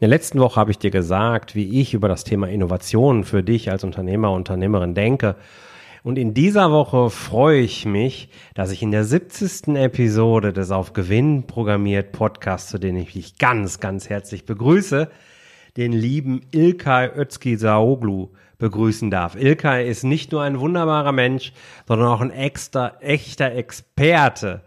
In 0.00 0.08
der 0.08 0.16
letzten 0.16 0.40
Woche 0.40 0.58
habe 0.58 0.70
ich 0.70 0.78
dir 0.78 0.90
gesagt, 0.90 1.54
wie 1.54 1.78
ich 1.78 1.92
über 1.92 2.08
das 2.08 2.24
Thema 2.24 2.48
Innovation 2.48 3.22
für 3.22 3.42
dich 3.42 3.70
als 3.70 3.84
Unternehmer, 3.84 4.32
Unternehmerin 4.32 4.94
denke. 4.94 5.36
Und 6.02 6.16
in 6.16 6.32
dieser 6.32 6.70
Woche 6.70 7.10
freue 7.10 7.60
ich 7.60 7.84
mich, 7.84 8.30
dass 8.54 8.70
ich 8.70 8.82
in 8.82 8.92
der 8.92 9.04
70. 9.04 9.76
Episode 9.76 10.54
des 10.54 10.70
Auf 10.70 10.94
Gewinn 10.94 11.46
programmiert 11.46 12.12
Podcasts, 12.12 12.70
zu 12.70 12.78
dem 12.78 12.96
ich 12.96 13.12
dich 13.12 13.36
ganz, 13.36 13.78
ganz 13.78 14.08
herzlich 14.08 14.46
begrüße, 14.46 15.10
den 15.76 15.92
lieben 15.92 16.46
Ilkay 16.50 17.10
Özki 17.14 17.58
Saoglu 17.58 18.30
begrüßen 18.56 19.10
darf. 19.10 19.36
Ilkay 19.36 19.86
ist 19.86 20.04
nicht 20.04 20.32
nur 20.32 20.40
ein 20.40 20.58
wunderbarer 20.60 21.12
Mensch, 21.12 21.52
sondern 21.86 22.08
auch 22.08 22.22
ein 22.22 22.30
extra, 22.30 22.96
echter 23.00 23.52
Experte 23.52 24.62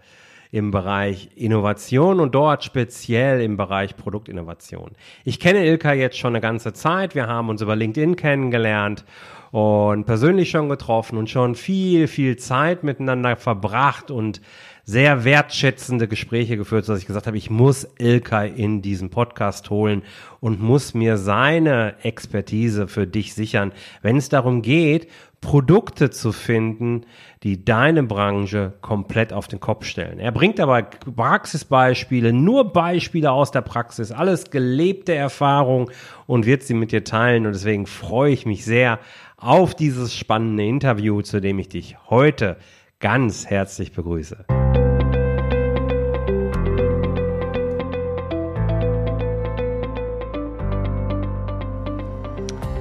im 0.54 0.70
Bereich 0.70 1.30
Innovation 1.36 2.20
und 2.20 2.36
dort 2.36 2.64
speziell 2.64 3.42
im 3.42 3.58
Bereich 3.58 3.98
Produktinnovation. 3.98 4.92
Ich 5.24 5.40
kenne 5.40 5.66
Ilka 5.66 5.94
jetzt 5.94 6.20
schon 6.20 6.34
eine 6.34 6.42
ganze 6.42 6.74
Zeit. 6.74 7.16
Wir 7.16 7.26
haben 7.26 7.50
uns 7.50 7.64
über 7.64 7.76
LinkedIn 7.76 8.16
kennengelernt 8.16 9.04
und 9.50 10.06
persönlich 10.06 10.52
schon 10.52 10.70
getroffen 10.70 11.18
und 11.18 11.28
schon 11.28 11.56
viel, 11.56 12.08
viel 12.08 12.38
Zeit 12.38 12.84
miteinander 12.84 13.36
verbracht 13.36 14.12
und 14.12 14.42
sehr 14.86 15.24
wertschätzende 15.24 16.08
Gespräche 16.08 16.58
geführt, 16.58 16.90
dass 16.90 17.00
ich 17.00 17.08
gesagt 17.08 17.28
habe, 17.28 17.38
ich 17.38 17.50
muss 17.50 17.88
Ilkay 17.98 18.50
in 18.50 18.82
diesen 18.82 19.10
Podcast 19.10 19.70
holen 19.70 20.04
und 20.42 20.62
muss 20.62 20.94
mir 20.94 21.18
seine 21.18 21.96
Expertise 22.04 22.88
für 22.88 23.08
dich 23.08 23.34
sichern, 23.34 23.72
wenn 24.02 24.18
es 24.18 24.28
darum 24.28 24.62
geht, 24.62 25.08
Produkte 25.40 26.10
zu 26.10 26.32
finden, 26.32 27.06
die 27.44 27.64
deine 27.66 28.04
Branche 28.04 28.74
komplett 28.82 29.34
auf 29.34 29.48
den 29.50 29.60
Kopf 29.60 29.86
stellen. 29.86 30.20
Er 30.20 30.32
bringt 30.32 30.60
aber 30.60 30.84
Praxisbeispiele, 30.84 32.32
nur 32.32 32.72
Beispiele 32.72 33.32
aus 33.32 33.52
der 33.52 33.62
Praxis, 33.62 34.12
alles 34.12 34.52
gelebte 34.52 35.14
Erfahrung 35.14 35.92
und 36.28 36.46
wird 36.46 36.64
sie 36.64 36.74
mit 36.74 36.94
dir 36.94 37.04
teilen. 37.04 37.46
Und 37.46 37.54
deswegen 37.54 37.88
freue 37.88 38.32
ich 38.32 38.46
mich 38.46 38.64
sehr 38.64 39.00
auf 39.36 39.76
dieses 39.76 40.16
spannende 40.16 40.66
Interview, 40.66 41.22
zu 41.22 41.42
dem 41.42 41.60
ich 41.60 41.68
dich 41.68 41.98
heute 42.10 42.58
ganz 43.04 43.46
herzlich 43.46 43.92
begrüße. 43.92 44.46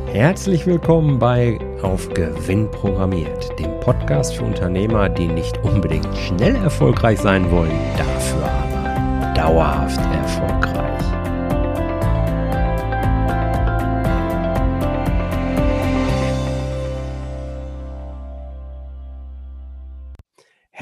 Herzlich 0.07 0.65
willkommen 0.65 1.19
bei 1.19 1.59
Auf 1.83 2.09
Gewinn 2.11 2.71
programmiert, 2.71 3.59
dem 3.59 3.81
Podcast 3.81 4.37
für 4.37 4.45
Unternehmer, 4.45 5.09
die 5.09 5.27
nicht 5.27 5.59
unbedingt 5.65 6.17
schnell 6.17 6.55
erfolgreich 6.55 7.19
sein 7.19 7.51
wollen, 7.51 7.73
dafür 7.99 8.45
aber 8.45 9.35
dauerhaft 9.35 9.99
erfolgreich. 9.99 11.12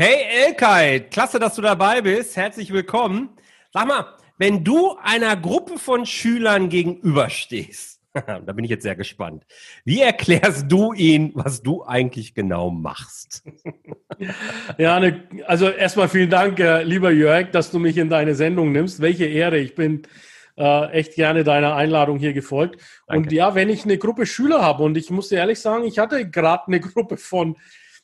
Hey 0.02 0.46
Elkai, 0.46 1.00
klasse, 1.00 1.38
dass 1.38 1.56
du 1.56 1.60
dabei 1.60 2.00
bist. 2.00 2.34
Herzlich 2.34 2.72
willkommen. 2.72 3.28
Sag 3.70 3.86
mal, 3.86 4.06
wenn 4.38 4.64
du 4.64 4.96
einer 4.96 5.36
Gruppe 5.36 5.78
von 5.78 6.06
Schülern 6.06 6.70
gegenüberstehst, 6.70 8.00
da 8.14 8.38
bin 8.38 8.64
ich 8.64 8.70
jetzt 8.70 8.84
sehr 8.84 8.96
gespannt. 8.96 9.44
Wie 9.84 10.00
erklärst 10.00 10.72
du 10.72 10.94
ihnen, 10.94 11.32
was 11.34 11.62
du 11.62 11.84
eigentlich 11.84 12.32
genau 12.32 12.70
machst? 12.70 13.44
ja, 14.78 14.98
ne, 15.00 15.22
also 15.46 15.68
erstmal 15.68 16.08
vielen 16.08 16.30
Dank, 16.30 16.58
äh, 16.60 16.82
lieber 16.82 17.10
Jörg, 17.10 17.50
dass 17.50 17.70
du 17.70 17.78
mich 17.78 17.98
in 17.98 18.08
deine 18.08 18.34
Sendung 18.34 18.72
nimmst. 18.72 19.02
Welche 19.02 19.26
Ehre. 19.26 19.58
Ich 19.58 19.74
bin 19.74 20.04
äh, 20.56 20.92
echt 20.92 21.14
gerne 21.14 21.44
deiner 21.44 21.76
Einladung 21.76 22.18
hier 22.18 22.32
gefolgt. 22.32 22.80
Danke. 23.06 23.24
Und 23.28 23.32
ja, 23.32 23.54
wenn 23.54 23.68
ich 23.68 23.84
eine 23.84 23.98
Gruppe 23.98 24.24
Schüler 24.24 24.62
habe, 24.62 24.82
und 24.82 24.96
ich 24.96 25.10
muss 25.10 25.28
dir 25.28 25.36
ehrlich 25.36 25.60
sagen, 25.60 25.84
ich 25.84 25.98
hatte 25.98 26.26
gerade 26.26 26.68
eine 26.68 26.80
Gruppe 26.80 27.18
von. 27.18 27.56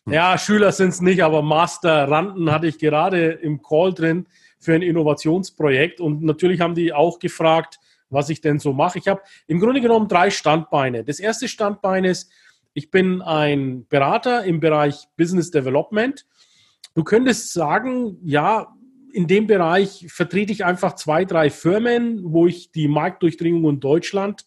Ja, 0.09 0.39
Schüler 0.39 0.73
sind 0.73 0.91
es 0.91 1.01
nicht, 1.01 1.23
aber 1.23 1.43
Masteranden 1.43 2.51
hatte 2.51 2.67
ich 2.69 2.79
gerade 2.79 3.31
im 3.31 3.63
Call 3.63 3.93
drin 3.93 4.27
für 4.59 4.75
ein 4.75 4.83
Innovationsprojekt. 4.83 6.01
Und 6.01 6.23
natürlich 6.23 6.61
haben 6.61 6.75
die 6.75 6.93
auch 6.93 7.19
gefragt, 7.19 7.79
was 8.09 8.29
ich 8.29 8.41
denn 8.41 8.59
so 8.59 8.73
mache. 8.73 8.99
Ich 8.99 9.09
habe 9.09 9.21
im 9.47 9.59
Grunde 9.59 9.81
genommen 9.81 10.09
drei 10.09 10.31
Standbeine. 10.31 11.05
Das 11.05 11.19
erste 11.19 11.49
Standbein 11.49 12.05
ist, 12.05 12.31
ich 12.73 12.91
bin 12.91 13.23
ein 13.23 13.87
Berater 13.89 14.45
im 14.45 14.61
Bereich 14.61 15.09
Business 15.17 15.51
Development. 15.51 16.27
Du 16.95 17.05
könntest 17.05 17.53
sagen, 17.53 18.19
ja, 18.23 18.75
in 19.13 19.27
dem 19.27 19.47
Bereich 19.47 20.07
vertrete 20.09 20.53
ich 20.53 20.65
einfach 20.65 20.95
zwei, 20.95 21.25
drei 21.25 21.51
Firmen, 21.51 22.21
wo 22.23 22.47
ich 22.47 22.71
die 22.71 22.87
Marktdurchdringung 22.87 23.69
in 23.71 23.81
Deutschland 23.81 24.47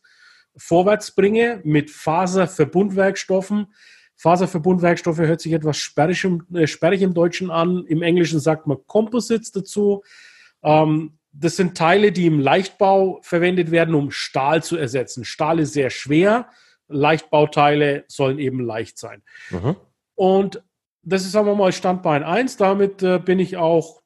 vorwärts 0.55 1.15
bringe 1.15 1.59
mit 1.63 1.89
Faserverbundwerkstoffen. 1.89 3.73
Faserverbundwerkstoffe 4.19 5.19
hört 5.19 5.39
sich 5.39 5.53
etwas 5.53 5.77
sperrig 5.77 6.25
im, 6.25 6.45
äh, 6.53 6.67
sperrig 6.67 7.01
im 7.01 7.13
Deutschen 7.13 7.49
an. 7.49 7.85
Im 7.85 8.01
Englischen 8.01 8.41
sagt 8.41 8.67
man 8.67 8.77
Composites 8.85 9.53
dazu. 9.53 10.03
Ähm, 10.61 11.13
das 11.31 11.55
sind 11.55 11.77
Teile, 11.77 12.11
die 12.11 12.25
im 12.25 12.39
Leichtbau 12.39 13.19
verwendet 13.21 13.71
werden, 13.71 13.95
um 13.95 14.11
Stahl 14.11 14.61
zu 14.61 14.75
ersetzen. 14.75 15.23
Stahl 15.23 15.59
ist 15.59 15.71
sehr 15.71 15.89
schwer, 15.89 16.49
Leichtbauteile 16.89 18.03
sollen 18.07 18.39
eben 18.39 18.59
leicht 18.59 18.97
sein. 18.97 19.21
Mhm. 19.51 19.77
Und 20.15 20.63
das 21.01 21.21
ist, 21.21 21.31
sagen 21.31 21.47
wir 21.47 21.55
mal, 21.55 21.71
Standbein 21.71 22.23
1. 22.23 22.57
Damit 22.57 23.01
äh, 23.01 23.19
bin 23.19 23.39
ich 23.39 23.55
auch 23.55 24.01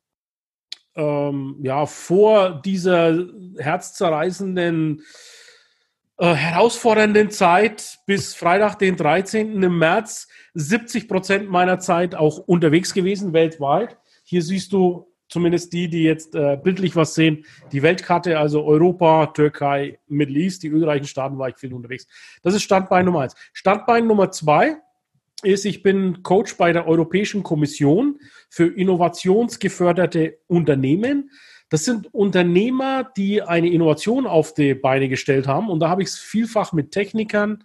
ähm, 0.96 1.58
ja, 1.64 1.88
vor 1.88 2.62
dieser 2.64 3.18
herzzerreißenden, 3.58 5.02
äh, 6.18 6.34
herausfordernden 6.34 7.32
Zeit 7.32 8.00
bis 8.06 8.36
Freitag, 8.36 8.78
den 8.78 8.96
13. 8.96 9.64
im 9.64 9.78
März, 9.78 10.28
70 10.54 11.08
Prozent 11.08 11.50
meiner 11.50 11.80
Zeit 11.80 12.16
auch 12.16 12.38
unterwegs 12.38 12.94
gewesen, 12.94 13.34
weltweit. 13.34 13.98
Hier 14.24 14.42
siehst 14.42 14.74
du 14.74 15.14
zumindest 15.28 15.74
die, 15.74 15.90
die 15.90 16.04
jetzt 16.04 16.36
äh, 16.36 16.58
bildlich 16.64 16.96
was 16.96 17.16
sehen, 17.16 17.46
die 17.72 17.82
Weltkarte, 17.82 18.38
also 18.38 18.64
Europa, 18.64 19.28
Türkei, 19.28 20.00
Middle 20.08 20.40
East, 20.40 20.62
die 20.62 20.68
ölreichen 20.68 21.08
Staaten 21.08 21.40
war 21.40 21.50
ich 21.50 21.58
viel 21.58 21.74
unterwegs. 21.74 22.08
Das 22.44 22.54
ist 22.54 22.62
Standbein 22.62 23.06
Nummer 23.06 23.22
eins. 23.22 23.36
Standbein 23.52 24.06
Nummer 24.06 24.30
zwei 24.30 24.78
ist, 25.42 25.66
ich 25.66 25.82
bin 25.82 26.22
Coach 26.22 26.56
bei 26.58 26.72
der 26.72 26.88
Europäischen 26.88 27.42
Kommission 27.42 28.20
für 28.50 28.68
innovationsgeförderte 28.68 30.38
Unternehmen. 30.48 31.32
Das 31.74 31.86
sind 31.86 32.14
Unternehmer, 32.14 33.04
die 33.04 33.42
eine 33.42 33.68
Innovation 33.68 34.28
auf 34.28 34.54
die 34.54 34.76
Beine 34.76 35.10
gestellt 35.10 35.48
haben. 35.48 35.72
Und 35.72 35.80
da 35.80 35.90
habe 35.90 36.04
ich 36.04 36.10
es 36.10 36.20
vielfach 36.20 36.72
mit 36.72 36.92
Technikern, 36.92 37.64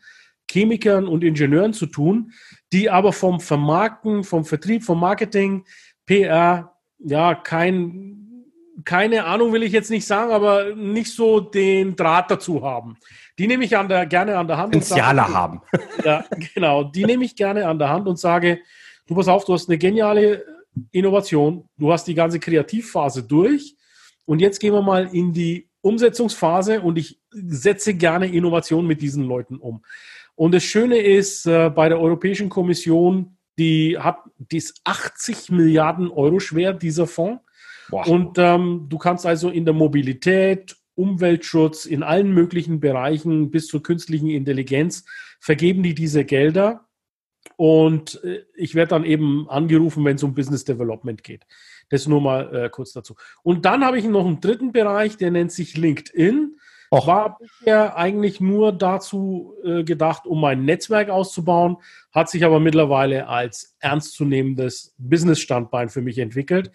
Chemikern 0.51 1.07
und 1.07 1.23
Ingenieuren 1.23 1.75
zu 1.75 1.85
tun, 1.85 2.33
die 2.73 2.89
aber 2.89 3.13
vom 3.13 3.39
Vermarkten, 3.39 4.25
vom 4.25 4.47
Vertrieb, 4.47 4.83
vom 4.83 4.99
Marketing, 4.99 5.67
PR, 6.07 6.75
ja, 7.01 7.35
kein, 7.35 8.47
keine 8.87 9.25
Ahnung 9.25 9.53
will 9.53 9.63
ich 9.63 9.73
jetzt 9.73 9.91
nicht 9.91 10.07
sagen, 10.07 10.33
aber 10.33 10.75
nicht 10.75 11.13
so 11.13 11.41
den 11.41 11.95
Draht 11.95 12.31
dazu 12.31 12.65
haben. 12.65 12.97
Die 13.39 13.47
nehme 13.47 13.67
ich 13.67 13.77
an 13.77 13.91
der, 13.91 14.07
gerne 14.07 14.39
an 14.39 14.49
der 14.49 14.57
Hand. 14.57 14.73
Potenziale 14.73 15.21
sage, 15.21 15.35
haben. 15.35 15.61
Ja, 16.03 16.25
genau. 16.55 16.83
Die 16.83 17.05
nehme 17.05 17.27
ich 17.27 17.37
gerne 17.37 17.69
an 17.69 17.79
der 17.79 17.91
Hand 17.91 18.09
und 18.09 18.19
sage, 18.19 18.61
du 19.07 19.15
pass 19.15 19.29
auf, 19.29 19.45
du 19.45 19.53
hast 19.53 19.69
eine 19.69 19.77
geniale 19.77 20.47
Innovation, 20.93 21.69
du 21.77 21.93
hast 21.93 22.07
die 22.07 22.15
ganze 22.15 22.41
Kreativphase 22.41 23.23
durch 23.23 23.75
und 24.29 24.41
jetzt 24.41 24.61
gehen 24.61 24.75
wir 24.75 24.83
mal 24.83 25.09
in 25.11 25.33
die 25.33 25.71
Umsetzungsphase 25.81 26.83
und 26.83 26.99
ich 26.99 27.19
setze 27.31 27.95
gerne 27.95 28.27
Innovation 28.27 28.87
mit 28.87 29.01
diesen 29.01 29.25
Leuten 29.25 29.57
um. 29.57 29.83
Und 30.35 30.53
das 30.53 30.65
Schöne 30.65 30.99
ist, 30.99 31.47
äh, 31.47 31.71
bei 31.71 31.89
der 31.89 31.99
Europäischen 31.99 32.51
Kommission 32.51 33.39
die 33.59 33.99
hat, 33.99 34.19
die 34.37 34.59
ist 34.59 34.83
80 34.85 35.51
Milliarden 35.51 36.11
Euro 36.11 36.41
schwer, 36.41 36.75
dieser 36.75 37.07
Fonds. 37.07 37.43
Wow. 37.89 38.07
Und 38.07 38.37
ähm, 38.37 38.87
du 38.91 38.99
kannst 38.99 39.25
also 39.25 39.49
in 39.49 39.65
der 39.65 39.73
Mobilität, 39.73 40.77
Umweltschutz, 40.95 41.87
in 41.87 42.03
allen 42.03 42.33
möglichen 42.33 42.81
Bereichen 42.81 43.51
bis 43.51 43.67
zur 43.67 43.83
künstlichen 43.83 44.29
Intelligenz 44.29 45.07
vergeben 45.41 45.83
die 45.83 45.95
diese 45.95 46.27
Gelder. 46.27 46.87
Und 47.57 48.23
äh, 48.25 48.45
ich 48.55 48.75
werde 48.75 48.91
dann 48.91 49.05
eben 49.05 49.49
angerufen, 49.49 50.05
wenn 50.05 50.17
es 50.17 50.23
um 50.23 50.35
Business 50.35 50.65
Development 50.65 51.25
geht. 51.25 51.47
Das 51.91 52.07
nur 52.07 52.21
mal 52.21 52.55
äh, 52.55 52.69
kurz 52.69 52.93
dazu. 52.93 53.15
Und 53.43 53.65
dann 53.65 53.85
habe 53.85 53.99
ich 53.99 54.05
noch 54.05 54.27
einen 54.27 54.41
dritten 54.41 54.73
Bereich, 54.73 55.17
der 55.17 55.31
nennt 55.31 55.53
sich 55.53 55.77
LinkedIn. 55.77 56.57
Och. 56.91 57.07
War 57.07 57.39
bisher 57.39 57.97
eigentlich 57.97 58.41
nur 58.41 58.73
dazu 58.73 59.55
äh, 59.63 59.85
gedacht, 59.85 60.27
um 60.27 60.41
mein 60.41 60.65
Netzwerk 60.65 61.11
auszubauen, 61.11 61.77
hat 62.13 62.31
sich 62.31 62.45
aber 62.45 62.61
mittlerweile 62.61 63.29
als 63.29 63.77
ernstzunehmendes 63.81 64.95
Business-Standbein 64.97 65.91
für 65.91 66.01
mich 66.01 66.19
entwickelt. 66.19 66.71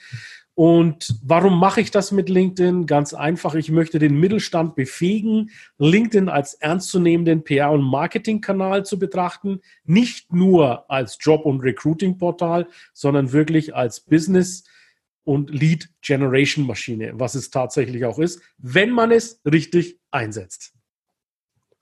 Und 0.56 1.16
warum 1.24 1.60
mache 1.60 1.82
ich 1.82 1.90
das 1.90 2.12
mit 2.12 2.30
LinkedIn? 2.30 2.86
Ganz 2.86 3.16
einfach, 3.16 3.56
ich 3.56 3.72
möchte 3.72 3.98
den 3.98 4.20
Mittelstand 4.20 4.76
befähigen, 4.76 5.50
LinkedIn 5.80 6.30
als 6.30 6.54
ernstzunehmenden 6.54 7.44
PR- 7.44 7.72
und 7.72 7.82
Marketingkanal 7.82 8.86
zu 8.86 9.00
betrachten, 9.00 9.62
nicht 9.84 10.32
nur 10.32 10.90
als 10.92 11.18
Job- 11.20 11.46
und 11.46 11.62
Recruiting-Portal, 11.62 12.68
sondern 12.94 13.32
wirklich 13.32 13.76
als 13.76 14.00
Business- 14.02 14.64
und 15.24 15.50
Lead 15.50 15.90
Generation 16.02 16.66
Maschine, 16.66 17.12
was 17.16 17.36
es 17.36 17.50
tatsächlich 17.50 18.06
auch 18.06 18.20
ist, 18.20 18.42
wenn 18.58 18.92
man 18.92 19.12
es 19.12 19.42
richtig 19.46 20.00
einsetzt. 20.12 20.74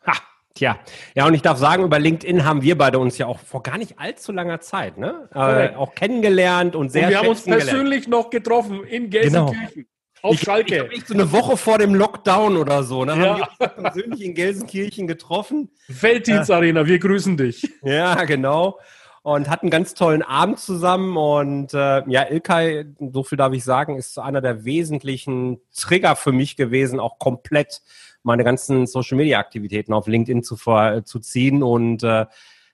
Ha, 0.06 0.14
tja. 0.54 0.80
Ja, 1.16 1.26
und 1.26 1.34
ich 1.34 1.42
darf 1.42 1.58
sagen, 1.58 1.84
über 1.84 2.00
LinkedIn 2.00 2.46
haben 2.46 2.62
wir 2.62 2.78
beide 2.78 3.00
uns 3.00 3.18
ja 3.18 3.26
auch 3.28 3.40
vor 3.40 3.64
gar 3.64 3.78
nicht 3.78 4.00
allzu 4.00 4.32
langer 4.32 4.60
Zeit, 4.60 4.98
ne? 4.98 5.30
Äh, 5.34 5.76
auch 5.76 5.96
kennengelernt 5.96 6.76
und 6.76 6.92
sehr 6.92 7.06
und 7.06 7.10
Wir 7.10 7.20
haben 7.20 7.28
uns 7.28 7.44
persönlich 7.44 8.06
gelernt. 8.06 8.08
noch 8.08 8.30
getroffen 8.30 8.84
in 8.84 9.10
Gelsenkirchen. 9.10 9.74
Genau. 9.74 9.88
Auf 10.24 10.36
ich, 10.36 10.42
Schalke. 10.42 10.88
Ich, 10.92 11.00
ich 11.00 11.08
so 11.08 11.16
eine 11.16 11.32
Woche 11.32 11.58
vor 11.58 11.80
dem 11.80 11.96
Lockdown 11.96 12.56
oder 12.56 12.84
so. 12.84 13.06
Ne, 13.06 13.14
ja. 13.14 13.40
haben 13.40 13.40
wir 13.40 13.78
uns 13.78 13.82
persönlich 13.82 14.22
in 14.22 14.36
Gelsenkirchen 14.36 15.08
getroffen. 15.08 15.72
Felddienstarena, 15.90 16.86
wir 16.86 17.00
grüßen 17.00 17.38
dich. 17.38 17.68
Ja, 17.82 18.24
genau 18.26 18.78
und 19.24 19.50
hatten 19.50 19.68
einen 19.68 19.72
ganz 19.72 19.94
tollen 19.94 20.24
Abend 20.24 20.60
zusammen. 20.60 21.18
Und 21.18 21.74
äh, 21.74 22.04
ja, 22.10 22.30
Ilkay, 22.30 22.86
so 23.14 23.24
viel 23.24 23.38
darf 23.38 23.54
ich 23.54 23.64
sagen, 23.64 23.98
ist 23.98 24.18
einer 24.18 24.42
der 24.42 24.66
wesentlichen 24.66 25.60
Trigger 25.76 26.16
für 26.16 26.32
mich 26.32 26.56
gewesen, 26.56 27.00
auch 27.00 27.20
komplett 27.20 27.82
meine 28.24 28.44
ganzen 28.44 28.88
Social-Media-Aktivitäten 28.88 29.94
auf 29.94 30.08
LinkedIn 30.08 30.44
zu, 30.44 30.56
zu 30.56 31.20
ziehen 31.20 31.64
und 31.64 32.04
äh, 32.04 32.26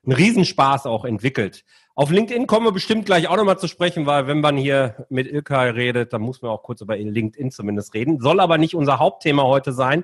einen 0.04 0.16
Riesenspaß 0.16 0.86
auch 0.86 1.06
entwickelt. 1.06 1.66
Auf 1.96 2.12
LinkedIn 2.12 2.46
kommen 2.46 2.66
wir 2.66 2.72
bestimmt 2.72 3.08
gleich 3.08 3.28
auch 3.28 3.38
nochmal 3.38 3.58
zu 3.58 3.68
sprechen, 3.68 4.06
weil 4.06 4.28
wenn 4.28 4.40
man 4.40 4.56
hier 4.56 5.08
mit 5.10 5.28
Ilkay 5.28 5.72
redet, 5.72 6.14
dann 6.14 6.22
muss 6.22 6.42
man 6.42 6.52
auch 6.52 6.62
kurz 6.62 6.82
über 6.82 6.96
LinkedIn 6.96 7.50
zumindest 7.50 7.94
reden. 7.94 8.20
Soll 8.20 8.40
aber 8.40 8.58
nicht 8.58 8.76
unser 8.76 9.00
Hauptthema 9.00 9.44
heute 9.44 9.74
sein. 9.74 10.04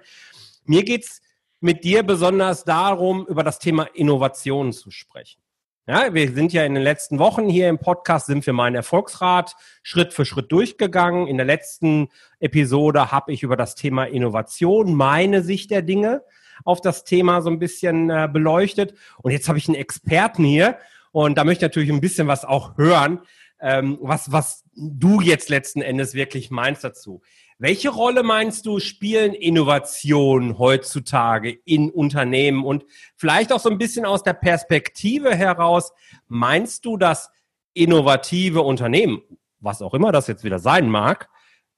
Mir 0.65 0.83
geht's 0.83 1.21
mit 1.59 1.83
dir 1.83 2.03
besonders 2.03 2.63
darum, 2.63 3.27
über 3.27 3.43
das 3.43 3.59
Thema 3.59 3.83
Innovation 3.93 4.73
zu 4.73 4.89
sprechen. 4.89 5.42
Ja, 5.85 6.13
wir 6.13 6.31
sind 6.31 6.53
ja 6.53 6.63
in 6.63 6.75
den 6.75 6.83
letzten 6.83 7.19
Wochen 7.19 7.49
hier 7.49 7.67
im 7.67 7.77
Podcast, 7.77 8.27
sind 8.27 8.45
wir 8.45 8.53
meinen 8.53 8.75
Erfolgsrat 8.75 9.57
Schritt 9.81 10.13
für 10.13 10.23
Schritt 10.23 10.49
durchgegangen. 10.49 11.27
In 11.27 11.35
der 11.35 11.45
letzten 11.45 12.07
Episode 12.39 13.11
habe 13.11 13.33
ich 13.33 13.43
über 13.43 13.57
das 13.57 13.75
Thema 13.75 14.05
Innovation, 14.05 14.95
meine 14.95 15.41
Sicht 15.41 15.71
der 15.71 15.81
Dinge 15.81 16.23
auf 16.63 16.79
das 16.79 17.03
Thema 17.03 17.41
so 17.41 17.49
ein 17.49 17.59
bisschen 17.59 18.09
äh, 18.09 18.29
beleuchtet. 18.31 18.93
Und 19.23 19.33
jetzt 19.33 19.49
habe 19.49 19.57
ich 19.57 19.67
einen 19.67 19.75
Experten 19.75 20.45
hier 20.45 20.77
und 21.11 21.37
da 21.37 21.43
möchte 21.43 21.65
ich 21.65 21.69
natürlich 21.69 21.91
ein 21.91 21.99
bisschen 21.99 22.29
was 22.29 22.45
auch 22.45 22.77
hören, 22.77 23.19
ähm, 23.59 23.97
was, 23.99 24.31
was 24.31 24.63
du 24.75 25.19
jetzt 25.19 25.49
letzten 25.49 25.81
Endes 25.81 26.13
wirklich 26.13 26.49
meinst 26.49 26.85
dazu. 26.85 27.21
Welche 27.59 27.89
Rolle 27.89 28.23
meinst 28.23 28.65
du, 28.65 28.79
spielen 28.79 29.33
Innovationen 29.33 30.57
heutzutage 30.57 31.51
in 31.65 31.89
Unternehmen 31.89 32.63
und 32.63 32.85
vielleicht 33.15 33.53
auch 33.53 33.59
so 33.59 33.69
ein 33.69 33.77
bisschen 33.77 34.05
aus 34.05 34.23
der 34.23 34.33
Perspektive 34.33 35.35
heraus, 35.35 35.91
meinst 36.27 36.85
du, 36.85 36.97
dass 36.97 37.31
innovative 37.73 38.61
Unternehmen, 38.61 39.21
was 39.59 39.81
auch 39.81 39.93
immer 39.93 40.11
das 40.11 40.27
jetzt 40.27 40.43
wieder 40.43 40.59
sein 40.59 40.89
mag, 40.89 41.29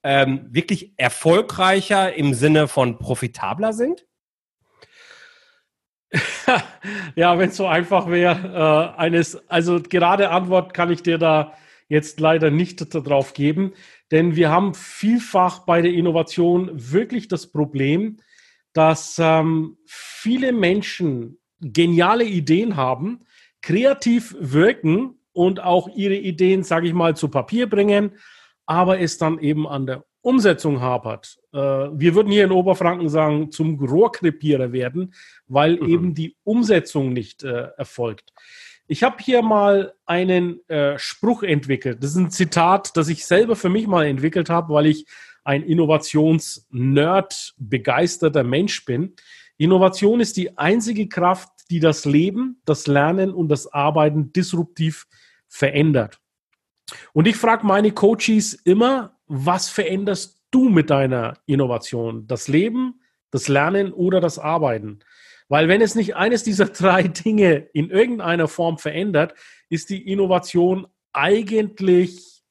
ähm, 0.03 0.47
wirklich 0.51 0.93
erfolgreicher 0.97 2.13
im 2.13 2.33
Sinne 2.33 2.67
von 2.67 2.97
profitabler 2.97 3.73
sind? 3.73 4.05
ja, 7.15 7.37
wenn 7.37 7.49
es 7.49 7.57
so 7.57 7.67
einfach 7.67 8.09
wäre, 8.09 8.93
äh, 8.97 8.99
eines, 8.99 9.49
also 9.49 9.81
gerade 9.81 10.29
Antwort 10.29 10.73
kann 10.73 10.91
ich 10.91 11.03
dir 11.03 11.17
da 11.17 11.53
jetzt 11.87 12.19
leider 12.19 12.51
nicht 12.51 12.93
darauf 12.93 13.33
geben. 13.33 13.73
Denn 14.11 14.35
wir 14.35 14.49
haben 14.49 14.73
vielfach 14.73 15.65
bei 15.65 15.81
der 15.81 15.93
Innovation 15.93 16.71
wirklich 16.73 17.27
das 17.27 17.47
Problem, 17.51 18.17
dass 18.73 19.17
ähm, 19.19 19.77
viele 19.85 20.51
Menschen 20.51 21.39
geniale 21.61 22.25
Ideen 22.25 22.75
haben, 22.75 23.21
kreativ 23.61 24.35
wirken 24.39 25.19
und 25.31 25.61
auch 25.63 25.87
ihre 25.95 26.15
Ideen, 26.15 26.63
sage 26.63 26.87
ich 26.87 26.93
mal, 26.93 27.15
zu 27.15 27.29
Papier 27.29 27.69
bringen, 27.69 28.11
aber 28.65 28.99
es 28.99 29.17
dann 29.17 29.39
eben 29.39 29.67
an 29.67 29.85
der 29.85 30.05
Umsetzung 30.21 30.81
hapert. 30.81 31.37
Äh, 31.53 31.57
wir 31.57 32.15
würden 32.15 32.31
hier 32.31 32.45
in 32.45 32.51
Oberfranken 32.51 33.09
sagen, 33.09 33.51
zum 33.51 33.79
Rohrkrepierer 33.79 34.71
werden, 34.71 35.13
weil 35.47 35.77
mhm. 35.77 35.89
eben 35.89 36.13
die 36.15 36.35
Umsetzung 36.43 37.13
nicht 37.13 37.43
äh, 37.43 37.69
erfolgt. 37.77 38.33
Ich 38.87 39.03
habe 39.03 39.17
hier 39.19 39.41
mal 39.41 39.93
einen 40.05 40.67
äh, 40.69 40.99
Spruch 40.99 41.41
entwickelt. 41.43 42.03
Das 42.03 42.11
ist 42.11 42.17
ein 42.17 42.29
Zitat, 42.29 42.95
das 42.95 43.07
ich 43.07 43.25
selber 43.25 43.55
für 43.55 43.69
mich 43.69 43.87
mal 43.87 44.05
entwickelt 44.05 44.49
habe, 44.49 44.73
weil 44.73 44.85
ich 44.85 45.05
ein 45.43 45.63
Innovationsnerd, 45.63 47.53
begeisterter 47.57 48.43
Mensch 48.43 48.85
bin. 48.85 49.13
Innovation 49.57 50.19
ist 50.19 50.37
die 50.37 50.57
einzige 50.57 51.07
Kraft, 51.07 51.49
die 51.69 51.79
das 51.79 52.05
Leben, 52.05 52.61
das 52.65 52.87
Lernen 52.87 53.33
und 53.33 53.49
das 53.49 53.71
Arbeiten 53.71 54.33
disruptiv 54.33 55.07
verändert. 55.47 56.19
Und 57.13 57.27
ich 57.27 57.37
frage 57.37 57.65
meine 57.65 57.91
Coaches 57.91 58.53
immer, 58.53 59.17
was 59.27 59.69
veränderst 59.69 60.41
du 60.51 60.69
mit 60.69 60.89
deiner 60.89 61.39
Innovation? 61.47 62.27
Das 62.27 62.47
Leben, 62.47 63.01
das 63.31 63.47
Lernen 63.47 63.93
oder 63.93 64.19
das 64.19 64.37
Arbeiten? 64.37 64.99
Weil 65.47 65.67
wenn 65.67 65.81
es 65.81 65.95
nicht 65.95 66.15
eines 66.15 66.43
dieser 66.43 66.65
drei 66.65 67.03
Dinge 67.03 67.67
in 67.73 67.89
irgendeiner 67.89 68.47
Form 68.47 68.77
verändert, 68.77 69.33
ist 69.69 69.89
die 69.89 70.09
Innovation 70.11 70.87
eigentlich, 71.13 72.43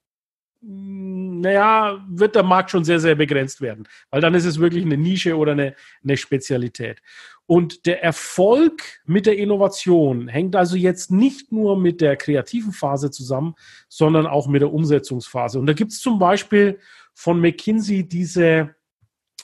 hm, 0.60 1.40
naja, 1.40 2.04
wird 2.08 2.34
der 2.34 2.42
Markt 2.42 2.70
schon 2.70 2.84
sehr, 2.84 3.00
sehr 3.00 3.14
begrenzt 3.14 3.60
werden. 3.60 3.86
Weil 4.10 4.20
dann 4.20 4.34
ist 4.34 4.46
es 4.46 4.58
wirklich 4.58 4.84
eine 4.84 4.96
Nische 4.96 5.36
oder 5.36 5.52
eine, 5.52 5.74
eine 6.02 6.16
Spezialität. 6.16 7.00
Und 7.46 7.84
der 7.84 8.02
Erfolg 8.02 9.02
mit 9.04 9.26
der 9.26 9.36
Innovation 9.36 10.28
hängt 10.28 10.56
also 10.56 10.76
jetzt 10.76 11.10
nicht 11.10 11.52
nur 11.52 11.78
mit 11.78 12.00
der 12.00 12.16
kreativen 12.16 12.72
Phase 12.72 13.10
zusammen, 13.10 13.54
sondern 13.88 14.26
auch 14.26 14.46
mit 14.46 14.62
der 14.62 14.72
Umsetzungsphase. 14.72 15.58
Und 15.58 15.66
da 15.66 15.74
gibt 15.74 15.92
es 15.92 16.00
zum 16.00 16.18
Beispiel 16.18 16.78
von 17.12 17.40
McKinsey 17.40 18.08
diese 18.08 18.74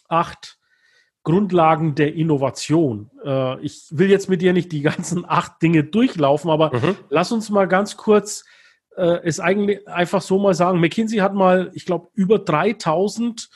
acht 0.09 0.59
Grundlagen 1.23 1.95
der 1.95 2.15
Innovation. 2.15 3.11
Äh, 3.25 3.61
ich 3.61 3.87
will 3.91 4.11
jetzt 4.11 4.29
mit 4.29 4.43
dir 4.43 4.53
nicht 4.53 4.73
die 4.73 4.83
ganzen 4.83 5.25
acht 5.29 5.61
Dinge 5.63 5.85
durchlaufen, 5.85 6.51
aber 6.51 6.75
mhm. 6.75 6.97
lass 7.09 7.33
uns 7.33 7.51
mal 7.51 7.67
ganz 7.67 7.97
kurz 7.97 8.45
äh, 8.97 9.21
es 9.25 9.41
eigentlich 9.41 9.87
einfach 9.89 10.23
so 10.23 10.39
mal 10.39 10.55
sagen. 10.55 10.81
McKinsey 10.81 11.19
hat 11.19 11.35
mal, 11.35 11.71
ich 11.75 11.87
glaube, 11.87 12.09
über 12.15 12.39
3000 12.39 13.49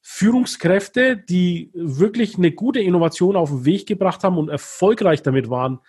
Führungskräfte, 0.00 1.16
die 1.16 1.70
wirklich 1.74 2.38
eine 2.38 2.52
gute 2.52 2.80
Innovation 2.80 3.36
auf 3.36 3.50
den 3.50 3.64
Weg 3.64 3.86
gebracht 3.86 4.24
haben 4.24 4.38
und 4.38 4.48
erfolgreich 4.48 5.22
damit 5.22 5.50
waren, 5.50 5.80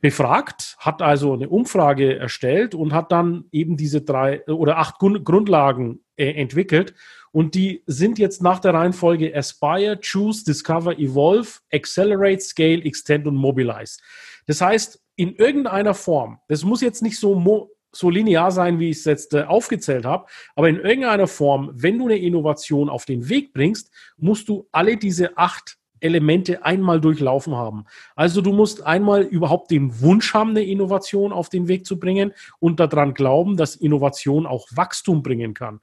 befragt, 0.00 0.76
hat 0.78 1.00
also 1.00 1.32
eine 1.32 1.48
Umfrage 1.48 2.18
erstellt 2.18 2.74
und 2.74 2.92
hat 2.92 3.12
dann 3.12 3.44
eben 3.52 3.76
diese 3.76 4.02
drei 4.02 4.44
oder 4.46 4.78
acht 4.78 4.98
Grundlagen 4.98 6.00
äh, 6.16 6.32
entwickelt. 6.32 6.94
Und 7.32 7.54
die 7.54 7.82
sind 7.86 8.18
jetzt 8.18 8.42
nach 8.42 8.60
der 8.60 8.74
Reihenfolge 8.74 9.34
Aspire, 9.34 9.98
Choose, 10.00 10.44
Discover, 10.44 10.98
Evolve, 10.98 11.60
Accelerate, 11.72 12.40
Scale, 12.40 12.84
Extend 12.84 13.26
und 13.26 13.36
Mobilize. 13.36 13.98
Das 14.46 14.60
heißt, 14.60 15.02
in 15.16 15.34
irgendeiner 15.34 15.94
Form, 15.94 16.38
das 16.48 16.62
muss 16.64 16.82
jetzt 16.82 17.02
nicht 17.02 17.18
so, 17.18 17.70
so 17.90 18.10
linear 18.10 18.50
sein, 18.50 18.78
wie 18.78 18.90
ich 18.90 18.98
es 18.98 19.04
jetzt 19.04 19.34
äh, 19.34 19.42
aufgezählt 19.42 20.04
habe, 20.04 20.26
aber 20.56 20.68
in 20.68 20.76
irgendeiner 20.76 21.26
Form, 21.26 21.70
wenn 21.74 21.98
du 21.98 22.06
eine 22.06 22.18
Innovation 22.18 22.88
auf 22.88 23.04
den 23.04 23.28
Weg 23.28 23.52
bringst, 23.52 23.90
musst 24.16 24.48
du 24.48 24.68
alle 24.72 24.96
diese 24.96 25.36
acht 25.36 25.78
Elemente 26.00 26.64
einmal 26.64 27.00
durchlaufen 27.00 27.54
haben. 27.54 27.84
Also 28.16 28.40
du 28.40 28.52
musst 28.52 28.84
einmal 28.84 29.22
überhaupt 29.22 29.70
den 29.70 30.00
Wunsch 30.00 30.34
haben, 30.34 30.50
eine 30.50 30.64
Innovation 30.64 31.32
auf 31.32 31.48
den 31.48 31.68
Weg 31.68 31.86
zu 31.86 31.98
bringen 31.98 32.32
und 32.58 32.80
daran 32.80 33.14
glauben, 33.14 33.56
dass 33.56 33.76
Innovation 33.76 34.46
auch 34.46 34.66
Wachstum 34.72 35.22
bringen 35.22 35.54
kann. 35.54 35.80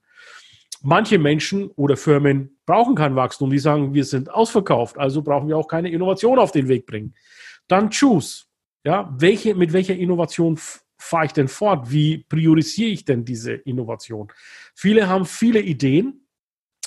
Manche 0.81 1.19
Menschen 1.19 1.69
oder 1.71 1.97
Firmen 1.97 2.57
brauchen 2.65 2.95
kein 2.95 3.15
Wachstum. 3.15 3.49
Die 3.49 3.59
sagen, 3.59 3.93
wir 3.93 4.05
sind 4.05 4.31
ausverkauft, 4.31 4.97
also 4.97 5.21
brauchen 5.21 5.47
wir 5.47 5.57
auch 5.57 5.67
keine 5.67 5.89
Innovation 5.89 6.39
auf 6.39 6.51
den 6.51 6.67
Weg 6.67 6.85
bringen. 6.85 7.13
Dann 7.67 7.89
choose. 7.89 8.45
Ja, 8.85 9.13
welche, 9.17 9.55
mit 9.55 9.73
welcher 9.73 9.95
Innovation 9.95 10.57
fahre 10.97 11.25
ich 11.25 11.33
denn 11.33 11.49
fort? 11.49 11.91
Wie 11.91 12.19
priorisiere 12.29 12.91
ich 12.91 13.03
denn 13.03 13.25
diese 13.25 13.53
Innovation? 13.53 14.31
Viele 14.73 15.07
haben 15.09 15.25
viele 15.25 15.59
Ideen, 15.59 16.25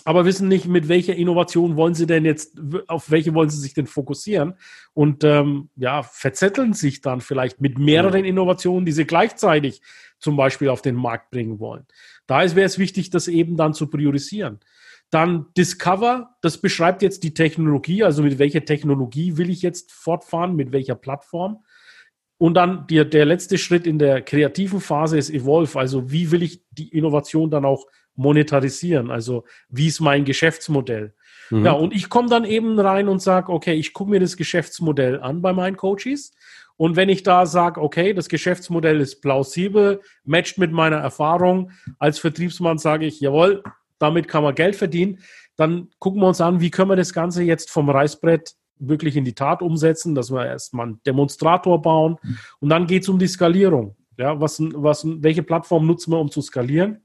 aber 0.04 0.24
wissen 0.24 0.48
nicht, 0.48 0.66
mit 0.66 0.88
welcher 0.88 1.14
Innovation 1.14 1.76
wollen 1.76 1.94
sie 1.94 2.06
denn 2.06 2.24
jetzt, 2.24 2.60
auf 2.88 3.10
welche 3.10 3.34
wollen 3.34 3.50
sie 3.50 3.60
sich 3.60 3.74
denn 3.74 3.86
fokussieren 3.86 4.54
und 4.94 5.24
ähm, 5.24 5.70
ja, 5.76 6.02
verzetteln 6.02 6.72
sich 6.72 7.00
dann 7.00 7.20
vielleicht 7.20 7.60
mit 7.60 7.78
mehreren 7.78 8.24
Innovationen, 8.24 8.84
die 8.84 8.92
sie 8.92 9.04
gleichzeitig 9.04 9.82
zum 10.18 10.36
Beispiel 10.36 10.68
auf 10.68 10.82
den 10.82 10.94
Markt 10.94 11.30
bringen 11.30 11.58
wollen. 11.58 11.86
Da 12.26 12.40
wäre 12.40 12.66
es 12.66 12.78
wichtig, 12.78 13.10
das 13.10 13.28
eben 13.28 13.56
dann 13.56 13.74
zu 13.74 13.88
priorisieren. 13.88 14.60
Dann 15.10 15.46
Discover, 15.58 16.36
das 16.40 16.58
beschreibt 16.58 17.02
jetzt 17.02 17.22
die 17.22 17.34
Technologie, 17.34 18.02
also 18.02 18.22
mit 18.22 18.38
welcher 18.38 18.64
Technologie 18.64 19.36
will 19.36 19.50
ich 19.50 19.60
jetzt 19.60 19.92
fortfahren, 19.92 20.56
mit 20.56 20.72
welcher 20.72 20.94
Plattform. 20.94 21.64
Und 22.38 22.54
dann 22.54 22.86
die, 22.86 23.08
der 23.08 23.26
letzte 23.26 23.58
Schritt 23.58 23.86
in 23.86 23.98
der 23.98 24.22
kreativen 24.22 24.80
Phase 24.80 25.18
ist 25.18 25.30
Evolve, 25.30 25.78
also 25.78 26.10
wie 26.10 26.30
will 26.30 26.42
ich 26.42 26.64
die 26.70 26.88
Innovation 26.88 27.50
dann 27.50 27.64
auch 27.64 27.86
monetarisieren? 28.14 29.10
Also 29.10 29.44
wie 29.68 29.88
ist 29.88 30.00
mein 30.00 30.24
Geschäftsmodell? 30.24 31.14
Mhm. 31.50 31.64
Ja, 31.64 31.72
und 31.72 31.94
ich 31.94 32.08
komme 32.08 32.28
dann 32.28 32.44
eben 32.44 32.78
rein 32.78 33.08
und 33.08 33.20
sage, 33.20 33.52
okay, 33.52 33.74
ich 33.74 33.92
gucke 33.92 34.10
mir 34.10 34.20
das 34.20 34.36
Geschäftsmodell 34.36 35.20
an 35.20 35.42
bei 35.42 35.52
meinen 35.52 35.76
Coaches 35.76 36.32
Und 36.76 36.96
wenn 36.96 37.08
ich 37.08 37.22
da 37.22 37.46
sage, 37.46 37.80
okay, 37.80 38.14
das 38.14 38.28
Geschäftsmodell 38.28 39.00
ist 39.00 39.20
plausibel, 39.20 40.00
matcht 40.24 40.58
mit 40.58 40.72
meiner 40.72 40.96
Erfahrung, 40.96 41.70
als 41.98 42.18
Vertriebsmann 42.18 42.78
sage 42.78 43.06
ich, 43.06 43.20
jawohl, 43.20 43.62
damit 43.98 44.28
kann 44.28 44.42
man 44.42 44.54
Geld 44.54 44.76
verdienen, 44.76 45.20
dann 45.56 45.90
gucken 45.98 46.20
wir 46.20 46.28
uns 46.28 46.40
an, 46.40 46.60
wie 46.60 46.70
können 46.70 46.90
wir 46.90 46.96
das 46.96 47.12
Ganze 47.12 47.42
jetzt 47.42 47.70
vom 47.70 47.88
Reißbrett 47.88 48.54
wirklich 48.78 49.16
in 49.16 49.24
die 49.24 49.34
Tat 49.34 49.62
umsetzen, 49.62 50.14
dass 50.14 50.32
wir 50.32 50.44
erstmal 50.44 50.86
einen 50.86 51.00
Demonstrator 51.06 51.80
bauen 51.80 52.16
und 52.58 52.68
dann 52.68 52.86
geht 52.86 53.02
es 53.04 53.08
um 53.08 53.18
die 53.18 53.28
Skalierung. 53.28 53.96
Ja, 54.18 54.40
was, 54.40 54.60
was, 54.60 55.04
welche 55.06 55.42
Plattform 55.42 55.86
nutzen 55.86 56.12
wir, 56.12 56.18
um 56.18 56.30
zu 56.30 56.42
skalieren? 56.42 57.02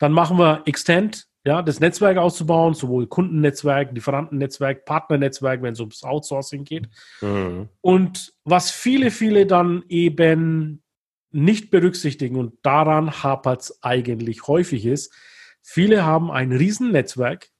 Dann 0.00 0.12
machen 0.12 0.38
wir 0.38 0.62
Extend, 0.64 1.28
ja, 1.44 1.62
das 1.62 1.78
Netzwerk 1.78 2.16
auszubauen, 2.16 2.74
sowohl 2.74 3.06
Kundennetzwerk, 3.06 3.92
Lieferantennetzwerk, 3.92 4.84
Partnernetzwerk, 4.84 5.62
wenn 5.62 5.74
es 5.74 5.80
ums 5.80 6.02
Outsourcing 6.02 6.64
geht. 6.64 6.88
Mhm. 7.20 7.68
Und 7.80 8.32
was 8.44 8.70
viele, 8.70 9.10
viele 9.10 9.46
dann 9.46 9.84
eben 9.88 10.82
nicht 11.30 11.70
berücksichtigen 11.70 12.36
und 12.36 12.54
daran 12.62 13.22
hapert 13.22 13.62
es 13.62 13.82
eigentlich 13.82 14.46
häufig 14.48 14.84
ist, 14.84 15.14
viele 15.62 16.04
haben 16.04 16.30
ein 16.30 16.50
Riesennetzwerk 16.50 17.50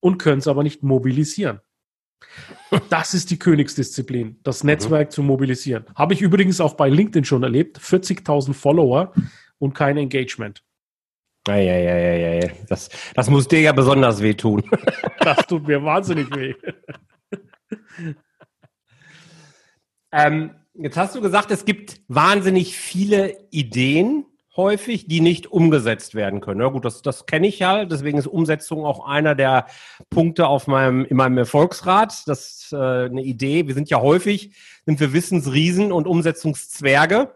und 0.00 0.18
können 0.18 0.38
es 0.38 0.48
aber 0.48 0.62
nicht 0.62 0.82
mobilisieren. 0.82 1.60
Das 2.88 3.12
ist 3.12 3.30
die 3.30 3.38
Königsdisziplin, 3.38 4.38
das 4.44 4.62
mhm. 4.62 4.68
Netzwerk 4.68 5.08
mhm. 5.08 5.12
zu 5.12 5.22
mobilisieren. 5.22 5.84
Habe 5.96 6.14
ich 6.14 6.22
übrigens 6.22 6.60
auch 6.60 6.74
bei 6.74 6.88
LinkedIn 6.88 7.24
schon 7.24 7.42
erlebt. 7.42 7.78
40.000 7.78 8.54
Follower 8.54 9.12
und 9.58 9.74
kein 9.74 9.96
Engagement. 9.96 10.62
Eieieiei. 11.48 12.54
Das, 12.68 12.88
das 13.14 13.28
muss 13.28 13.48
dir 13.48 13.60
ja 13.60 13.72
besonders 13.72 14.22
wehtun. 14.22 14.62
Das 15.20 15.46
tut 15.46 15.68
mir 15.68 15.84
wahnsinnig 15.84 16.34
weh. 16.34 16.54
Ähm, 20.10 20.50
jetzt 20.74 20.96
hast 20.96 21.14
du 21.14 21.20
gesagt, 21.20 21.52
es 21.52 21.64
gibt 21.64 22.00
wahnsinnig 22.08 22.76
viele 22.76 23.36
Ideen 23.50 24.26
häufig, 24.56 25.06
die 25.06 25.20
nicht 25.20 25.46
umgesetzt 25.46 26.14
werden 26.14 26.40
können. 26.40 26.60
Ja, 26.60 26.68
gut, 26.68 26.84
das, 26.84 27.02
das 27.02 27.26
kenne 27.26 27.46
ich 27.46 27.58
ja, 27.58 27.84
deswegen 27.84 28.18
ist 28.18 28.26
Umsetzung 28.26 28.84
auch 28.84 29.06
einer 29.06 29.34
der 29.34 29.66
Punkte 30.10 30.46
auf 30.46 30.66
meinem, 30.66 31.04
in 31.04 31.16
meinem 31.16 31.38
Erfolgsrat. 31.38 32.24
Das 32.26 32.64
ist 32.64 32.72
äh, 32.72 32.76
eine 32.76 33.22
Idee. 33.22 33.66
Wir 33.66 33.74
sind 33.74 33.88
ja 33.88 34.00
häufig, 34.00 34.54
sind 34.84 35.00
wir 35.00 35.12
Wissensriesen 35.12 35.92
und 35.92 36.06
Umsetzungszwerge. 36.06 37.34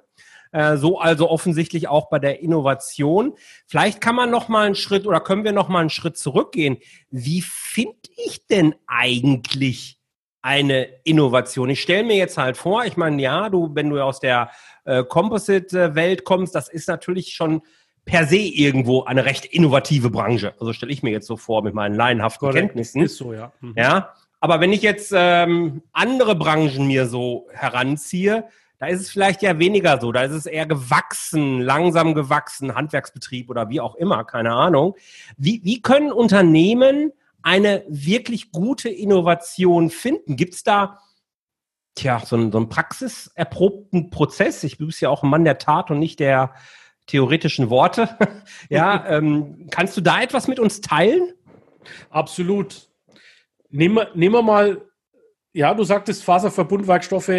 Äh, 0.52 0.76
so 0.76 0.98
also 0.98 1.28
offensichtlich 1.30 1.88
auch 1.88 2.08
bei 2.08 2.18
der 2.18 2.40
Innovation. 2.40 3.34
Vielleicht 3.66 4.00
kann 4.00 4.14
man 4.14 4.30
noch 4.30 4.48
mal 4.48 4.66
einen 4.66 4.74
Schritt 4.74 5.06
oder 5.06 5.20
können 5.20 5.44
wir 5.44 5.52
noch 5.52 5.68
mal 5.68 5.80
einen 5.80 5.90
Schritt 5.90 6.16
zurückgehen. 6.16 6.78
Wie 7.10 7.42
finde 7.42 7.96
ich 8.16 8.46
denn 8.46 8.74
eigentlich 8.86 9.98
eine 10.42 10.88
Innovation? 11.04 11.70
Ich 11.70 11.82
stelle 11.82 12.04
mir 12.04 12.16
jetzt 12.16 12.38
halt 12.38 12.56
vor, 12.56 12.84
ich 12.84 12.96
meine, 12.96 13.20
ja, 13.20 13.48
du, 13.48 13.70
wenn 13.74 13.90
du 13.90 14.00
aus 14.02 14.20
der 14.20 14.50
äh, 14.84 15.02
Composite-Welt 15.04 16.24
kommst, 16.24 16.54
das 16.54 16.68
ist 16.68 16.88
natürlich 16.88 17.34
schon 17.34 17.62
per 18.04 18.24
se 18.24 18.36
irgendwo 18.36 19.02
eine 19.02 19.24
recht 19.24 19.44
innovative 19.44 20.10
Branche. 20.10 20.54
Also 20.60 20.72
stelle 20.72 20.92
ich 20.92 21.02
mir 21.02 21.10
jetzt 21.10 21.26
so 21.26 21.36
vor 21.36 21.62
mit 21.62 21.74
meinen 21.74 21.96
laienhaften 21.96 22.48
Correct. 22.48 22.58
Kenntnissen. 22.58 23.02
Ist 23.02 23.16
so, 23.16 23.34
ja. 23.34 23.52
Mhm. 23.60 23.74
Ja. 23.76 24.14
Aber 24.40 24.60
wenn 24.60 24.72
ich 24.72 24.82
jetzt 24.82 25.12
ähm, 25.14 25.82
andere 25.92 26.36
Branchen 26.36 26.86
mir 26.86 27.06
so 27.06 27.48
heranziehe, 27.52 28.44
da 28.78 28.86
ist 28.86 29.00
es 29.00 29.10
vielleicht 29.10 29.42
ja 29.42 29.58
weniger 29.58 30.00
so. 30.00 30.12
Da 30.12 30.22
ist 30.22 30.32
es 30.32 30.46
eher 30.46 30.66
gewachsen, 30.66 31.60
langsam 31.60 32.14
gewachsen, 32.14 32.74
Handwerksbetrieb 32.74 33.48
oder 33.48 33.68
wie 33.68 33.80
auch 33.80 33.94
immer, 33.94 34.24
keine 34.24 34.52
Ahnung. 34.52 34.96
Wie, 35.36 35.60
wie 35.64 35.80
können 35.80 36.12
Unternehmen 36.12 37.12
eine 37.42 37.84
wirklich 37.88 38.52
gute 38.52 38.88
Innovation 38.88 39.88
finden? 39.88 40.36
Gibt 40.36 40.54
es 40.54 40.62
da 40.62 40.98
tja, 41.94 42.20
so 42.24 42.36
einen, 42.36 42.52
so 42.52 42.58
einen 42.58 42.68
praxiserprobten 42.68 44.10
Prozess? 44.10 44.62
Ich 44.64 44.78
bin 44.78 44.92
ja 45.00 45.08
auch 45.08 45.22
ein 45.22 45.30
Mann 45.30 45.44
der 45.44 45.58
Tat 45.58 45.90
und 45.90 45.98
nicht 45.98 46.20
der 46.20 46.52
theoretischen 47.06 47.70
Worte. 47.70 48.08
ja, 48.68 49.06
ähm, 49.08 49.68
kannst 49.70 49.96
du 49.96 50.00
da 50.00 50.20
etwas 50.20 50.48
mit 50.48 50.58
uns 50.58 50.80
teilen? 50.80 51.32
Absolut. 52.10 52.88
Nehmen 53.70 53.94
wir, 53.94 54.10
nehmen 54.14 54.34
wir 54.34 54.42
mal, 54.42 54.82
ja, 55.56 55.72
du 55.72 55.84
sagtest 55.84 56.22
Faserverbundwerkstoffe 56.22 57.32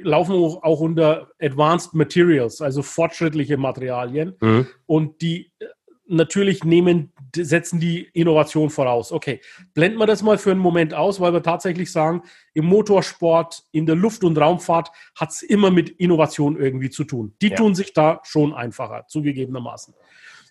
laufen 0.00 0.34
auch 0.34 0.80
unter 0.80 1.30
Advanced 1.38 1.92
Materials, 1.92 2.62
also 2.62 2.82
fortschrittliche 2.82 3.58
Materialien. 3.58 4.34
Mhm. 4.40 4.66
Und 4.86 5.20
die 5.20 5.52
äh, 5.58 5.66
natürlich 6.06 6.64
nehmen, 6.64 7.12
setzen 7.36 7.80
die 7.80 8.08
Innovation 8.14 8.70
voraus. 8.70 9.12
Okay, 9.12 9.42
blenden 9.74 9.98
wir 9.98 10.06
das 10.06 10.22
mal 10.22 10.38
für 10.38 10.52
einen 10.52 10.60
Moment 10.60 10.94
aus, 10.94 11.20
weil 11.20 11.34
wir 11.34 11.42
tatsächlich 11.42 11.92
sagen, 11.92 12.22
im 12.54 12.64
Motorsport, 12.64 13.64
in 13.72 13.84
der 13.84 13.96
Luft- 13.96 14.24
und 14.24 14.38
Raumfahrt 14.38 14.90
hat 15.14 15.30
es 15.30 15.42
immer 15.42 15.70
mit 15.70 15.90
Innovation 15.90 16.58
irgendwie 16.58 16.88
zu 16.88 17.04
tun. 17.04 17.34
Die 17.42 17.48
ja. 17.48 17.56
tun 17.56 17.74
sich 17.74 17.92
da 17.92 18.20
schon 18.24 18.54
einfacher, 18.54 19.04
zugegebenermaßen. 19.06 19.92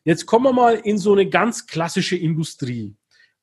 Jetzt 0.03 0.27
kommen 0.27 0.45
wir 0.45 0.53
mal 0.53 0.75
in 0.75 0.99
so 0.99 1.13
eine 1.13 1.27
ganz 1.27 1.65
klassische 1.65 2.17
Industrie, 2.17 2.95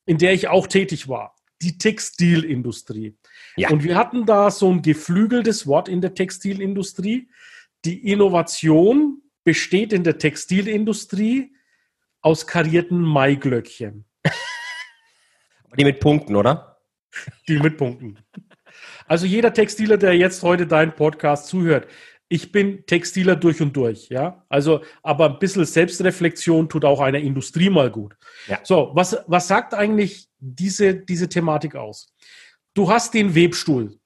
in 0.07 0.19
der 0.19 0.35
ich 0.35 0.47
auch 0.47 0.69
tätig 0.69 1.09
war 1.09 1.35
die 1.63 1.79
Textilindustrie. 1.79 3.17
Ja. 3.57 3.71
Und 3.71 3.85
wir 3.85 3.97
hatten 3.97 4.27
da 4.27 4.51
so 4.51 4.71
ein 4.71 4.83
geflügeltes 4.83 5.67
Wort 5.67 5.89
in 5.89 6.01
der 6.01 6.15
Textilindustrie. 6.15 7.29
Die 7.85 8.11
Innovation 8.11 9.23
besteht 9.45 9.93
in 9.93 10.05
der 10.05 10.19
Textilindustrie 10.19 11.53
aus 12.23 12.47
karierten 12.47 13.01
Maiglöckchen. 13.01 14.05
Die 15.79 15.85
mit 15.85 16.01
Punkten, 16.01 16.37
oder? 16.37 16.81
Die 17.49 17.59
mit 17.59 17.77
Punkten. 17.77 18.19
Also 19.07 19.27
jeder 19.27 19.53
Textiler, 19.53 19.97
der 19.97 20.17
jetzt 20.17 20.43
heute 20.43 20.67
deinen 20.67 20.95
Podcast 20.95 21.47
zuhört, 21.47 21.89
ich 22.33 22.53
bin 22.53 22.87
Textiler 22.87 23.35
durch 23.35 23.61
und 23.61 23.77
durch, 23.77 24.09
ja. 24.09 24.45
Also, 24.49 24.85
aber 25.03 25.31
ein 25.31 25.39
bisschen 25.41 25.65
Selbstreflexion 25.65 26.69
tut 26.69 26.85
auch 26.85 27.01
einer 27.01 27.19
Industrie 27.19 27.71
mal 27.71 27.91
gut. 27.91 28.15
Ja. 28.47 28.61
So, 28.63 28.93
was, 28.95 29.19
was 29.27 29.49
sagt 29.49 29.75
eigentlich 29.75 30.29
diese, 30.39 30.95
diese 30.95 31.29
Thematik 31.29 31.75
aus? 31.75 32.15
Du 32.75 32.91
hast 32.91 33.15
den 33.15 33.35
Webstuhl. 33.35 33.99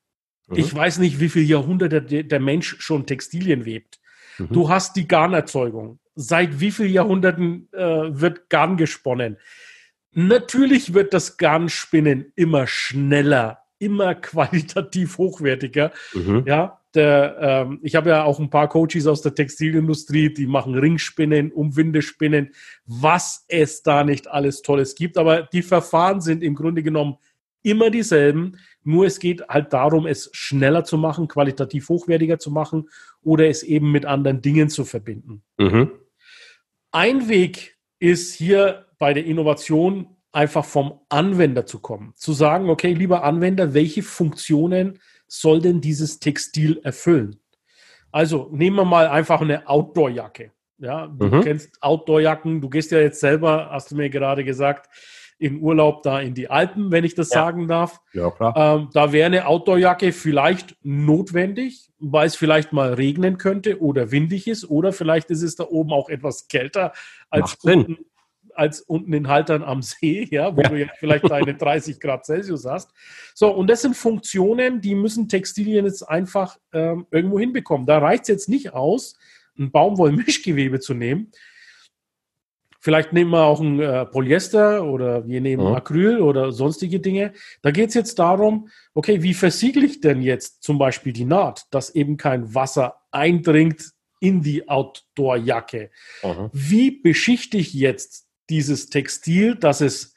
Mhm. 0.49 0.56
Ich 0.56 0.75
weiß 0.75 0.99
nicht, 0.99 1.21
wie 1.21 1.28
viele 1.28 1.47
Jahrhunderte 1.47 2.25
der, 2.25 2.40
Mensch 2.40 2.76
schon 2.78 3.06
Textilien 3.06 3.64
webt. 3.64 3.99
Mhm. 4.38 4.49
Du 4.50 4.68
hast 4.68 4.97
die 4.97 5.09
Garnerzeugung. 5.09 5.99
Seit 6.14 6.61
wie 6.61 6.71
vielen 6.71 6.92
Jahrhunderten 6.92 7.68
äh, 7.73 7.78
wird 7.78 8.49
Garn 8.49 8.76
gesponnen? 8.76 9.38
Natürlich 10.12 10.94
wird 10.94 11.12
das 11.12 11.37
Garnspinnen 11.37 12.33
immer 12.37 12.66
schneller, 12.66 13.59
immer 13.78 14.14
qualitativ 14.14 15.18
hochwertiger. 15.18 15.92
Mhm. 16.14 16.44
Ja, 16.47 16.80
der, 16.94 17.37
ähm, 17.40 17.80
ich 17.83 17.97
habe 17.97 18.11
ja 18.11 18.23
auch 18.23 18.38
ein 18.38 18.50
paar 18.50 18.68
Coaches 18.68 19.09
aus 19.09 19.21
der 19.23 19.35
Textilindustrie, 19.35 20.33
die 20.33 20.47
machen 20.47 20.76
Ringspinnen, 20.76 21.50
Umwindespinnen, 21.50 22.54
was 22.87 23.44
es 23.49 23.83
da 23.83 24.04
nicht 24.04 24.28
alles 24.28 24.62
Tolles 24.62 24.94
gibt. 24.94 25.18
Aber 25.18 25.42
die 25.42 25.62
Verfahren 25.62 26.21
sind 26.21 26.44
im 26.44 26.54
Grunde 26.54 26.85
genommen 26.85 27.16
immer 27.64 27.90
dieselben. 27.90 28.59
Nur 28.85 29.06
es 29.06 29.18
geht 29.18 29.49
halt 29.49 29.73
darum, 29.73 30.06
es 30.06 30.30
schneller 30.33 30.85
zu 30.85 30.99
machen, 30.99 31.26
qualitativ 31.26 31.88
hochwertiger 31.88 32.38
zu 32.38 32.50
machen 32.50 32.88
oder 33.23 33.49
es 33.49 33.62
eben 33.62 33.90
mit 33.90 34.06
anderen 34.06 34.42
Dingen 34.42 34.68
zu 34.68 34.85
verbinden. 34.85 35.42
Mhm. 35.59 35.90
Ein 36.92 37.28
Weg 37.28 37.76
ist 37.99 38.35
hier 38.35 38.87
bei 38.99 39.14
der 39.14 39.25
Innovation 39.25 40.06
einfach 40.30 40.64
vom 40.64 41.00
Anwender 41.09 41.64
zu 41.64 41.80
kommen. 41.80 42.12
Zu 42.16 42.33
sagen, 42.33 42.68
okay, 42.68 42.92
lieber 42.92 43.25
Anwender, 43.25 43.73
welche 43.73 44.02
Funktionen 44.02 45.00
soll 45.26 45.61
denn 45.61 45.80
dieses 45.80 46.18
Textil 46.18 46.80
erfüllen? 46.83 47.40
Also 48.12 48.49
nehmen 48.52 48.76
wir 48.76 48.85
mal 48.85 49.09
einfach 49.09 49.40
eine 49.40 49.66
Outdoor-Jacke. 49.68 50.52
Ja, 50.78 51.06
du 51.06 51.26
mhm. 51.26 51.40
kennst 51.42 51.83
Outdoor-Jacken, 51.83 52.61
du 52.61 52.68
gehst 52.68 52.90
ja 52.90 52.99
jetzt 52.99 53.21
selber, 53.21 53.71
hast 53.71 53.90
du 53.90 53.97
mir 53.97 54.11
gerade 54.11 54.44
gesagt, 54.44 54.88
in 55.38 55.60
Urlaub 55.60 56.02
da 56.02 56.20
in 56.20 56.34
die 56.34 56.48
Alpen, 56.48 56.90
wenn 56.90 57.04
ich 57.04 57.14
das 57.14 57.30
ja. 57.30 57.44
sagen 57.44 57.68
darf. 57.68 58.00
Ja, 58.12 58.30
klar. 58.30 58.54
Ähm, 58.56 58.88
da 58.92 59.12
wäre 59.12 59.26
eine 59.26 59.46
Outdoor-Jacke 59.46 60.12
vielleicht 60.12 60.76
notwendig, 60.82 61.90
weil 61.98 62.26
es 62.26 62.36
vielleicht 62.36 62.72
mal 62.72 62.94
regnen 62.94 63.38
könnte 63.38 63.80
oder 63.80 64.10
windig 64.10 64.46
ist 64.46 64.68
oder 64.68 64.92
vielleicht 64.92 65.30
ist 65.30 65.42
es 65.42 65.56
da 65.56 65.64
oben 65.64 65.92
auch 65.92 66.08
etwas 66.08 66.48
kälter 66.48 66.92
als 67.30 67.56
unten, 67.62 67.98
als 68.54 68.80
unten 68.80 69.12
in 69.12 69.28
Haltern 69.28 69.62
am 69.62 69.82
See, 69.82 70.28
ja, 70.30 70.56
wo 70.56 70.62
ja. 70.62 70.68
du 70.68 70.80
ja 70.80 70.86
vielleicht 70.98 71.28
deine 71.28 71.54
30 71.56 72.00
Grad 72.00 72.24
Celsius 72.24 72.64
hast. 72.64 72.92
So, 73.34 73.50
und 73.50 73.68
das 73.68 73.82
sind 73.82 73.96
Funktionen, 73.96 74.80
die 74.80 74.94
müssen 74.94 75.28
Textilien 75.28 75.84
jetzt 75.84 76.02
einfach 76.02 76.56
ähm, 76.72 77.06
irgendwo 77.10 77.38
hinbekommen. 77.38 77.86
Da 77.86 77.98
reicht 77.98 78.22
es 78.22 78.28
jetzt 78.28 78.48
nicht 78.48 78.72
aus, 78.72 79.18
ein 79.58 79.70
Baumwollmischgewebe 79.70 80.80
zu 80.80 80.94
nehmen. 80.94 81.30
Vielleicht 82.84 83.14
nehmen 83.14 83.30
wir 83.30 83.44
auch 83.44 83.62
ein 83.62 83.80
äh, 83.80 84.04
Polyester 84.04 84.84
oder 84.84 85.26
wir 85.26 85.40
nehmen 85.40 85.66
mhm. 85.66 85.74
Acryl 85.74 86.20
oder 86.20 86.52
sonstige 86.52 87.00
Dinge. 87.00 87.32
Da 87.62 87.70
geht 87.70 87.88
es 87.88 87.94
jetzt 87.94 88.18
darum, 88.18 88.68
okay, 88.92 89.22
wie 89.22 89.32
versiegle 89.32 89.86
ich 89.86 90.02
denn 90.02 90.20
jetzt 90.20 90.62
zum 90.62 90.76
Beispiel 90.76 91.14
die 91.14 91.24
Naht, 91.24 91.64
dass 91.70 91.94
eben 91.94 92.18
kein 92.18 92.54
Wasser 92.54 92.96
eindringt 93.10 93.92
in 94.20 94.42
die 94.42 94.68
Outdoor-Jacke? 94.68 95.90
Mhm. 96.22 96.50
Wie 96.52 96.90
beschichte 96.90 97.56
ich 97.56 97.72
jetzt 97.72 98.26
dieses 98.50 98.90
Textil, 98.90 99.54
dass 99.54 99.80
es, 99.80 100.14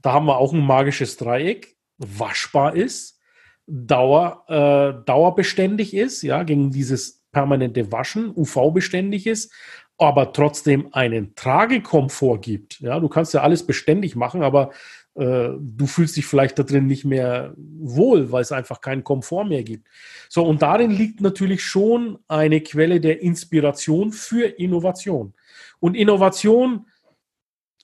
da 0.00 0.12
haben 0.12 0.26
wir 0.26 0.38
auch 0.38 0.52
ein 0.52 0.64
magisches 0.64 1.16
Dreieck, 1.16 1.76
waschbar 1.98 2.76
ist, 2.76 3.18
Dauer, 3.66 4.44
äh, 4.46 5.04
dauerbeständig 5.04 5.94
ist, 5.94 6.22
ja, 6.22 6.44
gegen 6.44 6.70
dieses 6.70 7.24
permanente 7.32 7.90
Waschen, 7.90 8.32
UV-beständig 8.36 9.26
ist, 9.26 9.52
aber 9.98 10.32
trotzdem 10.32 10.88
einen 10.92 11.34
Tragekomfort 11.34 12.40
gibt. 12.40 12.80
Ja, 12.80 12.98
du 13.00 13.08
kannst 13.08 13.32
ja 13.34 13.42
alles 13.42 13.66
beständig 13.66 14.16
machen, 14.16 14.42
aber 14.42 14.70
äh, 15.14 15.50
du 15.58 15.86
fühlst 15.86 16.16
dich 16.16 16.26
vielleicht 16.26 16.58
da 16.58 16.64
drin 16.64 16.86
nicht 16.86 17.04
mehr 17.04 17.54
wohl, 17.56 18.32
weil 18.32 18.42
es 18.42 18.52
einfach 18.52 18.80
keinen 18.80 19.04
Komfort 19.04 19.44
mehr 19.44 19.62
gibt. 19.62 19.86
So, 20.28 20.44
und 20.44 20.62
darin 20.62 20.90
liegt 20.90 21.20
natürlich 21.20 21.62
schon 21.62 22.18
eine 22.26 22.60
Quelle 22.60 23.00
der 23.00 23.22
Inspiration 23.22 24.12
für 24.12 24.46
Innovation. 24.46 25.34
Und 25.78 25.94
Innovation, 25.94 26.86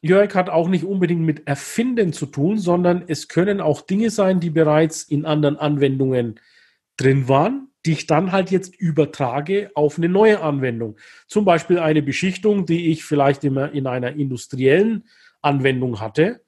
Jörg, 0.02 0.34
hat 0.34 0.50
auch 0.50 0.68
nicht 0.68 0.84
unbedingt 0.84 1.20
mit 1.20 1.46
Erfinden 1.46 2.12
zu 2.12 2.26
tun, 2.26 2.58
sondern 2.58 3.04
es 3.06 3.28
können 3.28 3.60
auch 3.60 3.82
Dinge 3.82 4.10
sein, 4.10 4.40
die 4.40 4.50
bereits 4.50 5.04
in 5.04 5.24
anderen 5.24 5.56
Anwendungen 5.56 6.40
drin 6.96 7.28
waren, 7.28 7.69
die 7.86 7.92
ich 7.92 8.06
dann 8.06 8.32
halt 8.32 8.50
jetzt 8.50 8.74
übertrage 8.76 9.70
auf 9.74 9.98
eine 9.98 10.08
neue 10.08 10.40
Anwendung. 10.42 10.96
Zum 11.26 11.44
Beispiel 11.44 11.78
eine 11.78 12.02
Beschichtung, 12.02 12.66
die 12.66 12.90
ich 12.90 13.04
vielleicht 13.04 13.44
immer 13.44 13.72
in 13.72 13.86
einer 13.86 14.12
industriellen 14.12 15.04
Anwendung 15.40 16.00
hatte 16.00 16.40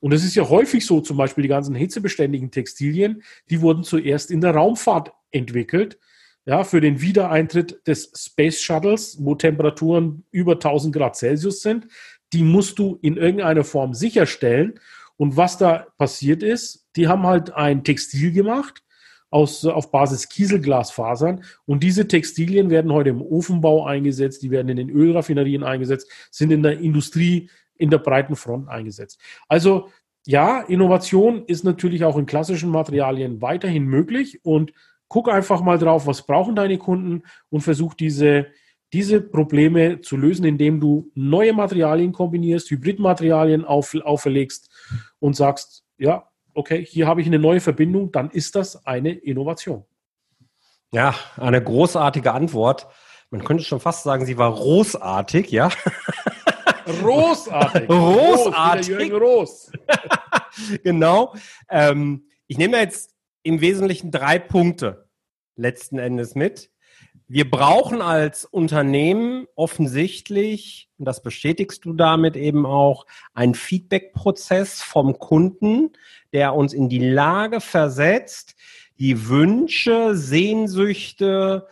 und 0.00 0.12
es 0.12 0.24
ist 0.24 0.34
ja 0.34 0.48
häufig 0.48 0.84
so, 0.84 1.00
zum 1.00 1.18
Beispiel 1.18 1.42
die 1.42 1.48
ganzen 1.48 1.74
hitzebeständigen 1.74 2.50
Textilien, 2.50 3.22
die 3.50 3.60
wurden 3.60 3.84
zuerst 3.84 4.30
in 4.30 4.40
der 4.40 4.54
Raumfahrt 4.54 5.12
entwickelt, 5.30 5.98
ja, 6.46 6.64
für 6.64 6.80
den 6.80 7.02
Wiedereintritt 7.02 7.86
des 7.86 8.10
Space 8.16 8.62
Shuttles, 8.62 9.18
wo 9.20 9.34
Temperaturen 9.34 10.24
über 10.30 10.52
1000 10.52 10.96
Grad 10.96 11.16
Celsius 11.16 11.60
sind. 11.60 11.86
Die 12.32 12.42
musst 12.42 12.78
du 12.78 12.98
in 13.02 13.18
irgendeiner 13.18 13.62
Form 13.62 13.92
sicherstellen. 13.92 14.80
Und 15.18 15.36
was 15.36 15.58
da 15.58 15.86
passiert 15.98 16.42
ist, 16.42 16.88
die 16.96 17.08
haben 17.08 17.24
halt 17.24 17.52
ein 17.52 17.84
Textil 17.84 18.32
gemacht, 18.32 18.82
aus, 19.30 19.64
auf 19.64 19.90
Basis 19.90 20.28
Kieselglasfasern. 20.28 21.44
Und 21.64 21.82
diese 21.82 22.06
Textilien 22.08 22.68
werden 22.68 22.92
heute 22.92 23.10
im 23.10 23.22
Ofenbau 23.22 23.86
eingesetzt, 23.86 24.42
die 24.42 24.50
werden 24.50 24.68
in 24.68 24.76
den 24.76 24.90
Ölraffinerien 24.90 25.62
eingesetzt, 25.62 26.10
sind 26.30 26.50
in 26.50 26.62
der 26.62 26.80
Industrie 26.80 27.48
in 27.76 27.90
der 27.90 27.98
breiten 27.98 28.36
Front 28.36 28.68
eingesetzt. 28.68 29.18
Also 29.48 29.88
ja, 30.26 30.60
Innovation 30.60 31.44
ist 31.46 31.64
natürlich 31.64 32.04
auch 32.04 32.18
in 32.18 32.26
klassischen 32.26 32.70
Materialien 32.70 33.40
weiterhin 33.40 33.84
möglich 33.84 34.44
und 34.44 34.72
guck 35.08 35.28
einfach 35.28 35.62
mal 35.62 35.78
drauf, 35.78 36.06
was 36.06 36.26
brauchen 36.26 36.54
deine 36.54 36.78
Kunden 36.78 37.22
und 37.48 37.62
versuch 37.62 37.94
diese, 37.94 38.48
diese 38.92 39.20
Probleme 39.20 40.02
zu 40.02 40.16
lösen, 40.16 40.44
indem 40.44 40.78
du 40.78 41.10
neue 41.14 41.52
Materialien 41.52 42.12
kombinierst, 42.12 42.70
Hybridmaterialien 42.70 43.64
auf, 43.64 43.94
auferlegst 43.94 44.70
und 45.18 45.34
sagst, 45.34 45.84
ja, 45.96 46.29
okay, 46.60 46.84
hier 46.84 47.06
habe 47.06 47.20
ich 47.20 47.26
eine 47.26 47.38
neue 47.38 47.60
Verbindung, 47.60 48.12
dann 48.12 48.30
ist 48.30 48.54
das 48.54 48.86
eine 48.86 49.12
Innovation. 49.12 49.84
Ja, 50.92 51.14
eine 51.36 51.62
großartige 51.62 52.32
Antwort. 52.32 52.86
Man 53.30 53.44
könnte 53.44 53.64
schon 53.64 53.80
fast 53.80 54.02
sagen, 54.02 54.26
sie 54.26 54.38
war 54.38 54.52
großartig, 54.52 55.50
ja. 55.50 55.70
Großartig. 56.84 57.88
Großartig. 57.88 59.10
Groß. 59.10 59.72
genau. 60.82 61.34
Ähm, 61.68 62.26
ich 62.46 62.58
nehme 62.58 62.78
jetzt 62.78 63.14
im 63.42 63.60
Wesentlichen 63.60 64.10
drei 64.10 64.38
Punkte 64.38 65.08
letzten 65.56 65.98
Endes 65.98 66.34
mit. 66.34 66.69
Wir 67.32 67.48
brauchen 67.48 68.02
als 68.02 68.44
Unternehmen 68.44 69.46
offensichtlich, 69.54 70.90
und 70.98 71.04
das 71.04 71.22
bestätigst 71.22 71.84
du 71.84 71.92
damit 71.92 72.34
eben 72.34 72.66
auch, 72.66 73.06
einen 73.34 73.54
Feedback-Prozess 73.54 74.82
vom 74.82 75.16
Kunden, 75.16 75.92
der 76.32 76.56
uns 76.56 76.72
in 76.72 76.88
die 76.88 76.98
Lage 76.98 77.60
versetzt, 77.60 78.56
die 78.98 79.28
Wünsche, 79.28 80.16
Sehnsüchte, 80.16 81.68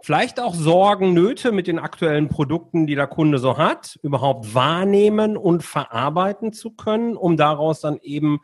vielleicht 0.00 0.40
auch 0.40 0.52
Sorgen, 0.52 1.14
Nöte 1.14 1.52
mit 1.52 1.68
den 1.68 1.78
aktuellen 1.78 2.28
Produkten, 2.28 2.88
die 2.88 2.96
der 2.96 3.06
Kunde 3.06 3.38
so 3.38 3.58
hat, 3.58 4.00
überhaupt 4.02 4.52
wahrnehmen 4.52 5.36
und 5.36 5.62
verarbeiten 5.62 6.52
zu 6.52 6.72
können, 6.72 7.16
um 7.16 7.36
daraus 7.36 7.82
dann 7.82 7.98
eben 8.02 8.40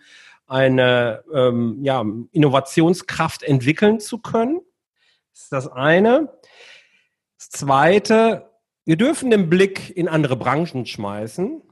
eine 0.47 1.25
ähm, 1.35 1.79
ja, 1.83 2.05
Innovationskraft 2.31 3.43
entwickeln 3.43 3.99
zu 3.99 4.19
können. 4.19 4.61
Das 5.39 5.45
ist 5.45 5.53
das 5.53 5.69
eine. 5.71 6.33
Das 7.39 7.51
zweite, 7.51 8.51
wir 8.85 8.97
dürfen 8.97 9.31
den 9.31 9.49
Blick 9.49 9.97
in 9.97 10.09
andere 10.09 10.35
Branchen 10.35 10.85
schmeißen 10.85 11.63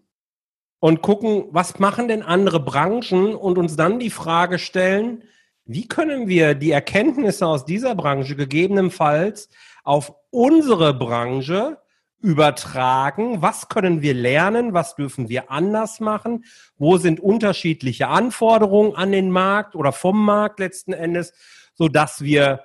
und 0.79 1.03
gucken, 1.03 1.47
was 1.51 1.81
machen 1.81 2.07
denn 2.07 2.23
andere 2.23 2.61
Branchen 2.61 3.35
und 3.35 3.59
uns 3.59 3.75
dann 3.75 3.99
die 3.99 4.11
Frage 4.11 4.61
stellen, 4.61 5.25
wie 5.65 5.89
können 5.89 6.29
wir 6.29 6.55
die 6.55 6.71
Erkenntnisse 6.71 7.45
aus 7.49 7.65
dieser 7.65 7.97
Branche 7.97 8.37
gegebenenfalls 8.37 9.49
auf 9.83 10.15
unsere 10.31 10.95
Branche 10.95 11.79
übertragen? 12.21 13.43
Was 13.43 13.69
können 13.69 14.01
wir 14.01 14.15
lernen? 14.15 14.75
Was 14.75 14.95
dürfen 14.95 15.29
wir 15.29 15.51
anders 15.51 15.99
machen? 15.99 16.45
Wo 16.79 16.99
sind 16.99 17.19
unterschiedliche 17.19 18.07
Anforderungen 18.07 18.95
an 18.95 19.11
den 19.11 19.29
Markt 19.29 19.75
oder 19.75 19.91
vom 19.91 20.25
Markt 20.25 20.61
letzten 20.61 20.93
Endes, 20.93 21.33
so 21.75 21.89
dass 21.89 22.23
wir 22.23 22.61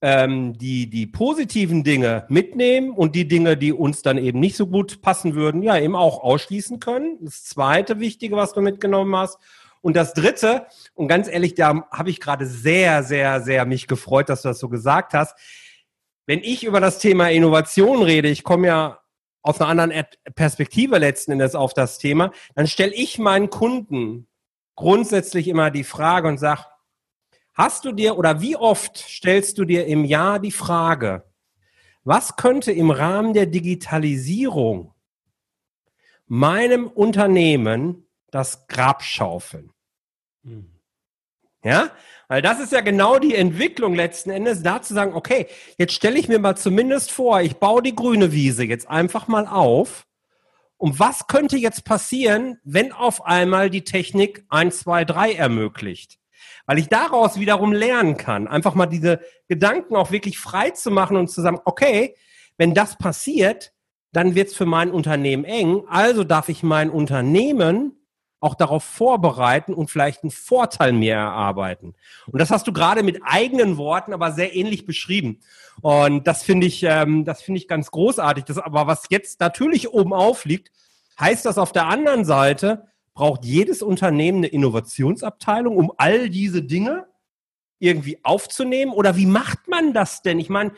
ähm, 0.00 0.56
die, 0.56 0.88
die 0.88 1.06
positiven 1.06 1.84
Dinge 1.84 2.26
mitnehmen 2.28 2.90
und 2.90 3.14
die 3.14 3.26
Dinge, 3.26 3.56
die 3.56 3.72
uns 3.72 4.02
dann 4.02 4.18
eben 4.18 4.40
nicht 4.40 4.56
so 4.56 4.66
gut 4.66 5.00
passen 5.02 5.34
würden, 5.34 5.62
ja 5.62 5.78
eben 5.78 5.96
auch 5.96 6.22
ausschließen 6.22 6.80
können. 6.80 7.18
Das 7.20 7.44
zweite 7.44 8.00
Wichtige, 8.00 8.36
was 8.36 8.52
du 8.52 8.60
mitgenommen 8.60 9.14
hast. 9.16 9.38
Und 9.80 9.96
das 9.96 10.12
dritte, 10.12 10.66
und 10.94 11.08
ganz 11.08 11.28
ehrlich, 11.28 11.54
da 11.54 11.84
habe 11.90 12.10
ich 12.10 12.20
gerade 12.20 12.46
sehr, 12.46 13.02
sehr, 13.02 13.40
sehr 13.40 13.64
mich 13.64 13.86
gefreut, 13.86 14.28
dass 14.28 14.42
du 14.42 14.48
das 14.48 14.58
so 14.58 14.68
gesagt 14.68 15.14
hast 15.14 15.36
wenn 16.28 16.40
ich 16.44 16.62
über 16.62 16.78
das 16.78 16.98
Thema 16.98 17.30
Innovation 17.30 18.02
rede, 18.02 18.28
ich 18.28 18.44
komme 18.44 18.66
ja 18.66 19.00
aus 19.40 19.62
einer 19.62 19.70
anderen 19.70 20.04
Perspektive 20.34 20.98
letzten 20.98 21.32
Endes 21.32 21.54
auf 21.54 21.72
das 21.72 21.98
Thema, 21.98 22.32
dann 22.54 22.66
stelle 22.66 22.92
ich 22.92 23.18
meinen 23.18 23.48
Kunden 23.48 24.28
grundsätzlich 24.76 25.48
immer 25.48 25.70
die 25.70 25.84
Frage 25.84 26.28
und 26.28 26.36
sage, 26.36 26.66
hast 27.58 27.84
du 27.84 27.92
dir 27.92 28.16
oder 28.16 28.40
wie 28.40 28.56
oft 28.56 28.96
stellst 28.96 29.58
du 29.58 29.64
dir 29.64 29.86
im 29.86 30.04
Jahr 30.04 30.38
die 30.38 30.52
Frage, 30.52 31.24
was 32.04 32.36
könnte 32.36 32.72
im 32.72 32.90
Rahmen 32.90 33.34
der 33.34 33.46
Digitalisierung 33.46 34.94
meinem 36.26 36.86
Unternehmen 36.86 38.06
das 38.30 38.68
Grab 38.68 39.02
schaufeln? 39.02 39.72
Hm. 40.44 40.70
Ja, 41.64 41.90
weil 42.28 42.40
das 42.40 42.60
ist 42.60 42.72
ja 42.72 42.80
genau 42.80 43.18
die 43.18 43.34
Entwicklung 43.34 43.94
letzten 43.94 44.30
Endes, 44.30 44.62
da 44.62 44.80
zu 44.80 44.94
sagen, 44.94 45.14
okay, 45.14 45.48
jetzt 45.76 45.92
stelle 45.92 46.18
ich 46.18 46.28
mir 46.28 46.38
mal 46.38 46.56
zumindest 46.56 47.10
vor, 47.10 47.40
ich 47.40 47.56
baue 47.56 47.82
die 47.82 47.96
grüne 47.96 48.32
Wiese 48.32 48.64
jetzt 48.64 48.88
einfach 48.88 49.26
mal 49.26 49.48
auf. 49.48 50.06
Und 50.76 51.00
was 51.00 51.26
könnte 51.26 51.56
jetzt 51.56 51.84
passieren, 51.84 52.60
wenn 52.62 52.92
auf 52.92 53.26
einmal 53.26 53.68
die 53.68 53.82
Technik 53.82 54.44
1, 54.48 54.78
2, 54.78 55.04
3 55.04 55.32
ermöglicht? 55.32 56.17
Weil 56.66 56.78
ich 56.78 56.88
daraus 56.88 57.38
wiederum 57.38 57.72
lernen 57.72 58.16
kann, 58.16 58.48
einfach 58.48 58.74
mal 58.74 58.86
diese 58.86 59.20
Gedanken 59.48 59.96
auch 59.96 60.10
wirklich 60.10 60.38
frei 60.38 60.70
zu 60.70 60.90
machen 60.90 61.16
und 61.16 61.28
zu 61.28 61.40
sagen, 61.40 61.60
okay, 61.64 62.14
wenn 62.56 62.74
das 62.74 62.96
passiert, 62.98 63.72
dann 64.12 64.34
wird 64.34 64.48
es 64.48 64.56
für 64.56 64.66
mein 64.66 64.90
Unternehmen 64.90 65.44
eng. 65.44 65.84
Also 65.88 66.24
darf 66.24 66.48
ich 66.48 66.62
mein 66.62 66.90
Unternehmen 66.90 67.94
auch 68.40 68.54
darauf 68.54 68.84
vorbereiten 68.84 69.74
und 69.74 69.90
vielleicht 69.90 70.22
einen 70.22 70.30
Vorteil 70.30 70.92
mehr 70.92 71.16
erarbeiten. 71.16 71.94
Und 72.26 72.40
das 72.40 72.50
hast 72.50 72.66
du 72.66 72.72
gerade 72.72 73.02
mit 73.02 73.20
eigenen 73.24 73.76
Worten, 73.76 74.12
aber 74.12 74.32
sehr 74.32 74.54
ähnlich 74.54 74.86
beschrieben. 74.86 75.40
Und 75.80 76.26
das 76.26 76.44
finde 76.44 76.66
ich, 76.66 76.82
ähm, 76.84 77.24
das 77.24 77.42
finde 77.42 77.58
ich 77.58 77.68
ganz 77.68 77.90
großartig. 77.90 78.44
Das 78.44 78.58
aber 78.58 78.86
was 78.86 79.04
jetzt 79.10 79.40
natürlich 79.40 79.92
oben 79.92 80.12
aufliegt, 80.12 80.70
heißt 81.18 81.44
das 81.44 81.58
auf 81.58 81.72
der 81.72 81.86
anderen 81.86 82.24
Seite, 82.24 82.86
braucht 83.18 83.44
jedes 83.44 83.82
Unternehmen 83.82 84.38
eine 84.38 84.46
Innovationsabteilung, 84.46 85.76
um 85.76 85.92
all 85.96 86.30
diese 86.30 86.62
Dinge 86.62 87.08
irgendwie 87.80 88.20
aufzunehmen? 88.22 88.92
Oder 88.92 89.16
wie 89.16 89.26
macht 89.26 89.66
man 89.66 89.92
das 89.92 90.22
denn? 90.22 90.38
Ich 90.38 90.48
meine, 90.48 90.70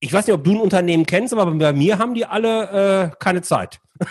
ich 0.00 0.12
weiß 0.12 0.26
nicht, 0.26 0.34
ob 0.34 0.42
du 0.42 0.50
ein 0.50 0.60
Unternehmen 0.60 1.06
kennst, 1.06 1.32
aber 1.32 1.48
bei 1.48 1.72
mir 1.72 1.98
haben 1.98 2.14
die 2.14 2.26
alle 2.26 3.12
äh, 3.12 3.16
keine 3.20 3.42
Zeit. 3.42 3.80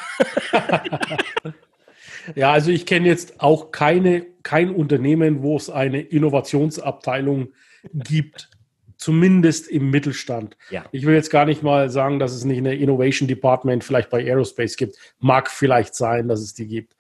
Ja, 2.36 2.54
also 2.54 2.72
ich 2.72 2.86
kenne 2.86 3.06
jetzt 3.06 3.42
auch 3.42 3.72
keine, 3.72 4.26
kein 4.44 4.74
Unternehmen, 4.74 5.44
wo 5.44 5.58
es 5.58 5.70
eine 5.70 6.00
Innovationsabteilung 6.00 7.50
gibt, 7.94 8.50
zumindest 8.96 9.68
im 9.68 9.90
Mittelstand. 9.90 10.56
Ja. 10.70 10.86
Ich 10.94 11.06
will 11.06 11.16
jetzt 11.16 11.32
gar 11.32 11.46
nicht 11.46 11.64
mal 11.64 11.90
sagen, 11.90 12.20
dass 12.20 12.32
es 12.32 12.46
nicht 12.46 12.60
eine 12.60 12.76
Innovation 12.76 13.28
Department 13.28 13.84
vielleicht 13.84 14.10
bei 14.10 14.24
Aerospace 14.24 14.78
gibt. 14.78 14.96
Mag 15.20 15.52
vielleicht 15.52 15.96
sein, 15.96 16.30
dass 16.30 16.40
es 16.40 16.54
die 16.54 16.68
gibt. 16.68 16.96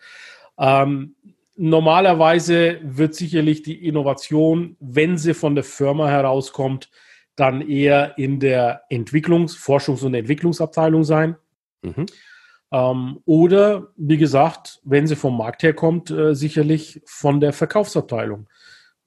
Ähm, 0.57 1.15
normalerweise 1.55 2.79
wird 2.83 3.15
sicherlich 3.15 3.63
die 3.63 3.85
Innovation, 3.87 4.75
wenn 4.79 5.17
sie 5.17 5.33
von 5.33 5.55
der 5.55 5.63
Firma 5.63 6.07
herauskommt, 6.09 6.89
dann 7.35 7.67
eher 7.67 8.17
in 8.17 8.39
der 8.39 8.83
Entwicklungs-, 8.89 9.57
Forschungs- 9.57 10.03
und 10.03 10.13
Entwicklungsabteilung 10.13 11.03
sein. 11.03 11.35
Mhm. 11.81 12.05
Ähm, 12.71 13.19
oder, 13.25 13.89
wie 13.97 14.17
gesagt, 14.17 14.79
wenn 14.83 15.07
sie 15.07 15.15
vom 15.15 15.37
Markt 15.37 15.63
herkommt, 15.63 16.09
äh, 16.09 16.33
sicherlich 16.33 17.01
von 17.05 17.39
der 17.39 17.53
Verkaufsabteilung. 17.53 18.47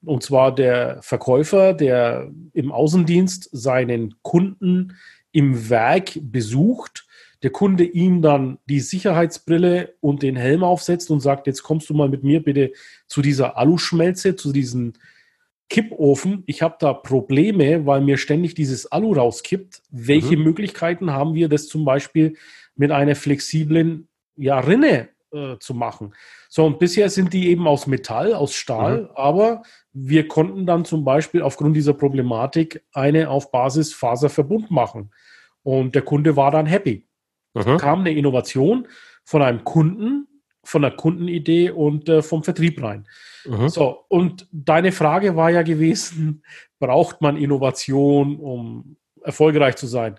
und 0.05 0.23
zwar 0.23 0.53
der 0.53 1.01
Verkäufer, 1.01 1.73
der 1.73 2.31
im 2.53 2.71
Außendienst 2.71 3.49
seinen 3.51 4.15
Kunden 4.21 4.95
im 5.31 5.69
Werk 5.69 6.11
besucht, 6.21 7.06
der 7.43 7.51
Kunde 7.51 7.83
ihm 7.83 8.21
dann 8.21 8.57
die 8.67 8.79
Sicherheitsbrille 8.79 9.95
und 10.01 10.23
den 10.23 10.35
Helm 10.35 10.63
aufsetzt 10.63 11.11
und 11.11 11.19
sagt, 11.19 11.47
jetzt 11.47 11.63
kommst 11.63 11.89
du 11.89 11.93
mal 11.93 12.09
mit 12.09 12.23
mir 12.23 12.41
bitte 12.41 12.71
zu 13.07 13.21
dieser 13.21 13.57
Aluschmelze, 13.57 14.35
zu 14.35 14.51
diesem 14.51 14.93
Kippofen. 15.69 16.43
Ich 16.47 16.61
habe 16.61 16.77
da 16.79 16.93
Probleme, 16.93 17.85
weil 17.85 18.01
mir 18.01 18.17
ständig 18.17 18.55
dieses 18.55 18.91
Alu 18.91 19.13
rauskippt. 19.13 19.81
Welche 19.91 20.37
mhm. 20.37 20.43
Möglichkeiten 20.43 21.11
haben 21.11 21.33
wir, 21.33 21.49
das 21.49 21.67
zum 21.67 21.85
Beispiel 21.85 22.35
mit 22.75 22.91
einer 22.91 23.15
flexiblen 23.15 24.07
ja, 24.35 24.59
Rinne 24.59 25.09
äh, 25.31 25.57
zu 25.59 25.73
machen? 25.73 26.13
So, 26.49 26.65
und 26.65 26.79
bisher 26.79 27.09
sind 27.09 27.33
die 27.33 27.49
eben 27.49 27.67
aus 27.67 27.85
Metall, 27.85 28.33
aus 28.33 28.53
Stahl, 28.53 29.03
mhm. 29.03 29.09
aber 29.15 29.63
wir 29.91 30.27
konnten 30.27 30.65
dann 30.65 30.85
zum 30.85 31.03
Beispiel 31.03 31.41
aufgrund 31.41 31.75
dieser 31.75 31.93
Problematik 31.93 32.83
eine 32.93 33.29
auf 33.29 33.51
Basis 33.51 33.93
Faserverbund 33.93 34.71
machen. 34.71 35.11
Und 35.63 35.95
der 35.95 36.01
Kunde 36.03 36.37
war 36.37 36.51
dann 36.51 36.65
happy. 36.65 37.06
Mhm. 37.65 37.77
Kam 37.77 37.99
eine 38.01 38.11
Innovation 38.11 38.87
von 39.23 39.41
einem 39.41 39.63
Kunden, 39.63 40.27
von 40.63 40.81
der 40.81 40.91
Kundenidee 40.91 41.71
und 41.71 42.09
äh, 42.09 42.21
vom 42.21 42.43
Vertrieb 42.43 42.83
rein. 42.83 43.07
Mhm. 43.45 43.69
So, 43.69 44.03
und 44.09 44.47
deine 44.51 44.91
Frage 44.91 45.35
war 45.35 45.49
ja 45.49 45.61
gewesen, 45.61 46.43
braucht 46.79 47.21
man 47.21 47.37
Innovation, 47.37 48.37
um 48.37 48.97
erfolgreich 49.23 49.75
zu 49.75 49.87
sein? 49.87 50.17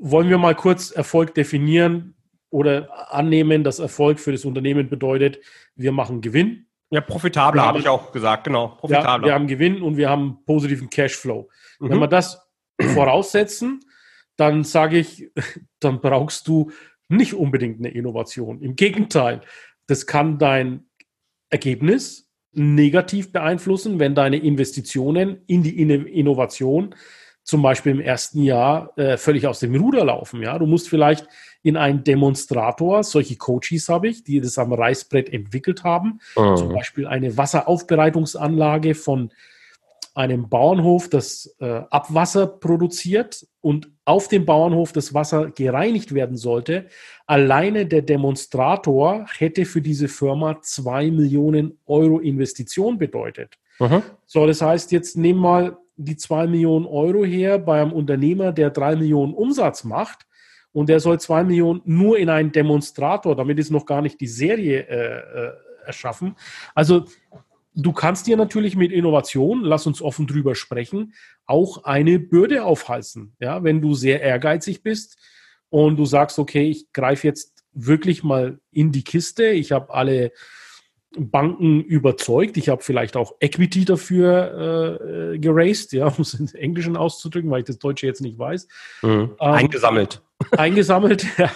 Wollen 0.00 0.28
wir 0.28 0.38
mal 0.38 0.54
kurz 0.54 0.90
Erfolg 0.90 1.34
definieren 1.34 2.14
oder 2.50 3.12
annehmen, 3.12 3.62
dass 3.64 3.78
Erfolg 3.78 4.20
für 4.20 4.32
das 4.32 4.44
Unternehmen 4.44 4.88
bedeutet, 4.88 5.38
wir 5.76 5.92
machen 5.92 6.20
Gewinn? 6.20 6.66
Ja, 6.90 7.00
profitabler 7.00 7.66
habe 7.66 7.78
ich 7.80 7.88
auch 7.88 8.12
gesagt, 8.12 8.44
genau. 8.44 8.68
Profitabler. 8.68 9.26
Ja, 9.26 9.30
wir 9.30 9.34
haben 9.34 9.46
Gewinn 9.46 9.82
und 9.82 9.96
wir 9.96 10.08
haben 10.08 10.38
positiven 10.46 10.88
Cashflow. 10.88 11.48
Mhm. 11.78 11.90
Wenn 11.90 11.98
wir 11.98 12.08
das 12.08 12.48
voraussetzen, 12.94 13.80
dann 14.38 14.64
sage 14.64 14.98
ich, 14.98 15.30
dann 15.80 16.00
brauchst 16.00 16.48
du 16.48 16.70
nicht 17.08 17.34
unbedingt 17.34 17.78
eine 17.78 17.90
Innovation. 17.90 18.62
Im 18.62 18.76
Gegenteil, 18.76 19.42
das 19.86 20.06
kann 20.06 20.38
dein 20.38 20.86
Ergebnis 21.50 22.28
negativ 22.52 23.32
beeinflussen, 23.32 23.98
wenn 23.98 24.14
deine 24.14 24.36
Investitionen 24.38 25.42
in 25.46 25.62
die 25.62 25.80
Innovation 25.80 26.94
zum 27.44 27.62
Beispiel 27.62 27.92
im 27.92 28.00
ersten 28.00 28.42
Jahr 28.42 28.92
äh, 28.98 29.16
völlig 29.16 29.46
aus 29.46 29.60
dem 29.60 29.74
Ruder 29.74 30.04
laufen. 30.04 30.42
Ja, 30.42 30.58
du 30.58 30.66
musst 30.66 30.88
vielleicht 30.88 31.26
in 31.62 31.78
einen 31.78 32.04
Demonstrator, 32.04 33.02
solche 33.02 33.36
Coaches 33.36 33.88
habe 33.88 34.08
ich, 34.08 34.22
die 34.22 34.40
das 34.40 34.58
am 34.58 34.72
Reißbrett 34.72 35.32
entwickelt 35.32 35.82
haben, 35.82 36.20
mhm. 36.36 36.56
zum 36.56 36.74
Beispiel 36.74 37.06
eine 37.06 37.36
Wasseraufbereitungsanlage 37.38 38.94
von 38.94 39.30
einem 40.14 40.48
Bauernhof, 40.48 41.08
das 41.08 41.54
äh, 41.60 41.82
Abwasser 41.90 42.46
produziert 42.46 43.46
und 43.68 43.90
auf 44.06 44.28
dem 44.28 44.46
Bauernhof 44.46 44.92
das 44.92 45.12
Wasser 45.12 45.50
gereinigt 45.50 46.14
werden 46.14 46.38
sollte. 46.38 46.86
Alleine 47.26 47.84
der 47.84 48.00
Demonstrator 48.00 49.26
hätte 49.36 49.66
für 49.66 49.82
diese 49.82 50.08
Firma 50.08 50.62
zwei 50.62 51.10
Millionen 51.10 51.78
Euro 51.84 52.18
Investition 52.18 52.96
bedeutet. 52.96 53.58
Mhm. 53.78 54.02
So, 54.24 54.46
das 54.46 54.62
heißt, 54.62 54.90
jetzt 54.90 55.18
nehmen 55.18 55.40
mal 55.40 55.76
die 55.96 56.16
zwei 56.16 56.46
Millionen 56.46 56.86
Euro 56.86 57.26
her 57.26 57.58
bei 57.58 57.82
einem 57.82 57.92
Unternehmer, 57.92 58.52
der 58.52 58.70
drei 58.70 58.96
Millionen 58.96 59.34
Umsatz 59.34 59.84
macht 59.84 60.26
und 60.72 60.88
der 60.88 61.00
soll 61.00 61.20
zwei 61.20 61.44
Millionen 61.44 61.82
nur 61.84 62.18
in 62.18 62.30
einen 62.30 62.50
Demonstrator, 62.50 63.36
damit 63.36 63.58
ist 63.58 63.70
noch 63.70 63.84
gar 63.84 64.00
nicht 64.00 64.18
die 64.18 64.28
Serie 64.28 64.80
äh, 64.88 65.18
äh, 65.18 65.52
erschaffen. 65.84 66.36
Also 66.74 67.04
du 67.78 67.92
kannst 67.92 68.26
dir 68.26 68.36
natürlich 68.36 68.76
mit 68.76 68.92
Innovation, 68.92 69.62
lass 69.62 69.86
uns 69.86 70.02
offen 70.02 70.26
drüber 70.26 70.54
sprechen, 70.54 71.14
auch 71.46 71.84
eine 71.84 72.18
Bürde 72.18 72.64
aufhalsen. 72.64 73.36
Ja, 73.40 73.62
wenn 73.62 73.80
du 73.80 73.94
sehr 73.94 74.20
ehrgeizig 74.20 74.82
bist 74.82 75.16
und 75.70 75.96
du 75.96 76.04
sagst, 76.04 76.38
okay, 76.38 76.68
ich 76.68 76.92
greife 76.92 77.26
jetzt 77.26 77.64
wirklich 77.72 78.24
mal 78.24 78.58
in 78.72 78.90
die 78.90 79.04
Kiste, 79.04 79.46
ich 79.46 79.72
habe 79.72 79.94
alle 79.94 80.32
Banken 81.16 81.82
überzeugt. 81.82 82.56
Ich 82.56 82.68
habe 82.68 82.82
vielleicht 82.82 83.16
auch 83.16 83.34
Equity 83.40 83.84
dafür 83.84 85.32
äh, 85.32 85.38
geraced, 85.38 85.92
ja, 85.92 86.06
um 86.06 86.20
es 86.20 86.34
in 86.34 86.48
Englischen 86.54 86.96
auszudrücken, 86.96 87.50
weil 87.50 87.60
ich 87.60 87.66
das 87.66 87.78
Deutsche 87.78 88.06
jetzt 88.06 88.20
nicht 88.20 88.38
weiß. 88.38 88.68
Mhm. 89.02 89.08
Ähm, 89.08 89.36
eingesammelt. 89.38 90.20
Eingesammelt, 90.56 91.26
ja. 91.38 91.50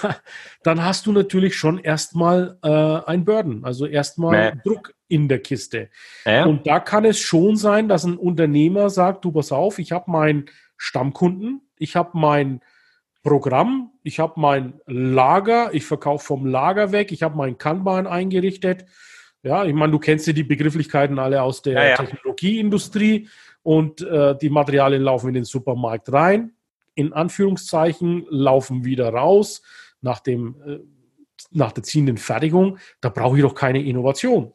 Dann 0.62 0.84
hast 0.84 1.06
du 1.06 1.12
natürlich 1.12 1.56
schon 1.56 1.78
erstmal 1.78 2.58
äh, 2.62 2.68
ein 3.10 3.24
Burden, 3.24 3.64
also 3.64 3.86
erstmal 3.86 4.54
nee. 4.54 4.60
Druck 4.64 4.94
in 5.08 5.28
der 5.28 5.38
Kiste. 5.38 5.88
Ja. 6.24 6.46
Und 6.46 6.66
da 6.66 6.80
kann 6.80 7.04
es 7.04 7.18
schon 7.18 7.56
sein, 7.56 7.88
dass 7.88 8.04
ein 8.04 8.16
Unternehmer 8.16 8.90
sagt, 8.90 9.24
du 9.24 9.32
pass 9.32 9.52
auf, 9.52 9.78
ich 9.78 9.92
habe 9.92 10.10
meinen 10.10 10.46
Stammkunden, 10.76 11.60
ich 11.78 11.96
habe 11.96 12.10
mein 12.14 12.60
Programm, 13.22 13.92
ich 14.02 14.18
habe 14.18 14.40
mein 14.40 14.80
Lager, 14.86 15.72
ich 15.72 15.84
verkaufe 15.84 16.24
vom 16.24 16.46
Lager 16.46 16.90
weg, 16.90 17.12
ich 17.12 17.22
habe 17.22 17.36
mein 17.36 17.58
Kanban 17.58 18.06
eingerichtet 18.06 18.86
ja, 19.42 19.64
ich 19.64 19.74
meine, 19.74 19.92
du 19.92 19.98
kennst 19.98 20.26
ja 20.26 20.32
die 20.32 20.44
Begrifflichkeiten 20.44 21.18
alle 21.18 21.42
aus 21.42 21.62
der 21.62 21.72
ja, 21.74 21.88
ja. 21.90 21.96
Technologieindustrie 21.96 23.28
und 23.62 24.00
äh, 24.00 24.36
die 24.40 24.50
Materialien 24.50 25.02
laufen 25.02 25.28
in 25.28 25.34
den 25.34 25.44
Supermarkt 25.44 26.12
rein, 26.12 26.52
in 26.94 27.12
Anführungszeichen, 27.12 28.26
laufen 28.28 28.84
wieder 28.84 29.10
raus 29.10 29.62
nach, 30.00 30.20
dem, 30.20 30.56
äh, 30.66 30.78
nach 31.50 31.72
der 31.72 31.82
ziehenden 31.82 32.16
Fertigung. 32.16 32.78
Da 33.00 33.08
brauche 33.08 33.36
ich 33.36 33.42
doch 33.42 33.54
keine 33.54 33.82
Innovation. 33.82 34.52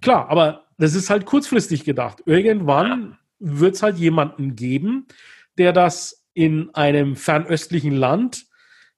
Klar, 0.00 0.28
aber 0.28 0.66
das 0.78 0.94
ist 0.94 1.10
halt 1.10 1.24
kurzfristig 1.26 1.84
gedacht. 1.84 2.22
Irgendwann 2.26 3.18
wird 3.38 3.74
es 3.74 3.82
halt 3.82 3.98
jemanden 3.98 4.56
geben, 4.56 5.06
der 5.58 5.72
das 5.72 6.24
in 6.34 6.74
einem 6.74 7.16
fernöstlichen 7.16 7.92
Land 7.94 8.46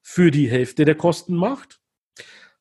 für 0.02 0.30
die 0.30 0.48
Hälfte 0.48 0.84
der 0.84 0.94
Kosten 0.94 1.34
macht 1.34 1.80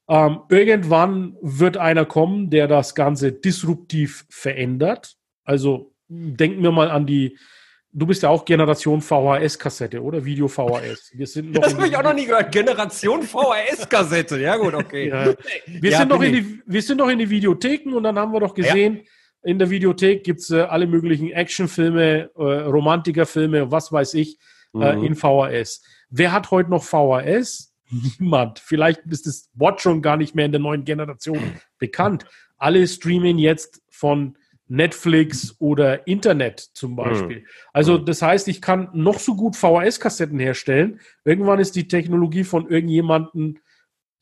ähm, 0.07 0.41
irgendwann 0.49 1.35
wird 1.41 1.77
einer 1.77 2.05
kommen, 2.05 2.49
der 2.49 2.67
das 2.67 2.95
Ganze 2.95 3.31
disruptiv 3.31 4.25
verändert. 4.29 5.17
Also 5.43 5.95
denken 6.07 6.61
wir 6.61 6.71
mal 6.71 6.91
an 6.91 7.07
die, 7.07 7.37
du 7.95 8.05
bist 8.05 8.23
ja 8.23 8.29
auch 8.29 8.43
Generation 8.43 9.01
VHS-Kassette, 9.01 10.01
oder? 10.01 10.23
Video 10.23 10.47
VHS. 10.47 11.11
Wir 11.13 11.25
sind 11.25 11.51
noch 11.51 11.61
das 11.61 11.73
habe 11.75 11.87
ich 11.87 11.95
auch 11.95 12.03
noch 12.03 12.13
nie 12.13 12.25
gehört. 12.25 12.51
Generation 12.51 13.23
VHS-Kassette. 13.23 14.39
Ja, 14.39 14.57
gut, 14.57 14.73
okay. 14.73 15.07
Ja. 15.07 15.33
Wir, 15.65 15.91
ja, 15.91 15.99
sind 15.99 16.09
noch 16.09 16.21
in 16.21 16.33
die, 16.33 16.61
wir 16.65 16.81
sind 16.81 16.97
noch 16.97 17.07
in 17.07 17.19
die 17.19 17.29
Videotheken 17.29 17.93
und 17.93 18.03
dann 18.03 18.19
haben 18.19 18.33
wir 18.33 18.41
doch 18.41 18.53
gesehen, 18.53 18.97
ja. 18.97 19.03
in 19.43 19.57
der 19.57 19.69
Videothek 19.69 20.23
gibt 20.23 20.41
es 20.41 20.51
äh, 20.51 20.61
alle 20.61 20.87
möglichen 20.87 21.31
Actionfilme, 21.31 22.29
äh, 22.35 22.41
Romantikerfilme, 22.41 23.71
was 23.71 23.91
weiß 23.91 24.13
ich, 24.15 24.39
äh, 24.73 24.95
mhm. 24.95 25.03
in 25.05 25.15
VHS. 25.15 25.81
Wer 26.09 26.33
hat 26.33 26.51
heute 26.51 26.69
noch 26.69 26.83
VHS? 26.83 27.71
niemand. 28.19 28.59
Vielleicht 28.59 29.01
ist 29.05 29.27
das 29.27 29.49
Wort 29.53 29.79
schon 29.79 30.01
gar 30.01 30.17
nicht 30.17 30.35
mehr 30.35 30.45
in 30.45 30.51
der 30.51 30.59
neuen 30.61 30.85
Generation 30.85 31.39
bekannt. 31.77 32.25
Alle 32.57 32.87
streamen 32.87 33.37
jetzt 33.37 33.81
von 33.89 34.37
Netflix 34.67 35.55
oder 35.59 36.07
Internet 36.07 36.59
zum 36.59 36.95
Beispiel. 36.95 37.41
Mhm. 37.41 37.45
Also 37.73 37.97
das 37.97 38.21
heißt, 38.21 38.47
ich 38.47 38.61
kann 38.61 38.89
noch 38.93 39.19
so 39.19 39.35
gut 39.35 39.55
VHS-Kassetten 39.55 40.39
herstellen. 40.39 40.99
Irgendwann 41.23 41.59
ist 41.59 41.75
die 41.75 41.87
Technologie 41.87 42.43
von 42.43 42.69
irgendjemandem 42.69 43.59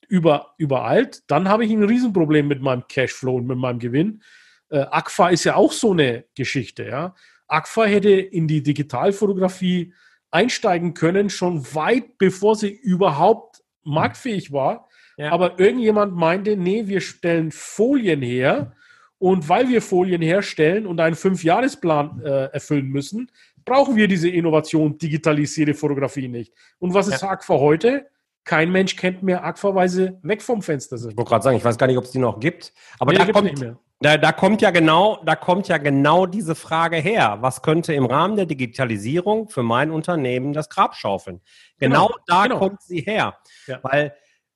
über, 0.07 0.53
übereilt. 0.57 1.23
Dann 1.27 1.47
habe 1.47 1.65
ich 1.65 1.71
ein 1.71 1.83
Riesenproblem 1.83 2.47
mit 2.47 2.61
meinem 2.61 2.87
Cashflow 2.87 3.35
und 3.37 3.47
mit 3.47 3.57
meinem 3.57 3.79
Gewinn. 3.79 4.21
Äh, 4.69 4.85
Agfa 4.91 5.29
ist 5.29 5.45
ja 5.45 5.55
auch 5.55 5.71
so 5.71 5.91
eine 5.91 6.25
Geschichte. 6.35 6.83
Ja? 6.83 7.15
Agfa 7.47 7.85
hätte 7.85 8.11
in 8.11 8.47
die 8.47 8.63
Digitalfotografie 8.63 9.93
einsteigen 10.29 10.93
können, 10.93 11.29
schon 11.29 11.63
weit 11.73 12.17
bevor 12.17 12.55
sie 12.55 12.71
überhaupt 12.71 13.63
marktfähig 13.83 14.51
war. 14.51 14.89
Ja. 15.17 15.31
Aber 15.31 15.59
irgendjemand 15.59 16.15
meinte, 16.15 16.57
nee, 16.57 16.87
wir 16.87 17.01
stellen 17.01 17.51
Folien 17.51 18.21
her. 18.21 18.75
Und 19.19 19.47
weil 19.47 19.69
wir 19.69 19.81
Folien 19.81 20.21
herstellen 20.21 20.85
und 20.85 20.99
einen 20.99 21.15
Fünfjahresplan 21.15 22.21
äh, 22.23 22.45
erfüllen 22.47 22.87
müssen, 22.87 23.31
brauchen 23.65 23.95
wir 23.95 24.07
diese 24.07 24.29
Innovation, 24.29 24.97
digitalisierte 24.97 25.73
Fotografie 25.73 26.27
nicht. 26.27 26.53
Und 26.79 26.93
was 26.93 27.07
ist 27.07 27.21
ja. 27.21 27.29
Agfa 27.29 27.55
heute? 27.55 28.07
Kein 28.43 28.71
Mensch 28.71 28.97
kennt 28.97 29.23
mehr 29.23 29.45
Agfa, 29.45 29.73
weil 29.73 29.87
sie 29.87 30.17
weg 30.21 30.41
vom 30.41 30.61
Fenster 30.61 30.97
sind. 30.97 31.11
Ich 31.11 31.17
wollte 31.17 31.29
gerade 31.29 31.43
sagen, 31.43 31.57
ich 31.57 31.63
weiß 31.63 31.77
gar 31.77 31.87
nicht, 31.87 31.97
ob 31.97 32.03
es 32.03 32.11
die 32.11 32.19
noch 32.19 32.41
gibt. 32.41 32.73
Aber 32.99 33.13
nee, 33.13 33.19
da 33.19 33.31
kommt, 33.31 33.77
da, 34.01 34.17
da 34.17 34.31
kommt 34.33 34.61
ja 34.61 34.71
genau, 34.71 35.21
da 35.25 35.37
kommt 35.37 35.69
ja 35.69 35.77
genau 35.77 36.25
diese 36.25 36.55
Frage 36.55 36.97
her. 36.97 37.37
Was 37.39 37.61
könnte 37.61 37.93
im 37.93 38.05
Rahmen 38.05 38.35
der 38.35 38.45
Digitalisierung 38.45 39.47
für 39.47 39.63
mein 39.63 39.91
Unternehmen 39.91 40.51
das 40.51 40.67
Grab 40.67 40.95
schaufeln? 40.95 41.39
Genau, 41.77 42.07
genau 42.07 42.19
da 42.27 42.43
genau. 42.43 42.59
kommt 42.59 42.81
sie 42.81 42.99
her. 42.99 43.37
Ja. 43.65 43.79
Weil 43.81 44.13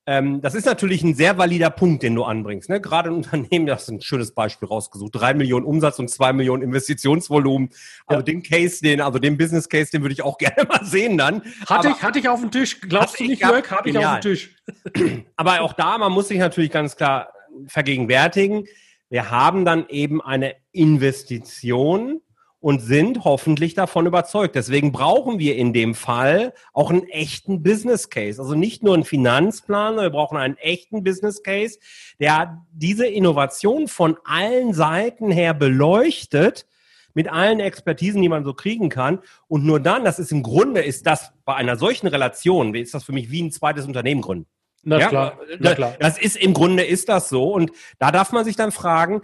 ähm, 0.08 0.40
das 0.40 0.54
ist 0.54 0.64
natürlich 0.64 1.02
ein 1.02 1.14
sehr 1.14 1.36
valider 1.36 1.68
Punkt, 1.68 2.02
den 2.02 2.14
du 2.14 2.24
anbringst. 2.24 2.70
Ne? 2.70 2.80
Gerade 2.80 3.10
ein 3.10 3.16
Unternehmen, 3.16 3.66
das 3.66 3.82
ist 3.82 3.88
ein 3.90 4.00
schönes 4.00 4.32
Beispiel 4.32 4.66
rausgesucht. 4.66 5.14
Drei 5.14 5.34
Millionen 5.34 5.66
Umsatz 5.66 5.98
und 5.98 6.08
zwei 6.08 6.32
Millionen 6.32 6.62
Investitionsvolumen. 6.62 7.68
Also 8.06 8.20
ja. 8.20 8.22
den 8.22 8.42
Case, 8.42 8.80
den, 8.80 9.02
also 9.02 9.18
den 9.18 9.36
Business 9.36 9.68
Case, 9.68 9.90
den 9.90 10.00
würde 10.00 10.14
ich 10.14 10.22
auch 10.22 10.38
gerne 10.38 10.64
mal 10.66 10.82
sehen 10.82 11.18
dann. 11.18 11.42
Hatte, 11.68 11.90
ich, 11.90 12.02
hatte 12.02 12.18
ich 12.20 12.26
auf 12.26 12.40
dem 12.40 12.50
Tisch. 12.50 12.80
Glaubst 12.80 13.20
du 13.20 13.24
nicht, 13.24 13.42
Jörg? 13.42 13.70
Hatte 13.70 13.90
ich 13.90 13.98
auf 13.98 14.20
dem 14.20 14.20
Tisch. 14.22 14.56
Aber 15.36 15.60
auch 15.60 15.74
da, 15.74 15.98
man 15.98 16.10
muss 16.10 16.28
sich 16.28 16.38
natürlich 16.38 16.70
ganz 16.70 16.96
klar 16.96 17.30
vergegenwärtigen, 17.66 18.64
Wir 19.10 19.30
haben 19.30 19.66
dann 19.66 19.88
eben 19.90 20.22
eine 20.22 20.54
Investition 20.72 22.22
und 22.60 22.80
sind 22.80 23.24
hoffentlich 23.24 23.74
davon 23.74 24.06
überzeugt. 24.06 24.54
Deswegen 24.56 24.90
brauchen 24.90 25.38
wir 25.38 25.56
in 25.56 25.72
dem 25.72 25.94
Fall 25.94 26.52
auch 26.72 26.90
einen 26.90 27.06
echten 27.08 27.62
Business 27.62 28.10
Case. 28.10 28.40
Also 28.40 28.54
nicht 28.54 28.82
nur 28.82 28.94
einen 28.94 29.04
Finanzplan, 29.04 29.96
wir 29.96 30.10
brauchen 30.10 30.36
einen 30.38 30.56
echten 30.56 31.04
Business 31.04 31.42
Case, 31.42 31.78
der 32.18 32.64
diese 32.72 33.06
Innovation 33.06 33.86
von 33.86 34.16
allen 34.24 34.74
Seiten 34.74 35.30
her 35.30 35.54
beleuchtet, 35.54 36.66
mit 37.14 37.28
allen 37.28 37.60
Expertisen, 37.60 38.22
die 38.22 38.28
man 38.28 38.44
so 38.44 38.54
kriegen 38.54 38.88
kann. 38.88 39.20
Und 39.46 39.64
nur 39.64 39.80
dann, 39.80 40.04
das 40.04 40.18
ist 40.18 40.32
im 40.32 40.42
Grunde, 40.42 40.82
ist 40.82 41.06
das 41.06 41.32
bei 41.44 41.54
einer 41.54 41.76
solchen 41.76 42.06
Relation, 42.06 42.74
ist 42.74 42.94
das 42.94 43.04
für 43.04 43.12
mich 43.12 43.30
wie 43.30 43.42
ein 43.42 43.50
zweites 43.50 43.86
Unternehmen 43.86 44.20
gründen. 44.20 44.46
Na 44.82 44.98
ja? 44.98 45.08
klar, 45.08 45.38
na 45.58 45.74
klar. 45.74 45.96
Das 45.98 46.18
ist 46.18 46.36
im 46.36 46.54
Grunde 46.54 46.84
ist 46.84 47.08
das 47.08 47.28
so. 47.28 47.52
Und 47.52 47.72
da 47.98 48.12
darf 48.12 48.32
man 48.32 48.44
sich 48.44 48.56
dann 48.56 48.72
fragen, 48.72 49.22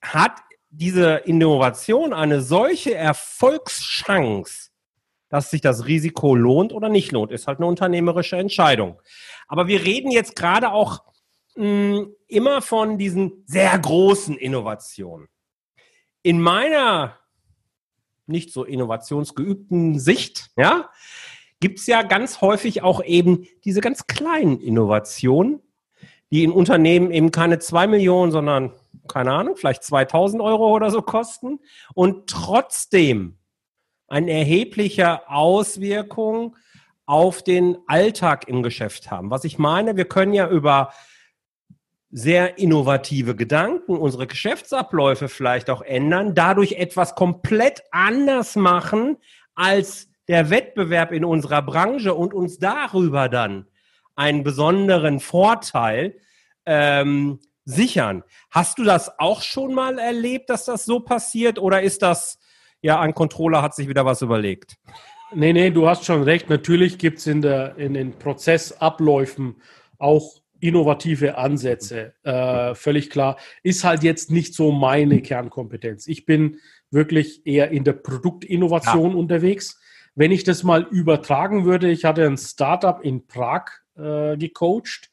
hat 0.00 0.32
diese 0.76 1.22
Innovation 1.24 2.12
eine 2.12 2.42
solche 2.42 2.94
Erfolgschance, 2.94 4.70
dass 5.28 5.50
sich 5.50 5.60
das 5.60 5.86
Risiko 5.86 6.34
lohnt 6.34 6.72
oder 6.72 6.88
nicht 6.88 7.12
lohnt, 7.12 7.32
ist 7.32 7.46
halt 7.46 7.58
eine 7.58 7.66
unternehmerische 7.66 8.36
Entscheidung. 8.36 9.00
Aber 9.48 9.66
wir 9.68 9.82
reden 9.84 10.10
jetzt 10.10 10.36
gerade 10.36 10.72
auch 10.72 11.04
mh, 11.56 11.64
hm, 11.64 12.14
immer 12.28 12.62
von 12.62 12.98
diesen 12.98 13.44
sehr 13.46 13.76
großen 13.78 14.36
Innovationen. 14.36 15.28
In 16.22 16.40
meiner 16.40 17.16
nicht 18.26 18.52
so 18.52 18.64
innovationsgeübten 18.64 19.98
Sicht, 19.98 20.50
ja, 20.56 20.90
gibt 21.60 21.78
es 21.78 21.86
ja 21.86 22.02
ganz 22.02 22.40
häufig 22.40 22.82
auch 22.82 23.02
eben 23.02 23.46
diese 23.64 23.80
ganz 23.80 24.06
kleinen 24.06 24.60
Innovationen, 24.60 25.60
die 26.30 26.44
in 26.44 26.50
Unternehmen 26.50 27.10
eben 27.12 27.30
keine 27.30 27.60
zwei 27.60 27.86
Millionen, 27.86 28.32
sondern 28.32 28.72
keine 29.08 29.32
Ahnung, 29.32 29.56
vielleicht 29.56 29.84
2000 29.84 30.42
Euro 30.42 30.74
oder 30.74 30.90
so 30.90 31.02
kosten 31.02 31.60
und 31.94 32.28
trotzdem 32.28 33.38
eine 34.08 34.30
erhebliche 34.30 35.28
Auswirkung 35.28 36.56
auf 37.06 37.42
den 37.42 37.78
Alltag 37.86 38.48
im 38.48 38.62
Geschäft 38.62 39.10
haben. 39.10 39.30
Was 39.30 39.44
ich 39.44 39.58
meine, 39.58 39.96
wir 39.96 40.06
können 40.06 40.32
ja 40.32 40.48
über 40.48 40.92
sehr 42.10 42.58
innovative 42.58 43.34
Gedanken 43.36 43.96
unsere 43.96 44.26
Geschäftsabläufe 44.26 45.28
vielleicht 45.28 45.70
auch 45.70 45.82
ändern, 45.82 46.34
dadurch 46.34 46.72
etwas 46.72 47.14
komplett 47.14 47.82
anders 47.90 48.56
machen 48.56 49.18
als 49.54 50.08
der 50.28 50.50
Wettbewerb 50.50 51.12
in 51.12 51.24
unserer 51.24 51.62
Branche 51.62 52.14
und 52.14 52.34
uns 52.34 52.58
darüber 52.58 53.28
dann 53.28 53.66
einen 54.14 54.42
besonderen 54.44 55.20
Vorteil 55.20 56.16
ähm, 56.64 57.38
sichern. 57.66 58.22
Hast 58.50 58.78
du 58.78 58.84
das 58.84 59.18
auch 59.18 59.42
schon 59.42 59.74
mal 59.74 59.98
erlebt, 59.98 60.48
dass 60.48 60.64
das 60.64 60.86
so 60.86 61.00
passiert 61.00 61.58
oder 61.58 61.82
ist 61.82 62.00
das, 62.00 62.38
ja, 62.80 62.98
ein 63.00 63.12
Controller 63.12 63.60
hat 63.60 63.74
sich 63.74 63.88
wieder 63.88 64.06
was 64.06 64.22
überlegt? 64.22 64.76
Nee, 65.34 65.52
nee, 65.52 65.70
du 65.70 65.88
hast 65.88 66.04
schon 66.04 66.22
recht. 66.22 66.48
Natürlich 66.48 66.96
gibt 66.96 67.18
es 67.18 67.26
in, 67.26 67.42
in 67.42 67.94
den 67.94 68.12
Prozessabläufen 68.12 69.56
auch 69.98 70.40
innovative 70.60 71.36
Ansätze. 71.36 72.14
Äh, 72.22 72.74
völlig 72.74 73.10
klar. 73.10 73.36
Ist 73.62 73.84
halt 73.84 74.04
jetzt 74.04 74.30
nicht 74.30 74.54
so 74.54 74.70
meine 74.70 75.20
Kernkompetenz. 75.20 76.06
Ich 76.06 76.24
bin 76.24 76.60
wirklich 76.90 77.44
eher 77.44 77.70
in 77.72 77.82
der 77.82 77.94
Produktinnovation 77.94 79.10
ja. 79.10 79.16
unterwegs. 79.16 79.80
Wenn 80.14 80.30
ich 80.30 80.44
das 80.44 80.62
mal 80.62 80.82
übertragen 80.84 81.64
würde, 81.64 81.90
ich 81.90 82.04
hatte 82.04 82.24
ein 82.24 82.38
Startup 82.38 83.04
in 83.04 83.26
Prag 83.26 83.64
äh, 83.96 84.36
gecoacht 84.36 85.10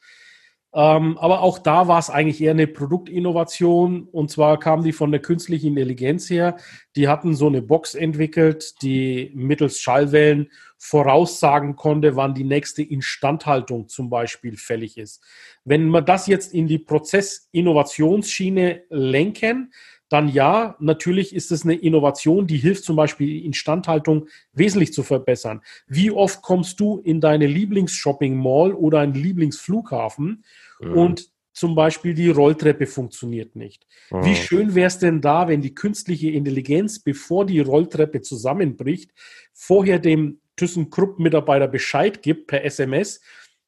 ähm, 0.76 1.20
aber 1.20 1.42
auch 1.42 1.60
da 1.60 1.88
war 1.88 2.00
es 2.00 2.10
eigentlich 2.10 2.42
eher 2.42 2.52
eine 2.52 2.66
Produktinnovation. 2.66 4.08
Und 4.12 4.32
zwar 4.32 4.60
kam 4.60 4.84
die 4.84 4.92
von 4.92 5.12
der 5.12 5.22
künstlichen 5.22 5.68
Intelligenz 5.68 6.30
her. 6.30 6.58
Die 6.96 7.08
hatten 7.08 7.36
so 7.36 7.48
eine 7.48 7.62
Box 7.62 7.94
entwickelt, 7.94 8.82
die 8.82 9.32
mittels 9.36 9.80
Schallwellen 9.80 10.50
voraussagen 10.80 11.76
konnte, 11.76 12.16
wann 12.16 12.34
die 12.34 12.44
nächste 12.44 12.82
Instandhaltung 12.82 13.88
zum 13.88 14.10
Beispiel 14.10 14.58
fällig 14.58 14.98
ist. 14.98 15.24
Wenn 15.64 15.88
wir 15.90 16.02
das 16.02 16.28
jetzt 16.28 16.54
in 16.54 16.68
die 16.68 16.80
Prozessinnovationsschiene 16.80 18.84
lenken, 18.90 19.72
dann 20.14 20.30
ja, 20.30 20.76
natürlich 20.80 21.34
ist 21.34 21.52
es 21.52 21.64
eine 21.64 21.74
Innovation, 21.74 22.46
die 22.46 22.58
hilft 22.58 22.84
zum 22.84 22.96
Beispiel 22.96 23.26
die 23.26 23.46
Instandhaltung 23.46 24.28
wesentlich 24.54 24.94
zu 24.94 25.02
verbessern. 25.02 25.62
Wie 25.88 26.12
oft 26.12 26.44
kommst 26.44 26.80
du 26.80 27.00
in 27.00 27.20
deine 27.20 27.48
Lieblings-Shopping-Mall 27.48 28.74
oder 28.74 29.00
einen 29.00 29.16
Lieblingsflughafen 29.16 30.44
mhm. 30.80 30.94
und 30.94 31.30
zum 31.54 31.74
Beispiel 31.74 32.14
die 32.14 32.30
Rolltreppe 32.30 32.86
funktioniert 32.86 33.56
nicht. 33.56 33.88
Mhm. 34.12 34.26
Wie 34.26 34.36
schön 34.36 34.76
wäre 34.76 34.88
es 34.88 35.00
denn 35.00 35.20
da, 35.22 35.48
wenn 35.48 35.62
die 35.62 35.74
künstliche 35.74 36.30
Intelligenz, 36.30 37.00
bevor 37.00 37.46
die 37.46 37.60
Rolltreppe 37.60 38.22
zusammenbricht, 38.22 39.12
vorher 39.52 39.98
dem 39.98 40.42
ThyssenKrupp-Mitarbeiter 40.58 41.68
Bescheid 41.68 42.22
gibt 42.22 42.48
per 42.48 42.64
SMS, 42.64 43.22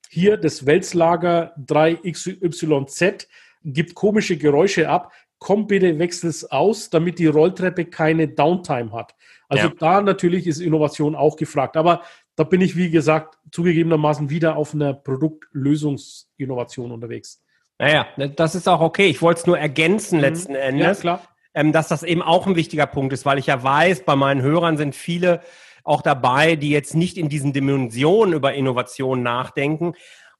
hier 0.09 0.37
das 0.37 0.65
Weltslager 0.65 1.55
3XYZ 1.57 3.27
gibt 3.65 3.95
komische 3.95 4.37
Geräusche 4.37 4.89
ab, 4.89 5.11
komm 5.45 5.67
bitte, 5.67 5.99
wechsel 5.99 6.31
es 6.31 6.49
aus, 6.49 6.89
damit 6.89 7.19
die 7.19 7.27
Rolltreppe 7.27 7.85
keine 7.85 8.27
Downtime 8.27 8.91
hat. 8.91 9.13
Also 9.47 9.67
ja. 9.67 9.73
da 9.77 10.01
natürlich 10.01 10.47
ist 10.47 10.59
Innovation 10.59 11.15
auch 11.15 11.35
gefragt. 11.35 11.77
Aber 11.77 12.01
da 12.35 12.43
bin 12.43 12.61
ich, 12.61 12.75
wie 12.75 12.89
gesagt, 12.89 13.37
zugegebenermaßen 13.51 14.31
wieder 14.31 14.55
auf 14.55 14.73
einer 14.73 14.95
Produktlösungsinnovation 14.95 16.91
unterwegs. 16.91 17.43
Naja, 17.77 18.07
das 18.35 18.55
ist 18.55 18.67
auch 18.67 18.81
okay. 18.81 19.05
Ich 19.05 19.21
wollte 19.21 19.41
es 19.41 19.45
nur 19.45 19.59
ergänzen 19.59 20.15
mhm. 20.15 20.21
letzten 20.21 20.55
Endes. 20.55 21.03
Ja. 21.03 21.21
Ähm, 21.53 21.71
dass 21.71 21.89
das 21.89 22.01
eben 22.01 22.23
auch 22.23 22.47
ein 22.47 22.55
wichtiger 22.55 22.87
Punkt 22.87 23.13
ist, 23.13 23.23
weil 23.27 23.37
ich 23.37 23.45
ja 23.45 23.61
weiß, 23.61 24.03
bei 24.03 24.15
meinen 24.15 24.41
Hörern 24.41 24.77
sind 24.77 24.95
viele 24.95 25.41
auch 25.83 26.01
dabei, 26.01 26.55
die 26.55 26.71
jetzt 26.71 26.95
nicht 26.95 27.19
in 27.19 27.29
diesen 27.29 27.53
Dimensionen 27.53 28.33
über 28.33 28.55
Innovation 28.55 29.21
nachdenken. 29.21 29.93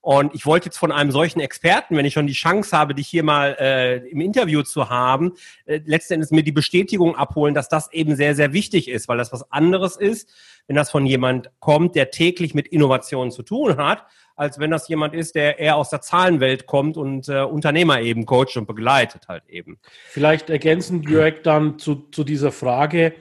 Und 0.05 0.35
ich 0.35 0.45
wollte 0.45 0.67
jetzt 0.67 0.77
von 0.77 0.91
einem 0.91 1.09
solchen 1.09 1.39
Experten, 1.39 1.97
wenn 1.97 2.05
ich 2.05 2.13
schon 2.13 2.27
die 2.27 2.33
Chance 2.33 2.77
habe, 2.77 2.93
dich 2.93 3.07
hier 3.07 3.23
mal 3.23 3.57
äh, 3.59 4.07
im 4.07 4.21
Interview 4.21 4.61
zu 4.61 4.91
haben, 4.91 5.33
äh, 5.65 5.81
letzten 5.83 6.13
Endes 6.13 6.29
mir 6.29 6.43
die 6.43 6.51
Bestätigung 6.51 7.15
abholen, 7.15 7.55
dass 7.55 7.69
das 7.69 7.91
eben 7.91 8.15
sehr, 8.15 8.35
sehr 8.35 8.53
wichtig 8.53 8.87
ist, 8.87 9.07
weil 9.07 9.17
das 9.17 9.33
was 9.33 9.51
anderes 9.51 9.97
ist, 9.97 10.31
wenn 10.67 10.75
das 10.75 10.91
von 10.91 11.07
jemand 11.07 11.49
kommt, 11.57 11.95
der 11.95 12.11
täglich 12.11 12.53
mit 12.53 12.67
Innovationen 12.67 13.31
zu 13.31 13.41
tun 13.41 13.77
hat, 13.77 14.05
als 14.35 14.59
wenn 14.59 14.69
das 14.69 14.87
jemand 14.87 15.15
ist, 15.15 15.33
der 15.33 15.57
eher 15.57 15.75
aus 15.75 15.89
der 15.89 16.01
Zahlenwelt 16.01 16.67
kommt 16.67 16.97
und 16.97 17.27
äh, 17.27 17.41
Unternehmer 17.41 17.99
eben 17.99 18.27
coacht 18.27 18.57
und 18.57 18.67
begleitet 18.67 19.27
halt 19.27 19.49
eben. 19.49 19.79
Vielleicht 20.09 20.51
ergänzend, 20.51 21.09
Jörg, 21.09 21.41
dann 21.41 21.79
zu, 21.79 21.95
zu 22.11 22.23
dieser 22.23 22.51
Frage. 22.51 23.15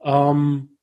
Ähm, 0.00 0.76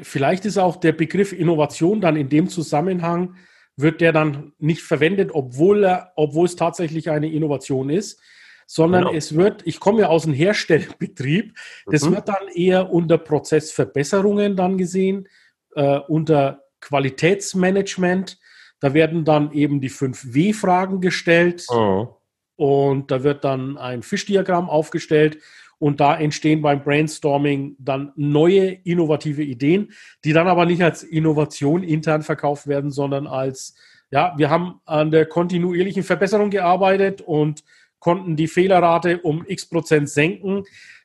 vielleicht 0.00 0.46
ist 0.46 0.56
auch 0.56 0.76
der 0.76 0.92
Begriff 0.92 1.34
Innovation 1.34 2.00
dann 2.00 2.16
in 2.16 2.30
dem 2.30 2.48
Zusammenhang 2.48 3.36
wird 3.78 4.00
der 4.00 4.12
dann 4.12 4.52
nicht 4.58 4.82
verwendet, 4.82 5.30
obwohl, 5.32 5.84
er, 5.84 6.12
obwohl 6.16 6.46
es 6.46 6.56
tatsächlich 6.56 7.10
eine 7.10 7.30
Innovation 7.30 7.90
ist, 7.90 8.20
sondern 8.66 9.04
genau. 9.04 9.16
es 9.16 9.36
wird, 9.36 9.66
ich 9.66 9.78
komme 9.78 10.00
ja 10.00 10.08
aus 10.08 10.24
dem 10.24 10.34
Herstellbetrieb, 10.34 11.56
das 11.86 12.02
mhm. 12.02 12.16
wird 12.16 12.28
dann 12.28 12.48
eher 12.52 12.90
unter 12.90 13.18
Prozessverbesserungen 13.18 14.56
dann 14.56 14.78
gesehen, 14.78 15.28
äh, 15.76 15.98
unter 16.08 16.64
Qualitätsmanagement. 16.80 18.38
Da 18.80 18.94
werden 18.94 19.24
dann 19.24 19.52
eben 19.52 19.80
die 19.80 19.90
5W-Fragen 19.90 21.00
gestellt 21.00 21.64
oh. 21.68 22.16
und 22.56 23.10
da 23.12 23.22
wird 23.22 23.44
dann 23.44 23.78
ein 23.78 24.02
Fischdiagramm 24.02 24.68
aufgestellt 24.68 25.38
und 25.78 26.00
da 26.00 26.18
entstehen 26.18 26.62
beim 26.62 26.82
Brainstorming 26.82 27.76
dann 27.78 28.12
neue 28.16 28.70
innovative 28.70 29.42
Ideen, 29.42 29.92
die 30.24 30.32
dann 30.32 30.48
aber 30.48 30.66
nicht 30.66 30.82
als 30.82 31.02
Innovation 31.02 31.82
intern 31.82 32.22
verkauft 32.22 32.66
werden, 32.66 32.90
sondern 32.90 33.26
als, 33.26 33.76
ja, 34.10 34.34
wir 34.36 34.50
haben 34.50 34.80
an 34.84 35.10
der 35.10 35.26
kontinuierlichen 35.26 36.02
Verbesserung 36.02 36.50
gearbeitet 36.50 37.20
und 37.20 37.62
konnten 38.00 38.36
die 38.36 38.48
Fehlerrate 38.48 39.20
um 39.20 39.44
x 39.46 39.66
Prozent 39.68 40.08
senken. 40.08 40.64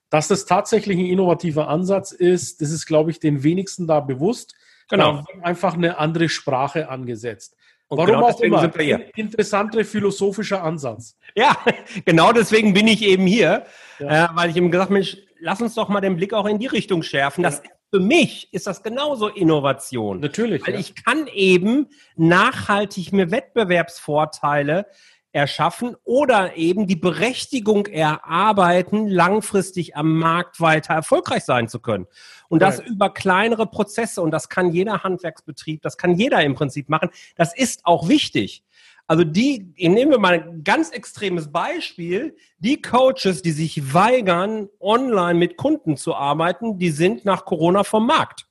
Dass 0.09 0.27
das 0.27 0.45
tatsächlich 0.45 0.97
ein 0.97 1.05
innovativer 1.05 1.67
Ansatz 1.67 2.12
ist, 2.12 2.62
das 2.62 2.69
ist, 2.69 2.86
glaube 2.86 3.09
ich, 3.09 3.19
den 3.19 3.43
wenigsten 3.43 3.88
da 3.88 3.99
bewusst. 3.99 4.55
Genau. 4.89 5.23
Da 5.23 5.25
einfach 5.41 5.73
eine 5.73 5.97
andere 5.97 6.29
Sprache 6.29 6.89
angesetzt. 6.89 7.55
Und 7.93 7.99
Warum 7.99 8.15
genau 8.15 8.27
auch 8.27 8.39
immer. 8.41 8.60
Sind 8.62 8.75
wir 8.75 8.84
hier. 8.84 9.06
Interessanter 9.15 9.86
philosophischer 9.86 10.63
Ansatz. 10.63 11.15
Ja, 11.36 11.56
genau 12.06 12.34
deswegen 12.34 12.73
bin 12.73 12.88
ich 12.88 13.03
eben 13.03 13.27
hier, 13.27 13.65
ja. 13.99 14.25
äh, 14.25 14.29
weil 14.34 14.49
ich 14.49 14.58
eben 14.58 14.71
gesagt 14.71 14.89
habe, 14.89 14.93
Mensch, 14.93 15.17
lass 15.39 15.62
uns 15.62 15.75
doch 15.75 15.89
mal 15.89 16.01
den 16.01 16.15
Blick 16.15 16.34
auch 16.34 16.47
in 16.47 16.58
die 16.58 16.65
Richtung 16.65 17.03
schärfen. 17.03 17.43
Das 17.43 17.62
für 17.91 17.99
mich 17.99 18.51
ist 18.51 18.65
das 18.65 18.82
genauso 18.82 19.27
Innovation. 19.27 20.19
Natürlich. 20.19 20.65
Weil 20.65 20.73
ja. 20.73 20.79
ich 20.79 20.95
kann 20.95 21.27
eben 21.27 21.89
nachhaltig 22.15 23.13
mir 23.13 23.29
Wettbewerbsvorteile 23.29 24.88
erschaffen 25.33 25.95
oder 26.03 26.55
eben 26.55 26.87
die 26.87 26.95
Berechtigung 26.95 27.87
erarbeiten, 27.87 29.07
langfristig 29.07 29.97
am 29.97 30.17
Markt 30.17 30.61
weiter 30.61 30.93
erfolgreich 30.93 31.43
sein 31.43 31.67
zu 31.67 31.79
können. 31.79 32.07
Und 32.47 32.61
das 32.61 32.79
right. 32.79 32.87
über 32.87 33.13
kleinere 33.13 33.67
Prozesse 33.67 34.21
und 34.21 34.31
das 34.31 34.47
kann 34.47 34.71
jeder 34.71 35.03
Handwerksbetrieb, 35.03 35.81
das 35.81 35.97
kann 35.97 36.15
jeder 36.15 36.41
im 36.43 36.53
Prinzip 36.53 36.87
machen. 36.87 37.09
Das 37.35 37.55
ist 37.55 37.85
auch 37.85 38.07
wichtig. 38.07 38.63
Also 39.07 39.23
die, 39.23 39.73
nehmen 39.77 40.11
wir 40.11 40.19
mal 40.19 40.33
ein 40.35 40.63
ganz 40.63 40.91
extremes 40.91 41.51
Beispiel, 41.51 42.37
die 42.59 42.81
Coaches, 42.81 43.41
die 43.41 43.51
sich 43.51 43.93
weigern, 43.93 44.69
online 44.79 45.37
mit 45.37 45.57
Kunden 45.57 45.97
zu 45.97 46.15
arbeiten, 46.15 46.77
die 46.77 46.91
sind 46.91 47.25
nach 47.25 47.43
Corona 47.43 47.83
vom 47.83 48.07
Markt. 48.07 48.47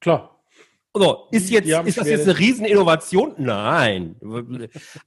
Klar. 0.00 0.35
So, 0.98 1.28
ist 1.30 1.50
jetzt, 1.50 1.68
ist 1.68 1.98
das 1.98 2.08
jetzt 2.08 2.26
eine 2.26 2.38
Rieseninnovation? 2.38 3.34
Nein. 3.36 4.16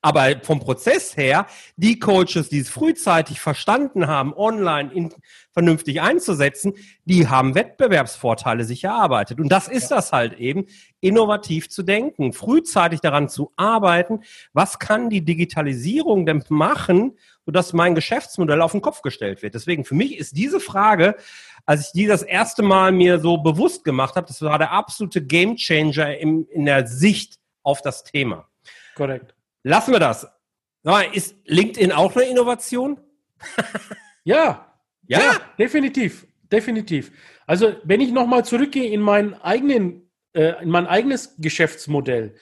Aber 0.03 0.35
vom 0.43 0.59
Prozess 0.59 1.17
her, 1.17 1.47
die 1.77 1.97
Coaches, 1.97 2.47
die 2.49 2.59
es 2.59 2.69
frühzeitig 2.69 3.39
verstanden 3.39 4.05
haben, 4.05 4.33
online 4.35 4.93
in, 4.93 5.11
vernünftig 5.51 5.99
einzusetzen, 5.99 6.73
die 7.05 7.27
haben 7.27 7.55
Wettbewerbsvorteile 7.55 8.65
sich 8.65 8.83
erarbeitet. 8.83 9.39
Und 9.39 9.49
das 9.49 9.67
ist 9.67 9.89
ja. 9.89 9.95
das 9.95 10.11
halt 10.11 10.37
eben, 10.39 10.67
innovativ 11.01 11.69
zu 11.69 11.81
denken, 11.81 12.33
frühzeitig 12.33 12.99
daran 12.99 13.27
zu 13.27 13.51
arbeiten, 13.55 14.19
was 14.53 14.77
kann 14.77 15.09
die 15.09 15.25
Digitalisierung 15.25 16.25
denn 16.25 16.43
machen, 16.49 17.17
sodass 17.45 17.73
mein 17.73 17.95
Geschäftsmodell 17.95 18.61
auf 18.61 18.73
den 18.73 18.81
Kopf 18.81 19.01
gestellt 19.01 19.41
wird. 19.41 19.55
Deswegen 19.55 19.85
für 19.85 19.95
mich 19.95 20.17
ist 20.17 20.37
diese 20.37 20.59
Frage 20.59 21.15
als 21.65 21.87
ich 21.87 21.91
die 21.93 22.07
das 22.07 22.23
erste 22.23 22.63
Mal 22.63 22.91
mir 22.91 23.19
so 23.19 23.37
bewusst 23.37 23.83
gemacht 23.83 24.15
habe, 24.15 24.27
das 24.27 24.41
war 24.41 24.57
der 24.57 24.71
absolute 24.71 25.25
Gamechanger 25.25 26.17
im, 26.17 26.47
in 26.51 26.65
der 26.65 26.87
Sicht 26.87 27.39
auf 27.63 27.81
das 27.81 28.03
Thema. 28.03 28.47
Korrekt. 28.95 29.35
Lassen 29.63 29.91
wir 29.91 29.99
das. 29.99 30.27
Ist 31.13 31.35
LinkedIn 31.45 31.91
auch 31.91 32.15
eine 32.15 32.25
Innovation? 32.25 32.99
ja, 34.23 34.73
ja, 35.07 35.19
ja, 35.19 35.41
definitiv, 35.57 36.25
definitiv. 36.51 37.11
Also 37.45 37.75
wenn 37.83 38.01
ich 38.01 38.11
nochmal 38.11 38.45
zurückgehe 38.45 38.89
in 38.89 39.01
meinen 39.01 39.33
eigenen, 39.35 40.09
äh, 40.33 40.61
in 40.61 40.69
mein 40.69 40.87
eigenes 40.87 41.35
Geschäftsmodell. 41.37 42.35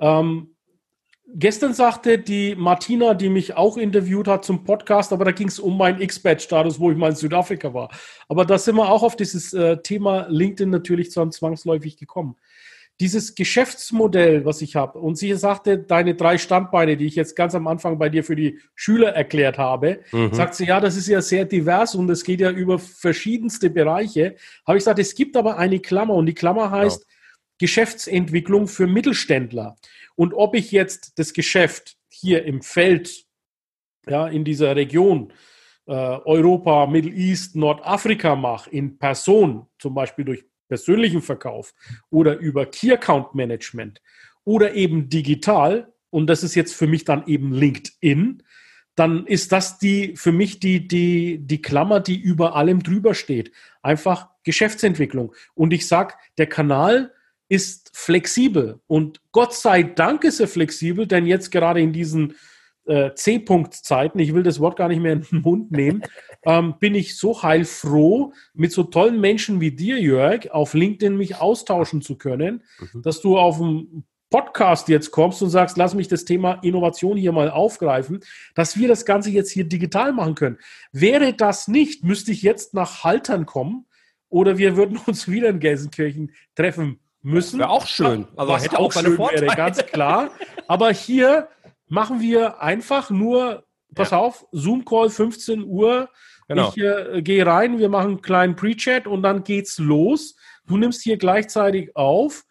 Ähm, 0.00 0.53
Gestern 1.26 1.72
sagte 1.72 2.18
die 2.18 2.54
Martina, 2.54 3.14
die 3.14 3.30
mich 3.30 3.56
auch 3.56 3.78
interviewt 3.78 4.28
hat 4.28 4.44
zum 4.44 4.62
Podcast, 4.62 5.12
aber 5.12 5.24
da 5.24 5.32
ging 5.32 5.48
es 5.48 5.58
um 5.58 5.78
meinen 5.78 6.00
X-Bad-Status, 6.00 6.78
wo 6.78 6.90
ich 6.90 6.98
mal 6.98 7.10
in 7.10 7.16
Südafrika 7.16 7.72
war. 7.72 7.90
Aber 8.28 8.44
da 8.44 8.58
sind 8.58 8.76
wir 8.76 8.90
auch 8.90 9.02
auf 9.02 9.16
dieses 9.16 9.54
äh, 9.54 9.78
Thema 9.78 10.26
LinkedIn 10.28 10.68
natürlich 10.68 11.10
zwangsläufig 11.10 11.96
gekommen. 11.96 12.36
Dieses 13.00 13.34
Geschäftsmodell, 13.34 14.44
was 14.44 14.60
ich 14.60 14.76
habe, 14.76 15.00
und 15.00 15.16
sie 15.16 15.34
sagte, 15.34 15.78
deine 15.78 16.14
drei 16.14 16.38
Standbeine, 16.38 16.96
die 16.96 17.06
ich 17.06 17.16
jetzt 17.16 17.34
ganz 17.34 17.54
am 17.54 17.66
Anfang 17.66 17.98
bei 17.98 18.08
dir 18.08 18.22
für 18.22 18.36
die 18.36 18.60
Schüler 18.74 19.08
erklärt 19.08 19.58
habe, 19.58 20.00
mhm. 20.12 20.32
sagt 20.32 20.54
sie, 20.54 20.66
ja, 20.66 20.78
das 20.78 20.94
ist 20.94 21.08
ja 21.08 21.20
sehr 21.20 21.46
divers 21.46 21.94
und 21.94 22.08
es 22.10 22.22
geht 22.22 22.40
ja 22.40 22.50
über 22.50 22.78
verschiedenste 22.78 23.70
Bereiche. 23.70 24.36
Habe 24.66 24.78
ich 24.78 24.82
gesagt, 24.82 25.00
es 25.00 25.14
gibt 25.14 25.36
aber 25.36 25.56
eine 25.56 25.80
Klammer 25.80 26.14
und 26.14 26.26
die 26.26 26.34
Klammer 26.34 26.70
heißt 26.70 27.00
ja. 27.00 27.13
Geschäftsentwicklung 27.58 28.68
für 28.68 28.86
Mittelständler. 28.86 29.76
Und 30.16 30.34
ob 30.34 30.54
ich 30.54 30.72
jetzt 30.72 31.18
das 31.18 31.32
Geschäft 31.32 31.96
hier 32.08 32.44
im 32.44 32.62
Feld, 32.62 33.24
ja, 34.06 34.28
in 34.28 34.44
dieser 34.44 34.76
Region, 34.76 35.32
äh, 35.86 35.92
Europa, 35.92 36.86
Middle 36.86 37.12
East, 37.12 37.56
Nordafrika 37.56 38.36
mache, 38.36 38.70
in 38.70 38.98
Person, 38.98 39.66
zum 39.78 39.94
Beispiel 39.94 40.24
durch 40.24 40.44
persönlichen 40.68 41.22
Verkauf 41.22 41.74
oder 42.10 42.38
über 42.38 42.66
Key 42.66 42.92
Account 42.92 43.34
Management 43.34 44.00
oder 44.44 44.74
eben 44.74 45.08
digital, 45.08 45.92
und 46.10 46.28
das 46.28 46.42
ist 46.42 46.54
jetzt 46.54 46.74
für 46.74 46.86
mich 46.86 47.04
dann 47.04 47.26
eben 47.26 47.52
LinkedIn, 47.52 48.42
dann 48.94 49.26
ist 49.26 49.50
das 49.52 49.78
die 49.78 50.14
für 50.16 50.32
mich 50.32 50.60
die, 50.60 50.86
die, 50.86 51.38
die 51.38 51.60
Klammer, 51.60 52.00
die 52.00 52.16
über 52.20 52.54
allem 52.54 52.82
drüber 52.82 53.14
steht. 53.14 53.50
Einfach 53.82 54.28
Geschäftsentwicklung. 54.44 55.34
Und 55.54 55.72
ich 55.72 55.88
sage, 55.88 56.14
der 56.38 56.46
Kanal 56.46 57.12
ist 57.54 57.90
flexibel. 57.94 58.80
Und 58.88 59.20
Gott 59.30 59.54
sei 59.54 59.84
Dank 59.84 60.24
ist 60.24 60.40
er 60.40 60.48
flexibel, 60.48 61.06
denn 61.06 61.24
jetzt 61.24 61.52
gerade 61.52 61.80
in 61.80 61.92
diesen 61.92 62.34
äh, 62.86 63.14
C-Punkt-Zeiten, 63.14 64.18
ich 64.18 64.34
will 64.34 64.42
das 64.42 64.58
Wort 64.58 64.76
gar 64.76 64.88
nicht 64.88 65.00
mehr 65.00 65.12
in 65.12 65.22
den 65.22 65.40
Mund 65.42 65.70
nehmen, 65.70 66.02
ähm, 66.44 66.74
bin 66.80 66.96
ich 66.96 67.16
so 67.16 67.42
heilfroh, 67.42 68.32
mit 68.54 68.72
so 68.72 68.82
tollen 68.82 69.20
Menschen 69.20 69.60
wie 69.60 69.70
dir, 69.70 70.00
Jörg, 70.00 70.50
auf 70.50 70.74
LinkedIn 70.74 71.16
mich 71.16 71.36
austauschen 71.36 72.02
zu 72.02 72.18
können, 72.18 72.64
mhm. 72.80 73.02
dass 73.02 73.20
du 73.20 73.38
auf 73.38 73.58
dem 73.58 74.04
Podcast 74.30 74.88
jetzt 74.88 75.12
kommst 75.12 75.40
und 75.42 75.50
sagst, 75.50 75.76
lass 75.76 75.94
mich 75.94 76.08
das 76.08 76.24
Thema 76.24 76.54
Innovation 76.62 77.16
hier 77.16 77.30
mal 77.30 77.50
aufgreifen, 77.50 78.18
dass 78.56 78.76
wir 78.76 78.88
das 78.88 79.06
Ganze 79.06 79.30
jetzt 79.30 79.52
hier 79.52 79.62
digital 79.62 80.12
machen 80.12 80.34
können. 80.34 80.58
Wäre 80.90 81.34
das 81.34 81.68
nicht, 81.68 82.02
müsste 82.02 82.32
ich 82.32 82.42
jetzt 82.42 82.74
nach 82.74 83.04
Haltern 83.04 83.46
kommen 83.46 83.86
oder 84.28 84.58
wir 84.58 84.76
würden 84.76 84.98
uns 85.06 85.28
wieder 85.28 85.50
in 85.50 85.60
Gelsenkirchen 85.60 86.32
treffen 86.56 86.98
müssen. 87.24 87.58
Wäre 87.58 87.70
auch 87.70 87.86
schön. 87.86 88.28
Also 88.36 88.52
was 88.52 88.64
hätte 88.64 88.78
auch, 88.78 88.94
auch 88.94 89.00
schön 89.00 89.18
wäre, 89.18 89.46
ganz 89.56 89.84
klar. 89.86 90.30
Aber 90.68 90.92
hier 90.92 91.48
machen 91.88 92.20
wir 92.20 92.60
einfach 92.60 93.10
nur, 93.10 93.64
pass 93.94 94.10
ja. 94.10 94.18
auf, 94.18 94.46
Zoom-Call 94.52 95.10
15 95.10 95.64
Uhr. 95.64 96.10
Genau. 96.46 96.68
Ich 96.68 96.82
äh, 96.82 97.22
gehe 97.22 97.44
rein, 97.46 97.78
wir 97.78 97.88
machen 97.88 98.08
einen 98.08 98.22
kleinen 98.22 98.54
Pre-Chat 98.54 99.06
und 99.06 99.22
dann 99.22 99.42
geht's 99.42 99.78
los. 99.78 100.36
Du 100.66 100.76
nimmst 100.76 101.02
hier 101.02 101.16
gleichzeitig 101.16 101.96
auf. 101.96 102.44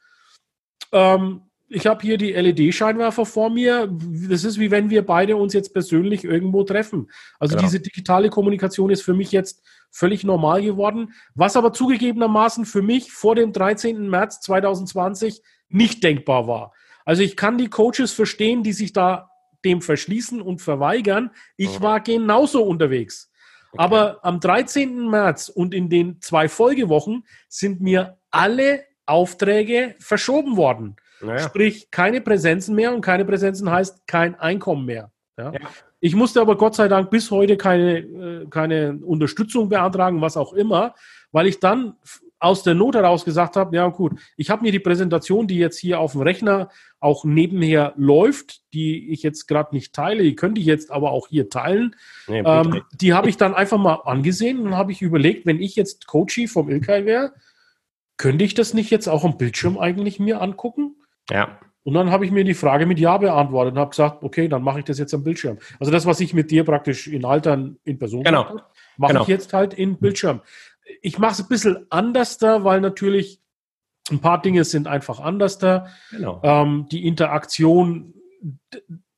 Ähm, 0.92 1.50
ich 1.74 1.88
habe 1.88 2.02
hier 2.02 2.18
die 2.18 2.32
LED-Scheinwerfer 2.32 3.26
vor 3.26 3.50
mir. 3.50 3.90
Das 4.30 4.44
ist 4.44 4.60
wie 4.60 4.72
wenn 4.72 4.90
wir 4.90 5.06
beide 5.06 5.36
uns 5.36 5.54
jetzt 5.54 5.74
persönlich 5.74 6.24
irgendwo 6.24 6.64
treffen. 6.64 7.10
Also 7.40 7.56
genau. 7.56 7.68
diese 7.68 7.80
digitale 7.80 8.30
Kommunikation 8.30 8.90
ist 8.90 9.02
für 9.02 9.14
mich 9.14 9.32
jetzt 9.32 9.64
völlig 9.92 10.24
normal 10.24 10.62
geworden, 10.62 11.14
was 11.36 11.56
aber 11.56 11.74
zugegebenermaßen 11.74 12.66
für 12.66 12.82
mich 12.82 13.12
vor 13.12 13.36
dem 13.36 13.54
13. 13.54 14.10
März 14.10 14.42
2020 14.42 15.42
nicht 15.70 16.04
denkbar 16.04 16.48
war. 16.48 16.74
Also 17.06 17.22
ich 17.22 17.36
kann 17.36 17.58
die 17.58 17.70
Coaches 17.70 18.12
verstehen, 18.12 18.64
die 18.64 18.74
sich 18.74 18.94
da 18.94 19.30
dem 19.66 19.82
verschließen 19.82 20.42
und 20.42 20.62
verweigern. 20.62 21.32
Ich 21.58 21.80
mhm. 21.80 21.84
war 21.84 22.00
genauso 22.00 22.64
unterwegs. 22.64 23.32
Okay. 23.72 23.84
Aber 23.84 24.20
am 24.24 24.40
13. 24.40 25.10
März 25.10 25.50
und 25.50 25.74
in 25.74 25.90
den 25.90 26.22
zwei 26.22 26.48
Folgewochen 26.48 27.26
sind 27.48 27.82
mir 27.82 28.18
alle 28.30 28.84
Aufträge 29.06 29.96
verschoben 30.00 30.58
worden. 30.58 30.96
Naja. 31.24 31.40
Sprich, 31.40 31.90
keine 31.92 32.22
Präsenzen 32.22 32.76
mehr 32.76 32.94
und 32.94 33.02
keine 33.02 33.26
Präsenzen 33.26 33.70
heißt 33.70 34.08
kein 34.08 34.36
Einkommen 34.36 34.86
mehr. 34.86 35.12
Ja? 35.38 35.54
ja. 35.54 35.60
Ich 36.00 36.16
musste 36.16 36.42
aber 36.42 36.58
Gott 36.58 36.76
sei 36.76 36.88
Dank 36.88 37.10
bis 37.10 37.32
heute 37.32 37.58
keine, 37.58 38.00
äh, 38.00 38.46
keine 38.50 39.00
Unterstützung 39.04 39.70
beantragen, 39.70 40.22
was 40.22 40.38
auch 40.38 40.54
immer, 40.54 40.96
weil 41.32 41.48
ich 41.48 41.60
dann 41.60 41.96
aus 42.44 42.62
der 42.62 42.74
Not 42.74 42.96
heraus 42.96 43.24
gesagt 43.24 43.56
habe, 43.56 43.74
ja 43.74 43.88
gut, 43.88 44.20
ich 44.36 44.50
habe 44.50 44.64
mir 44.64 44.74
die 44.74 44.80
Präsentation, 44.80 45.48
die 45.48 45.58
jetzt 45.58 45.80
hier 45.80 46.02
auf 46.02 46.12
dem 46.12 46.22
Rechner 46.22 46.68
auch 47.00 47.24
nebenher 47.24 47.94
läuft, 47.96 48.64
die 48.74 49.12
ich 49.14 49.24
jetzt 49.24 49.48
gerade 49.48 49.74
nicht 49.74 49.96
teile, 49.96 50.24
die 50.24 50.36
könnte 50.36 50.60
ich 50.60 50.68
jetzt 50.68 50.92
aber 50.92 51.12
auch 51.12 51.30
hier 51.30 51.50
teilen, 51.50 51.96
nee, 52.28 52.44
ähm, 52.46 52.82
die 52.92 53.14
habe 53.14 53.30
ich 53.30 53.38
dann 53.38 53.54
einfach 53.54 53.78
mal 53.78 54.02
angesehen 54.04 54.60
und 54.60 54.76
habe 54.76 54.92
ich 54.92 55.02
überlegt, 55.02 55.46
wenn 55.46 55.62
ich 55.62 55.78
jetzt 55.78 56.06
Coachie 56.06 56.48
vom 56.48 56.70
Ilkay 56.70 57.06
wäre, 57.06 57.34
könnte 58.18 58.44
ich 58.44 58.54
das 58.54 58.74
nicht 58.74 58.92
jetzt 58.92 59.08
auch 59.08 59.24
am 59.24 59.38
Bildschirm 59.38 59.78
eigentlich 59.78 60.20
mir 60.20 60.42
angucken? 60.42 60.98
Ja. 61.30 61.60
Und 61.84 61.96
dann 61.96 62.12
habe 62.12 62.26
ich 62.26 62.32
mir 62.32 62.46
die 62.46 62.54
Frage 62.54 62.86
mit 62.86 63.00
Ja 63.00 63.18
beantwortet 63.18 63.74
und 63.74 63.80
habe 63.80 63.90
gesagt, 63.90 64.24
okay, 64.24 64.48
dann 64.48 64.64
mache 64.64 64.80
ich 64.80 64.86
das 64.86 65.00
jetzt 65.00 65.14
am 65.14 65.24
Bildschirm. 65.24 65.58
Also 65.80 65.92
das, 65.92 66.06
was 66.06 66.20
ich 66.22 66.34
mit 66.34 66.50
dir 66.50 66.64
praktisch 66.64 67.08
in 67.08 67.26
Altern 67.26 67.78
in 67.84 68.00
Person 68.00 68.24
genau. 68.24 68.44
mache, 68.44 68.64
mache 68.98 69.12
genau. 69.14 69.24
ich 69.24 69.28
jetzt 69.28 69.54
halt 69.54 69.74
in 69.74 69.98
Bildschirm. 69.98 70.42
Ich 71.02 71.20
mache 71.20 71.34
es 71.34 71.40
ein 71.42 71.48
bisschen 71.50 71.86
anders 71.90 72.38
da, 72.38 72.64
weil 72.64 72.80
natürlich 72.80 73.42
ein 74.10 74.20
paar 74.20 74.42
Dinge 74.42 74.64
sind 74.64 74.88
einfach 74.88 75.20
anders 75.20 75.58
da. 75.58 75.88
Genau. 76.12 76.42
Ähm, 76.44 76.88
die 76.90 77.06
Interaktion, 77.06 78.14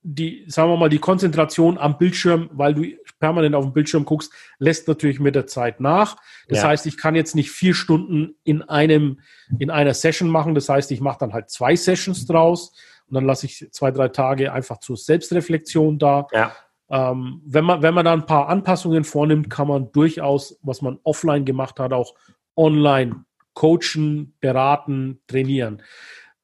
die, 0.08 0.44
sagen 0.46 0.70
wir 0.70 0.76
mal, 0.76 0.88
die 0.88 1.00
Konzentration 1.00 1.78
am 1.78 1.98
Bildschirm, 1.98 2.48
weil 2.52 2.74
du 2.74 2.84
permanent 3.18 3.56
auf 3.56 3.64
den 3.64 3.72
Bildschirm 3.72 4.04
guckst, 4.04 4.32
lässt 4.60 4.86
natürlich 4.86 5.18
mit 5.18 5.34
der 5.34 5.48
Zeit 5.48 5.80
nach. 5.80 6.16
Das 6.48 6.62
ja. 6.62 6.68
heißt, 6.68 6.86
ich 6.86 6.96
kann 6.96 7.16
jetzt 7.16 7.34
nicht 7.34 7.50
vier 7.50 7.74
Stunden 7.74 8.36
in 8.44 8.62
einem, 8.62 9.18
in 9.58 9.68
einer 9.68 9.94
Session 9.94 10.28
machen. 10.28 10.54
Das 10.54 10.68
heißt, 10.68 10.92
ich 10.92 11.00
mache 11.00 11.18
dann 11.18 11.32
halt 11.32 11.50
zwei 11.50 11.74
Sessions 11.74 12.24
draus 12.24 12.72
und 13.08 13.14
dann 13.16 13.24
lasse 13.24 13.46
ich 13.46 13.66
zwei, 13.72 13.90
drei 13.90 14.06
Tage 14.06 14.52
einfach 14.52 14.78
zur 14.78 14.96
Selbstreflexion 14.96 15.98
da. 15.98 16.28
Ja. 16.32 16.52
Ähm, 16.88 17.42
wenn 17.44 17.64
man, 17.64 17.82
wenn 17.82 17.94
man 17.94 18.04
da 18.04 18.12
ein 18.12 18.26
paar 18.26 18.48
Anpassungen 18.48 19.02
vornimmt, 19.02 19.50
kann 19.50 19.66
man 19.66 19.90
durchaus, 19.90 20.56
was 20.62 20.82
man 20.82 21.00
offline 21.02 21.44
gemacht 21.44 21.80
hat, 21.80 21.92
auch 21.92 22.14
online 22.54 23.24
coachen, 23.54 24.34
beraten, 24.38 25.20
trainieren. 25.26 25.82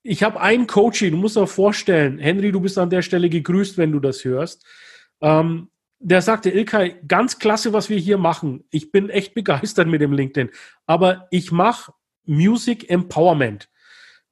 Ich 0.03 0.23
habe 0.23 0.41
einen 0.41 0.67
Coaching, 0.67 1.13
du 1.13 1.17
musst 1.17 1.37
dir 1.37 1.47
vorstellen, 1.47 2.19
Henry, 2.19 2.51
du 2.51 2.61
bist 2.61 2.77
an 2.77 2.91
der 2.91 3.03
Stelle 3.03 3.29
gegrüßt, 3.29 3.79
wenn 3.79 3.93
du 3.93 4.01
das 4.01 4.25
hörst. 4.25 4.65
Ähm, 5.21 5.69
der 6.01 6.21
sagte, 6.21 6.51
Ilkay, 6.51 6.97
ganz 7.07 7.39
klasse, 7.39 7.73
was 7.73 7.89
wir 7.89 7.99
hier 7.99 8.19
machen. 8.19 8.65
Ich 8.71 8.91
bin 8.91 9.09
echt 9.09 9.35
begeistert 9.35 9.87
mit 9.87 10.01
dem 10.01 10.13
LinkedIn. 10.13 10.51
Aber 10.87 11.29
ich 11.31 11.53
mache 11.53 11.93
Music 12.25 12.91
Empowerment. 12.91 13.69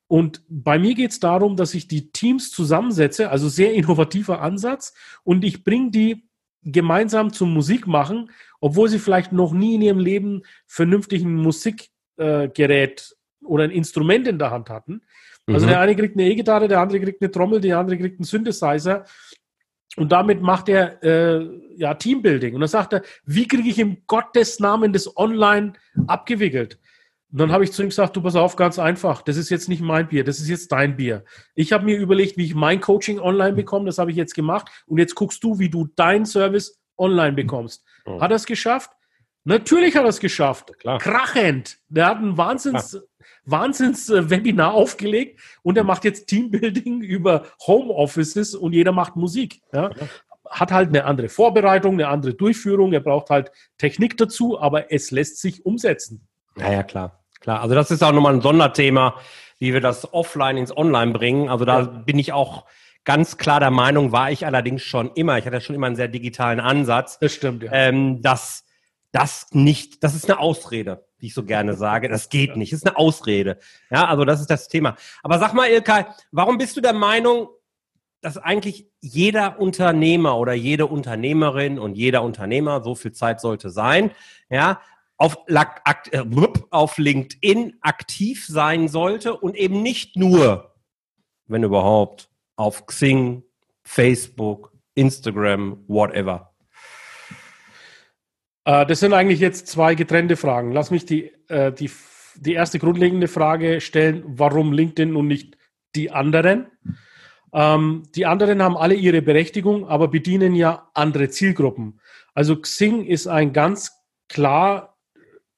Und 0.08 0.42
bei 0.48 0.80
mir 0.80 0.96
geht 0.96 1.12
es 1.12 1.20
darum, 1.20 1.56
dass 1.56 1.72
ich 1.74 1.86
die 1.86 2.10
Teams 2.10 2.50
zusammensetze, 2.50 3.30
also 3.30 3.48
sehr 3.48 3.72
innovativer 3.74 4.42
Ansatz, 4.42 4.92
und 5.22 5.44
ich 5.44 5.62
bringe 5.62 5.92
die 5.92 6.28
gemeinsam 6.62 7.32
zum 7.32 7.54
Musikmachen, 7.54 8.30
obwohl 8.60 8.88
sie 8.88 8.98
vielleicht 8.98 9.32
noch 9.32 9.52
nie 9.52 9.76
in 9.76 9.82
ihrem 9.82 10.00
Leben 10.00 10.42
vernünftigen 10.66 11.36
Musikgerät 11.36 11.86
äh, 12.18 13.44
oder 13.44 13.64
ein 13.64 13.70
Instrument 13.70 14.26
in 14.26 14.38
der 14.38 14.50
Hand 14.50 14.68
hatten. 14.68 15.02
Also 15.54 15.66
mhm. 15.66 15.70
der 15.70 15.80
eine 15.80 15.96
kriegt 15.96 16.16
eine 16.16 16.28
E-Gitarre, 16.28 16.68
der 16.68 16.80
andere 16.80 17.00
kriegt 17.00 17.22
eine 17.22 17.30
Trommel, 17.30 17.60
der 17.60 17.78
andere 17.78 17.98
kriegt 17.98 18.18
einen 18.18 18.24
Synthesizer. 18.24 19.04
Und 19.96 20.12
damit 20.12 20.40
macht 20.40 20.68
er 20.68 21.02
äh, 21.02 21.46
ja 21.76 21.94
Teambuilding. 21.94 22.54
Und 22.54 22.60
dann 22.60 22.68
sagt 22.68 22.92
er, 22.92 23.02
wie 23.24 23.46
kriege 23.48 23.68
ich 23.68 23.78
im 23.78 23.98
Gottes 24.06 24.60
Namen 24.60 24.92
das 24.92 25.16
online 25.16 25.72
abgewickelt? 26.06 26.78
Und 27.32 27.38
dann 27.38 27.52
habe 27.52 27.64
ich 27.64 27.72
zu 27.72 27.82
ihm 27.82 27.88
gesagt, 27.88 28.16
du 28.16 28.22
pass 28.22 28.34
auf, 28.34 28.56
ganz 28.56 28.78
einfach, 28.78 29.22
das 29.22 29.36
ist 29.36 29.50
jetzt 29.50 29.68
nicht 29.68 29.82
mein 29.82 30.08
Bier, 30.08 30.24
das 30.24 30.40
ist 30.40 30.48
jetzt 30.48 30.72
dein 30.72 30.96
Bier. 30.96 31.24
Ich 31.54 31.72
habe 31.72 31.84
mir 31.84 31.96
überlegt, 31.96 32.36
wie 32.36 32.44
ich 32.44 32.54
mein 32.54 32.80
Coaching 32.80 33.20
online 33.20 33.52
bekomme, 33.52 33.86
das 33.86 33.98
habe 33.98 34.10
ich 34.10 34.16
jetzt 34.16 34.34
gemacht. 34.34 34.68
Und 34.86 34.98
jetzt 34.98 35.14
guckst 35.14 35.42
du, 35.44 35.58
wie 35.58 35.70
du 35.70 35.88
deinen 35.96 36.26
Service 36.26 36.80
online 36.96 37.32
bekommst. 37.32 37.84
Mhm. 38.06 38.20
Hat 38.20 38.30
er 38.30 38.36
es 38.36 38.46
geschafft? 38.46 38.90
Natürlich 39.44 39.96
hat 39.96 40.04
er 40.04 40.08
es 40.08 40.20
geschafft. 40.20 40.76
Klar. 40.78 40.98
Krachend. 40.98 41.78
Der 41.88 42.06
hat 42.06 42.18
ein 42.18 42.36
Wahnsinns, 42.36 43.00
Wahnsinns-Webinar 43.44 44.74
aufgelegt 44.74 45.40
und 45.62 45.76
er 45.76 45.84
macht 45.84 46.04
jetzt 46.04 46.26
Teambuilding 46.26 47.00
über 47.02 47.46
Homeoffices 47.66 48.54
und 48.54 48.72
jeder 48.72 48.92
macht 48.92 49.16
Musik. 49.16 49.60
Ja? 49.72 49.90
Hat 50.48 50.72
halt 50.72 50.88
eine 50.88 51.04
andere 51.04 51.28
Vorbereitung, 51.28 51.94
eine 51.94 52.08
andere 52.08 52.34
Durchführung. 52.34 52.92
Er 52.92 53.00
braucht 53.00 53.30
halt 53.30 53.50
Technik 53.78 54.16
dazu, 54.16 54.60
aber 54.60 54.92
es 54.92 55.10
lässt 55.10 55.40
sich 55.40 55.64
umsetzen. 55.64 56.26
Naja, 56.56 56.82
klar. 56.82 57.20
Klar, 57.40 57.62
also 57.62 57.74
das 57.74 57.90
ist 57.90 58.02
auch 58.02 58.12
nochmal 58.12 58.34
ein 58.34 58.42
Sonderthema, 58.42 59.14
wie 59.58 59.72
wir 59.72 59.80
das 59.80 60.12
offline 60.12 60.58
ins 60.58 60.76
Online 60.76 61.12
bringen. 61.12 61.48
Also 61.48 61.64
da 61.64 61.80
ja. 61.80 61.84
bin 61.86 62.18
ich 62.18 62.32
auch 62.32 62.66
ganz 63.04 63.38
klar 63.38 63.60
der 63.60 63.70
Meinung, 63.70 64.12
war 64.12 64.30
ich 64.30 64.46
allerdings 64.46 64.82
schon 64.82 65.10
immer, 65.14 65.38
ich 65.38 65.46
hatte 65.46 65.60
schon 65.60 65.74
immer 65.74 65.86
einen 65.86 65.96
sehr 65.96 66.08
digitalen 66.08 66.60
Ansatz. 66.60 67.18
Das 67.18 67.32
stimmt, 67.32 67.62
ja. 67.62 67.72
Ähm, 67.72 68.20
dass 68.20 68.64
das 69.12 69.48
nicht, 69.52 70.04
das 70.04 70.14
ist 70.14 70.30
eine 70.30 70.38
Ausrede, 70.38 71.04
wie 71.18 71.26
ich 71.26 71.34
so 71.34 71.44
gerne 71.44 71.74
sage. 71.74 72.08
Das 72.08 72.28
geht 72.28 72.56
nicht, 72.56 72.72
das 72.72 72.80
ist 72.80 72.86
eine 72.86 72.96
Ausrede. 72.96 73.58
Ja, 73.90 74.06
also 74.06 74.24
das 74.24 74.40
ist 74.40 74.50
das 74.50 74.68
Thema. 74.68 74.96
Aber 75.22 75.38
sag 75.38 75.54
mal, 75.54 75.68
Ilkay, 75.68 76.04
warum 76.30 76.58
bist 76.58 76.76
du 76.76 76.80
der 76.80 76.92
Meinung, 76.92 77.48
dass 78.20 78.36
eigentlich 78.36 78.88
jeder 79.00 79.58
Unternehmer 79.58 80.38
oder 80.38 80.52
jede 80.52 80.86
Unternehmerin 80.86 81.78
und 81.78 81.96
jeder 81.96 82.22
Unternehmer, 82.22 82.82
so 82.82 82.94
viel 82.94 83.12
Zeit 83.12 83.40
sollte 83.40 83.70
sein, 83.70 84.12
ja, 84.50 84.80
auf, 85.16 85.36
äh, 85.48 86.22
auf 86.70 86.98
LinkedIn 86.98 87.78
aktiv 87.82 88.46
sein 88.46 88.88
sollte 88.88 89.36
und 89.36 89.54
eben 89.54 89.82
nicht 89.82 90.16
nur, 90.16 90.74
wenn 91.46 91.62
überhaupt, 91.62 92.30
auf 92.56 92.86
Xing, 92.86 93.42
Facebook, 93.82 94.72
Instagram, 94.94 95.84
whatever. 95.88 96.49
Äh, 98.64 98.86
das 98.86 99.00
sind 99.00 99.12
eigentlich 99.12 99.40
jetzt 99.40 99.66
zwei 99.68 99.94
getrennte 99.94 100.36
Fragen. 100.36 100.72
Lass 100.72 100.90
mich 100.90 101.06
die, 101.06 101.32
äh, 101.48 101.72
die, 101.72 101.90
die 102.36 102.54
erste 102.54 102.78
grundlegende 102.78 103.28
Frage 103.28 103.80
stellen, 103.80 104.22
warum 104.26 104.72
LinkedIn 104.72 105.16
und 105.16 105.26
nicht 105.26 105.56
die 105.94 106.10
anderen? 106.10 106.66
Ähm, 107.52 108.04
die 108.14 108.26
anderen 108.26 108.62
haben 108.62 108.76
alle 108.76 108.94
ihre 108.94 109.22
Berechtigung, 109.22 109.88
aber 109.88 110.08
bedienen 110.08 110.54
ja 110.54 110.88
andere 110.94 111.30
Zielgruppen. 111.30 112.00
Also 112.34 112.56
Xing 112.56 113.04
ist 113.04 113.26
ein 113.26 113.52
ganz 113.52 113.92
klar 114.28 114.96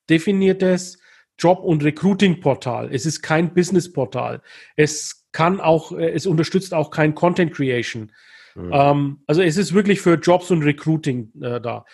definiertes 0.09 0.99
Job- 1.39 1.63
und 1.63 1.85
Recruiting-Portal. 1.85 2.91
Es 2.93 3.07
ist 3.07 3.23
kein 3.23 3.53
Business-Portal. 3.53 4.43
Es 4.77 5.27
kann 5.33 5.61
auch, 5.61 5.93
äh, 5.93 6.11
es 6.11 6.27
unterstützt 6.27 6.73
auch 6.75 6.91
kein 6.91 7.15
Content 7.15 7.53
Creation. 7.53 8.13
Mhm. 8.55 8.71
Ähm, 8.73 9.23
also 9.27 9.43
es 9.43 9.57
ist 9.57 9.75
wirklich 9.75 10.01
für 10.01 10.15
Jobs 10.15 10.51
und 10.51 10.63
Recruiting 10.63 11.33
äh, 11.41 11.61
da. 11.61 11.85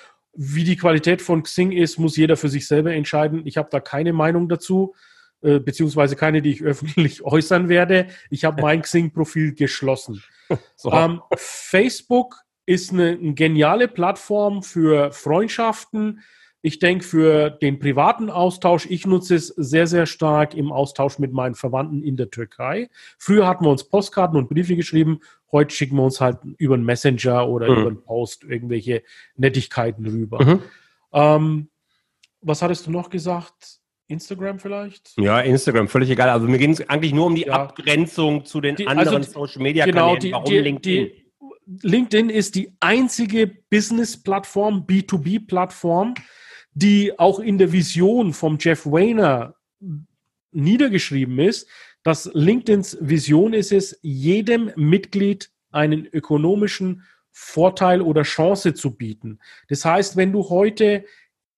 Wie 0.41 0.63
die 0.63 0.77
Qualität 0.77 1.21
von 1.21 1.43
Xing 1.43 1.73
ist, 1.73 1.99
muss 1.99 2.17
jeder 2.17 2.37
für 2.37 2.49
sich 2.49 2.69
selber 2.69 2.93
entscheiden. 2.93 3.43
Ich 3.45 3.57
habe 3.57 3.71
da 3.73 3.81
keine 3.81 4.13
Meinung 4.13 4.49
dazu, 4.49 4.95
äh, 5.41 5.59
beziehungsweise 5.59 6.15
keine, 6.15 6.43
die 6.43 6.53
ich 6.53 6.63
öffentlich 6.65 7.25
äußern 7.25 7.69
werde. 7.69 8.07
Ich 8.31 8.45
habe 8.45 8.63
mein 8.63 8.83
Xing-Profil 8.83 9.55
geschlossen. 9.55 10.23
So. 10.77 10.91
Ähm, 10.93 11.21
Facebook 11.35 12.37
ist 12.65 12.91
eine, 12.91 13.11
eine 13.11 13.35
geniale 13.35 13.87
Plattform 13.87 14.63
für 14.63 15.13
Freundschaften, 15.13 16.23
ich 16.61 16.81
denke, 16.81 17.05
für 17.05 17.51
den 17.51 17.79
privaten 17.79 18.31
Austausch, 18.31 18.87
ich 18.87 19.07
nutze 19.07 19.37
es 19.37 19.49
sehr, 19.49 19.87
sehr 19.87 20.07
stark 20.07 20.55
im 20.55 20.73
Austausch 20.73 21.19
mit 21.19 21.33
meinen 21.33 21.55
Verwandten 21.55 22.03
in 22.03 22.17
der 22.17 22.31
Türkei. 22.31 22.89
Früher 23.17 23.47
hatten 23.47 23.65
wir 23.65 23.71
uns 23.71 23.85
Postkarten 23.85 24.37
und 24.37 24.49
Briefe 24.49 24.75
geschrieben. 24.75 25.21
Heute 25.53 25.75
schicken 25.75 25.97
wir 25.97 26.03
uns 26.03 26.21
halt 26.21 26.39
über 26.59 26.75
einen 26.75 26.85
Messenger 26.85 27.49
oder 27.49 27.71
mhm. 27.71 27.77
über 27.77 27.89
einen 27.89 28.03
Post 28.03 28.45
irgendwelche 28.45 29.03
Nettigkeiten 29.37 30.07
rüber. 30.07 30.45
Mhm. 30.45 30.63
Ähm, 31.13 31.69
was 32.41 32.63
hattest 32.63 32.87
du 32.87 32.91
noch 32.91 33.09
gesagt? 33.09 33.79
Instagram 34.09 34.59
vielleicht? 34.59 35.13
Ja, 35.17 35.41
Instagram, 35.41 35.87
völlig 35.87 36.11
egal. 36.11 36.31
Also 36.31 36.49
mir 36.49 36.59
ging 36.59 36.73
es 36.73 36.89
eigentlich 36.89 37.13
nur 37.13 37.27
um 37.27 37.35
die 37.35 37.43
ja. 37.43 37.53
Abgrenzung 37.53 38.45
zu 38.45 38.61
den 38.61 38.75
die, 38.75 38.87
anderen 38.87 39.19
also 39.19 39.47
Social 39.47 39.63
Media 39.63 39.85
genau, 39.85 40.15
Kanälen. 40.15 40.33
Warum 40.33 40.45
die, 40.47 40.59
LinkedIn? 40.59 41.05
Die, 41.05 41.29
LinkedIn 41.89 42.31
ist 42.31 42.55
die 42.55 42.73
einzige 42.81 43.47
Business-Plattform, 43.47 44.87
B2B-Plattform, 44.87 46.15
die 46.79 47.19
auch 47.19 47.41
in 47.41 47.59
der 47.59 47.73
Vision 47.73 48.33
vom 48.33 48.57
Jeff 48.61 48.87
Wayner 48.87 49.57
niedergeschrieben 50.53 51.39
ist, 51.41 51.69
dass 52.05 52.31
LinkedIns 52.33 52.99
Vision 53.01 53.53
ist 53.53 53.73
es, 53.73 53.99
jedem 54.03 54.71
Mitglied 54.77 55.51
einen 55.71 56.07
ökonomischen 56.07 57.03
Vorteil 57.33 58.01
oder 58.01 58.23
Chance 58.23 58.75
zu 58.75 58.97
bieten. 58.97 59.41
Das 59.69 59.85
heißt, 59.85 60.17
wenn 60.17 60.33
du 60.33 60.49
heute 60.51 61.05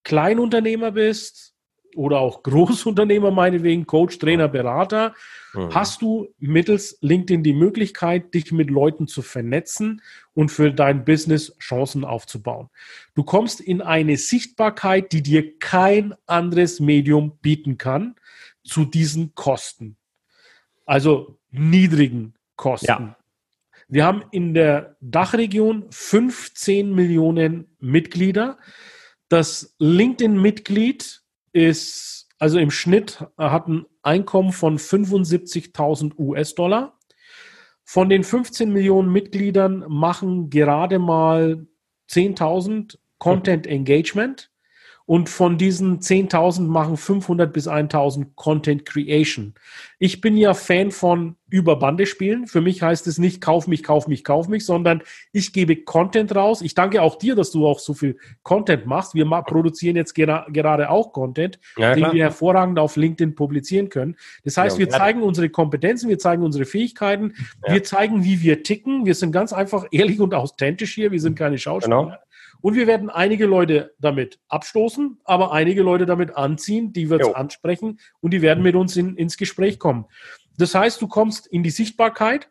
Kleinunternehmer 0.04 0.92
bist, 0.92 1.49
oder 1.96 2.20
auch 2.20 2.42
Großunternehmer 2.42 3.30
meinetwegen, 3.30 3.86
Coach, 3.86 4.18
Trainer, 4.18 4.48
Berater, 4.48 5.14
mhm. 5.54 5.74
hast 5.74 6.02
du 6.02 6.28
mittels 6.38 6.98
LinkedIn 7.00 7.42
die 7.42 7.52
Möglichkeit, 7.52 8.34
dich 8.34 8.52
mit 8.52 8.70
Leuten 8.70 9.06
zu 9.06 9.22
vernetzen 9.22 10.02
und 10.34 10.50
für 10.50 10.72
dein 10.72 11.04
Business 11.04 11.56
Chancen 11.58 12.04
aufzubauen. 12.04 12.68
Du 13.14 13.24
kommst 13.24 13.60
in 13.60 13.82
eine 13.82 14.16
Sichtbarkeit, 14.16 15.12
die 15.12 15.22
dir 15.22 15.58
kein 15.58 16.14
anderes 16.26 16.80
Medium 16.80 17.38
bieten 17.42 17.78
kann, 17.78 18.14
zu 18.64 18.84
diesen 18.84 19.34
Kosten. 19.34 19.96
Also 20.86 21.38
niedrigen 21.50 22.34
Kosten. 22.56 22.86
Ja. 22.86 23.16
Wir 23.88 24.04
haben 24.04 24.22
in 24.30 24.54
der 24.54 24.96
Dachregion 25.00 25.86
15 25.90 26.94
Millionen 26.94 27.66
Mitglieder. 27.80 28.58
Das 29.28 29.74
LinkedIn-Mitglied 29.78 31.19
ist, 31.52 32.28
also 32.38 32.58
im 32.58 32.70
Schnitt 32.70 33.24
hat 33.36 33.68
ein 33.68 33.86
Einkommen 34.02 34.52
von 34.52 34.78
75.000 34.78 36.18
US-Dollar. 36.18 36.98
Von 37.84 38.08
den 38.08 38.24
15 38.24 38.72
Millionen 38.72 39.10
Mitgliedern 39.12 39.84
machen 39.88 40.48
gerade 40.48 40.98
mal 40.98 41.66
10.000 42.08 42.98
Content 43.18 43.66
Engagement. 43.66 44.49
Und 45.10 45.28
von 45.28 45.58
diesen 45.58 45.98
10.000 45.98 46.68
machen 46.68 46.96
500 46.96 47.52
bis 47.52 47.66
1.000 47.66 48.26
Content 48.36 48.86
Creation. 48.86 49.54
Ich 49.98 50.20
bin 50.20 50.36
ja 50.36 50.54
Fan 50.54 50.92
von 50.92 51.34
über 51.48 51.80
Bande 51.80 52.06
spielen. 52.06 52.46
Für 52.46 52.60
mich 52.60 52.80
heißt 52.80 53.08
es 53.08 53.18
nicht 53.18 53.40
kauf 53.40 53.66
mich, 53.66 53.82
kauf 53.82 54.06
mich, 54.06 54.22
kauf 54.22 54.46
mich, 54.46 54.64
sondern 54.64 55.02
ich 55.32 55.52
gebe 55.52 55.74
Content 55.82 56.32
raus. 56.36 56.62
Ich 56.62 56.76
danke 56.76 57.02
auch 57.02 57.18
dir, 57.18 57.34
dass 57.34 57.50
du 57.50 57.66
auch 57.66 57.80
so 57.80 57.92
viel 57.92 58.18
Content 58.44 58.86
machst. 58.86 59.16
Wir 59.16 59.26
produzieren 59.26 59.96
jetzt 59.96 60.14
gera 60.14 60.46
gerade 60.48 60.88
auch 60.90 61.12
Content, 61.12 61.58
ja, 61.76 61.92
den 61.92 62.12
wir 62.12 62.22
hervorragend 62.22 62.78
auf 62.78 62.94
LinkedIn 62.94 63.34
publizieren 63.34 63.88
können. 63.88 64.16
Das 64.44 64.56
heißt, 64.58 64.78
ja, 64.78 64.86
wir 64.86 64.90
zeigen 64.90 65.24
unsere 65.24 65.50
Kompetenzen, 65.50 66.08
wir 66.08 66.20
zeigen 66.20 66.44
unsere 66.44 66.66
Fähigkeiten, 66.66 67.34
ja. 67.66 67.74
wir 67.74 67.82
zeigen, 67.82 68.22
wie 68.22 68.42
wir 68.42 68.62
ticken. 68.62 69.06
Wir 69.06 69.16
sind 69.16 69.32
ganz 69.32 69.52
einfach 69.52 69.86
ehrlich 69.90 70.20
und 70.20 70.34
authentisch 70.34 70.94
hier. 70.94 71.10
Wir 71.10 71.20
sind 71.20 71.36
keine 71.36 71.58
Schauspieler. 71.58 72.04
Genau. 72.04 72.16
Und 72.60 72.74
wir 72.74 72.86
werden 72.86 73.10
einige 73.10 73.46
Leute 73.46 73.94
damit 73.98 74.38
abstoßen, 74.48 75.18
aber 75.24 75.52
einige 75.52 75.82
Leute 75.82 76.06
damit 76.06 76.36
anziehen, 76.36 76.92
die 76.92 77.10
wir 77.10 77.36
ansprechen 77.36 77.98
und 78.20 78.32
die 78.32 78.42
werden 78.42 78.62
mit 78.62 78.74
uns 78.74 78.96
in, 78.96 79.16
ins 79.16 79.36
Gespräch 79.36 79.78
kommen. 79.78 80.06
Das 80.58 80.74
heißt, 80.74 81.00
du 81.00 81.08
kommst 81.08 81.46
in 81.46 81.62
die 81.62 81.70
Sichtbarkeit, 81.70 82.50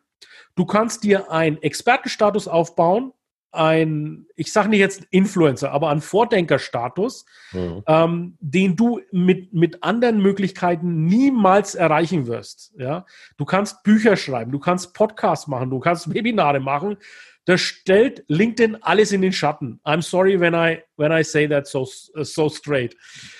du 0.56 0.66
kannst 0.66 1.04
dir 1.04 1.30
einen 1.30 1.62
Expertenstatus 1.62 2.48
aufbauen, 2.48 3.12
ein, 3.52 4.26
ich 4.36 4.52
sage 4.52 4.68
nicht 4.68 4.78
jetzt 4.78 5.06
Influencer, 5.10 5.72
aber 5.72 5.90
einen 5.90 6.00
Vordenkerstatus, 6.00 7.24
mhm. 7.52 7.82
ähm, 7.86 8.38
den 8.40 8.76
du 8.76 9.00
mit, 9.10 9.52
mit 9.52 9.82
anderen 9.82 10.22
Möglichkeiten 10.22 11.06
niemals 11.06 11.74
erreichen 11.74 12.26
wirst. 12.26 12.72
Ja? 12.78 13.06
Du 13.36 13.44
kannst 13.44 13.82
Bücher 13.82 14.16
schreiben, 14.16 14.52
du 14.52 14.60
kannst 14.60 14.94
Podcasts 14.94 15.48
machen, 15.48 15.70
du 15.70 15.80
kannst 15.80 16.14
Webinare 16.14 16.60
machen, 16.60 16.96
das 17.44 17.60
stellt 17.60 18.24
LinkedIn 18.28 18.76
alles 18.82 19.12
in 19.12 19.22
den 19.22 19.32
Schatten. 19.32 19.80
I'm 19.84 20.02
sorry 20.02 20.38
when 20.38 20.54
I, 20.54 20.82
when 20.96 21.12
I 21.12 21.24
say 21.24 21.48
that 21.48 21.66
so, 21.66 21.84
so 21.84 22.48
straight. 22.48 22.96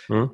Hm. 0.07 0.30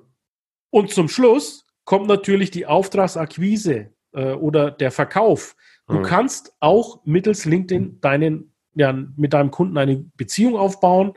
Und 0.70 0.90
zum 0.90 1.08
Schluss 1.08 1.66
kommt 1.84 2.06
natürlich 2.06 2.50
die 2.50 2.66
Auftragsakquise 2.66 3.92
äh, 4.12 4.32
oder 4.32 4.70
der 4.70 4.90
Verkauf. 4.90 5.56
Du 5.88 5.98
hm. 5.98 6.02
kannst 6.02 6.54
auch 6.60 7.04
mittels 7.04 7.44
LinkedIn 7.44 8.00
deinen, 8.00 8.52
ja, 8.74 8.92
mit 8.92 9.32
deinem 9.32 9.50
Kunden 9.50 9.78
eine 9.78 10.04
Beziehung 10.16 10.56
aufbauen, 10.56 11.14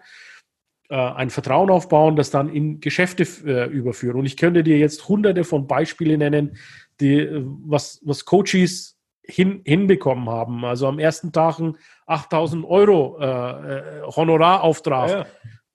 äh, 0.90 0.96
ein 0.96 1.30
Vertrauen 1.30 1.70
aufbauen, 1.70 2.16
das 2.16 2.30
dann 2.30 2.50
in 2.50 2.80
Geschäfte 2.80 3.24
äh, 3.46 3.70
überführen. 3.70 4.18
Und 4.18 4.26
ich 4.26 4.38
könnte 4.38 4.64
dir 4.64 4.78
jetzt 4.78 5.08
hunderte 5.08 5.44
von 5.44 5.68
Beispielen 5.68 6.20
nennen, 6.20 6.58
die, 7.00 7.28
was, 7.32 8.02
was 8.04 8.26
Coaches 8.26 8.99
hin, 9.30 9.62
hinbekommen 9.66 10.30
haben. 10.30 10.66
Also 10.66 10.88
am 10.88 11.00
ersten 11.00 11.32
Tag 11.32 11.60
ein 11.60 11.78
8000 12.08 12.66
Euro 12.66 13.18
äh, 13.20 13.26
äh, 13.26 14.02
Honorarauftrag. 14.04 15.10
Ja, 15.10 15.18
ja. 15.20 15.26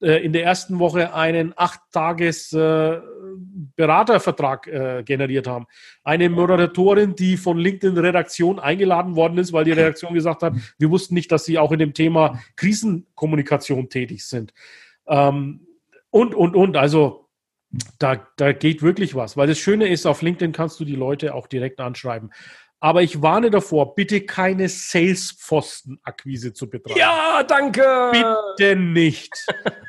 Äh, 0.05 0.24
in 0.24 0.32
der 0.32 0.44
ersten 0.44 0.78
Woche 0.78 1.14
einen 1.14 1.55
acht 1.57 1.80
Tages 1.90 2.52
äh, 2.52 3.00
Beratervertrag 3.76 4.66
äh, 4.66 5.02
generiert 5.02 5.46
haben. 5.46 5.66
Eine 6.02 6.28
Moderatorin, 6.28 7.14
die 7.14 7.36
von 7.36 7.59
LinkedIn 7.59 7.96
Redaktion 7.96 8.59
eingeladen 8.59 9.16
worden 9.16 9.38
ist, 9.38 9.52
weil 9.52 9.64
die 9.64 9.72
Redaktion 9.72 10.12
gesagt 10.12 10.42
hat, 10.42 10.55
wir 10.78 10.90
wussten 10.90 11.14
nicht, 11.14 11.32
dass 11.32 11.44
sie 11.44 11.59
auch 11.59 11.72
in 11.72 11.78
dem 11.78 11.94
Thema 11.94 12.40
Krisenkommunikation 12.57 13.88
tätig 13.88 14.26
sind. 14.26 14.52
Ähm, 15.07 15.66
und, 16.11 16.34
und, 16.34 16.55
und. 16.55 16.76
Also 16.76 17.28
da, 17.98 18.26
da 18.36 18.52
geht 18.52 18.82
wirklich 18.82 19.14
was. 19.14 19.36
Weil 19.36 19.48
das 19.48 19.59
Schöne 19.59 19.88
ist, 19.88 20.07
auf 20.07 20.22
LinkedIn 20.22 20.52
kannst 20.52 20.78
du 20.80 20.84
die 20.84 20.96
Leute 20.96 21.34
auch 21.34 21.46
direkt 21.46 21.80
anschreiben. 21.80 22.30
Aber 22.85 23.03
ich 23.03 23.22
warne 23.22 23.51
davor, 23.51 23.95
bitte 23.95 24.20
keine 24.20 24.68
Sales-Pfosten-Akquise 24.68 26.53
zu 26.53 26.68
betreiben. 26.68 27.01
Ja, 27.01 27.43
danke. 27.43 28.12
Bitte 28.12 28.76
nicht. 28.76 29.47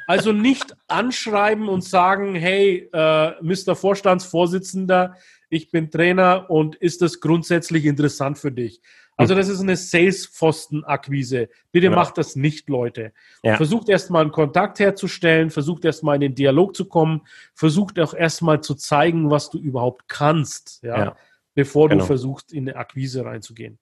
Also 0.08 0.32
nicht 0.32 0.74
anschreiben 0.88 1.68
und 1.68 1.84
sagen, 1.84 2.36
hey, 2.36 2.89
äh, 2.93 3.32
Mr. 3.41 3.76
Vorstandsvorsitzender, 3.76 5.18
ich 5.50 5.72
bin 5.72 5.91
Trainer 5.91 6.50
und 6.50 6.76
ist 6.76 7.02
das 7.02 7.20
grundsätzlich 7.20 7.84
interessant 7.84 8.38
für 8.38 8.54
dich? 8.54 8.80
Also 9.18 9.34
hm. 9.34 9.39
das 9.39 9.50
ist 9.50 9.60
eine 9.60 9.76
Sales-Pfosten-Akquise. 9.76 11.50
Bitte 11.74 11.88
ja. 11.88 11.91
macht 11.91 12.18
das 12.18 12.38
nicht, 12.38 12.70
Leute. 12.70 13.12
Ja. 13.43 13.58
Versucht 13.58 13.89
erstmal 13.89 14.22
einen 14.22 14.32
Kontakt 14.32 14.80
herzustellen, 14.80 15.50
versucht 15.50 15.84
erstmal 15.84 16.16
in 16.16 16.22
den 16.22 16.36
Dialog 16.36 16.74
zu 16.78 16.86
kommen, 16.86 17.24
versucht 17.56 18.00
auch 18.00 18.14
erstmal 18.14 18.62
zu 18.62 18.74
zeigen, 18.74 19.32
was 19.32 19.50
du 19.50 19.58
überhaupt 19.58 20.08
kannst. 20.08 20.82
Ja. 20.82 20.98
ja 20.98 21.16
bevor 21.56 21.89
genau. 21.89 22.01
du 22.01 22.08
versuchst, 22.08 22.53
in 22.53 22.70
eine 22.70 22.78
Akquise 22.78 23.26
reinzugehen. 23.26 23.80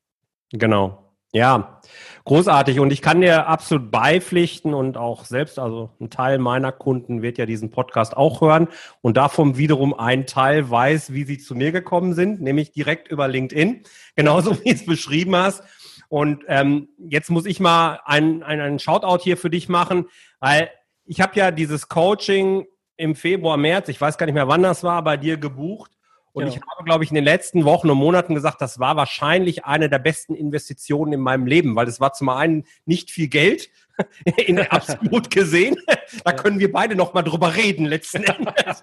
Genau. 0.51 1.13
Ja, 1.35 1.81
großartig. 2.25 2.79
Und 2.79 2.93
ich 2.93 3.01
kann 3.01 3.21
dir 3.21 3.47
absolut 3.47 3.89
beipflichten 3.89 4.75
und 4.75 4.97
auch 4.97 5.25
selbst, 5.25 5.57
also 5.57 5.89
ein 5.99 6.11
Teil 6.11 6.37
meiner 6.37 6.71
Kunden 6.71 7.23
wird 7.23 7.39
ja 7.39 7.47
diesen 7.47 7.71
Podcast 7.71 8.15
auch 8.15 8.41
hören 8.41 8.67
und 9.01 9.17
davon 9.17 9.57
wiederum 9.57 9.95
ein 9.95 10.27
Teil 10.27 10.69
weiß, 10.69 11.11
wie 11.11 11.23
sie 11.23 11.39
zu 11.39 11.55
mir 11.55 11.71
gekommen 11.71 12.13
sind, 12.13 12.39
nämlich 12.39 12.71
direkt 12.71 13.07
über 13.07 13.27
LinkedIn, 13.27 13.81
genauso 14.15 14.63
wie 14.63 14.69
es 14.69 14.85
beschrieben 14.85 15.35
hast. 15.35 15.63
Und 16.07 16.43
ähm, 16.47 16.89
jetzt 16.99 17.31
muss 17.31 17.47
ich 17.47 17.59
mal 17.59 17.99
einen, 18.05 18.43
einen, 18.43 18.61
einen 18.61 18.79
Shoutout 18.79 19.23
hier 19.23 19.35
für 19.35 19.49
dich 19.49 19.67
machen, 19.67 20.05
weil 20.39 20.69
ich 21.03 21.19
habe 21.19 21.35
ja 21.35 21.49
dieses 21.49 21.89
Coaching 21.89 22.67
im 22.95 23.15
Februar, 23.15 23.57
März, 23.57 23.89
ich 23.89 23.99
weiß 23.99 24.19
gar 24.19 24.27
nicht 24.27 24.35
mehr, 24.35 24.47
wann 24.47 24.61
das 24.61 24.83
war, 24.83 25.03
bei 25.03 25.17
dir 25.17 25.37
gebucht. 25.37 25.93
Und 26.33 26.45
genau. 26.45 26.55
ich 26.55 26.61
habe, 26.61 26.83
glaube 26.83 27.03
ich, 27.03 27.11
in 27.11 27.15
den 27.15 27.23
letzten 27.23 27.63
Wochen 27.63 27.89
und 27.89 27.97
Monaten 27.97 28.33
gesagt, 28.33 28.59
das 28.59 28.79
war 28.79 28.95
wahrscheinlich 28.95 29.65
eine 29.65 29.87
der 29.87 29.99
besten 29.99 30.33
Investitionen 30.33 31.13
in 31.13 31.21
meinem 31.21 31.45
Leben, 31.45 31.75
weil 31.75 31.87
es 31.87 31.99
war 31.99 32.13
zum 32.13 32.29
einen 32.29 32.65
nicht 32.85 33.11
viel 33.11 33.27
Geld, 33.27 33.69
in 34.37 34.59
absolut 34.59 35.29
gesehen. 35.29 35.75
Da 36.23 36.33
können 36.33 36.59
wir 36.59 36.71
beide 36.71 36.95
noch 36.95 37.13
mal 37.13 37.21
drüber 37.21 37.55
reden, 37.55 37.85
letzten 37.85 38.23
Endes. 38.23 38.81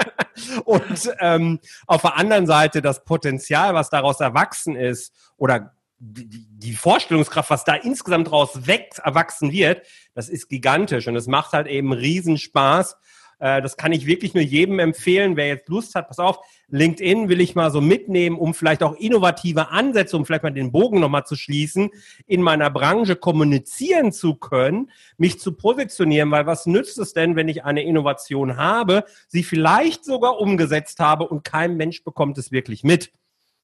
und 0.64 1.12
ähm, 1.18 1.58
auf 1.86 2.02
der 2.02 2.16
anderen 2.16 2.46
Seite 2.46 2.82
das 2.82 3.04
Potenzial, 3.04 3.74
was 3.74 3.90
daraus 3.90 4.20
erwachsen 4.20 4.76
ist, 4.76 5.12
oder 5.36 5.72
die, 5.98 6.74
Vorstellungskraft, 6.74 7.50
was 7.50 7.64
da 7.64 7.74
insgesamt 7.74 8.26
daraus 8.26 8.66
wächst, 8.66 8.98
erwachsen 9.00 9.50
wird, 9.50 9.86
das 10.14 10.28
ist 10.28 10.48
gigantisch 10.48 11.08
und 11.08 11.16
es 11.16 11.26
macht 11.26 11.52
halt 11.52 11.66
eben 11.66 11.92
Riesenspaß. 11.92 12.96
Äh, 13.38 13.60
das 13.60 13.76
kann 13.76 13.92
ich 13.92 14.06
wirklich 14.06 14.34
nur 14.34 14.42
jedem 14.42 14.78
empfehlen, 14.78 15.36
wer 15.36 15.48
jetzt 15.48 15.68
Lust 15.68 15.94
hat. 15.94 16.08
Pass 16.08 16.18
auf, 16.18 16.38
LinkedIn 16.68 17.28
will 17.28 17.40
ich 17.40 17.54
mal 17.54 17.70
so 17.70 17.80
mitnehmen, 17.80 18.38
um 18.38 18.54
vielleicht 18.54 18.82
auch 18.82 18.94
innovative 18.94 19.70
Ansätze, 19.70 20.16
um 20.16 20.24
vielleicht 20.24 20.42
mal 20.42 20.50
den 20.50 20.72
Bogen 20.72 21.00
nochmal 21.00 21.24
zu 21.24 21.36
schließen, 21.36 21.90
in 22.26 22.42
meiner 22.42 22.70
Branche 22.70 23.16
kommunizieren 23.16 24.12
zu 24.12 24.34
können, 24.34 24.90
mich 25.18 25.38
zu 25.38 25.52
positionieren, 25.52 26.30
weil 26.30 26.46
was 26.46 26.66
nützt 26.66 26.98
es 26.98 27.12
denn, 27.12 27.36
wenn 27.36 27.48
ich 27.48 27.64
eine 27.64 27.82
Innovation 27.82 28.56
habe, 28.56 29.04
sie 29.28 29.42
vielleicht 29.42 30.04
sogar 30.04 30.40
umgesetzt 30.40 30.98
habe 31.00 31.28
und 31.28 31.44
kein 31.44 31.76
Mensch 31.76 32.04
bekommt 32.04 32.38
es 32.38 32.52
wirklich 32.52 32.84
mit. 32.84 33.12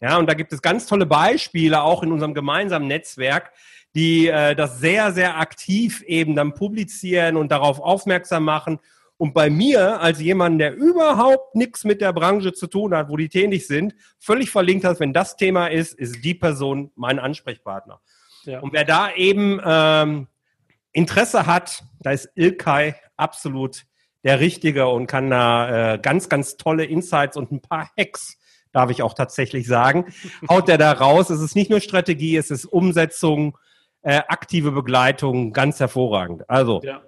Ja, 0.00 0.18
und 0.18 0.28
da 0.28 0.34
gibt 0.34 0.52
es 0.52 0.62
ganz 0.62 0.86
tolle 0.86 1.06
Beispiele 1.06 1.80
auch 1.82 2.02
in 2.02 2.10
unserem 2.10 2.34
gemeinsamen 2.34 2.88
Netzwerk, 2.88 3.52
die 3.94 4.26
äh, 4.26 4.56
das 4.56 4.80
sehr, 4.80 5.12
sehr 5.12 5.38
aktiv 5.38 6.02
eben 6.02 6.34
dann 6.34 6.54
publizieren 6.54 7.36
und 7.36 7.52
darauf 7.52 7.78
aufmerksam 7.78 8.44
machen 8.44 8.80
und 9.22 9.34
bei 9.34 9.50
mir, 9.50 10.00
als 10.00 10.20
jemand, 10.20 10.60
der 10.60 10.74
überhaupt 10.74 11.54
nichts 11.54 11.84
mit 11.84 12.00
der 12.00 12.12
Branche 12.12 12.52
zu 12.52 12.66
tun 12.66 12.92
hat, 12.92 13.08
wo 13.08 13.16
die 13.16 13.28
tätig 13.28 13.68
sind, 13.68 13.94
völlig 14.18 14.50
verlinkt 14.50 14.84
hat, 14.84 14.98
wenn 14.98 15.12
das 15.12 15.36
Thema 15.36 15.68
ist, 15.68 15.94
ist 15.94 16.24
die 16.24 16.34
Person 16.34 16.90
mein 16.96 17.20
Ansprechpartner. 17.20 18.00
Ja. 18.46 18.58
Und 18.58 18.72
wer 18.72 18.84
da 18.84 19.12
eben 19.14 19.60
ähm, 19.64 20.26
Interesse 20.90 21.46
hat, 21.46 21.84
da 22.00 22.10
ist 22.10 22.30
Ilkay 22.34 22.96
absolut 23.16 23.84
der 24.24 24.40
Richtige 24.40 24.88
und 24.88 25.06
kann 25.06 25.30
da 25.30 25.92
äh, 25.92 25.98
ganz, 26.00 26.28
ganz 26.28 26.56
tolle 26.56 26.84
Insights 26.84 27.36
und 27.36 27.52
ein 27.52 27.62
paar 27.62 27.90
Hacks, 27.96 28.38
darf 28.72 28.90
ich 28.90 29.04
auch 29.04 29.14
tatsächlich 29.14 29.68
sagen, 29.68 30.12
haut 30.50 30.66
der 30.66 30.78
da 30.78 30.90
raus. 30.90 31.30
Es 31.30 31.40
ist 31.40 31.54
nicht 31.54 31.70
nur 31.70 31.78
Strategie, 31.78 32.36
es 32.36 32.50
ist 32.50 32.64
Umsetzung, 32.64 33.56
äh, 34.00 34.20
aktive 34.26 34.72
Begleitung, 34.72 35.52
ganz 35.52 35.78
hervorragend. 35.78 36.50
Also 36.50 36.80
ja. 36.82 37.02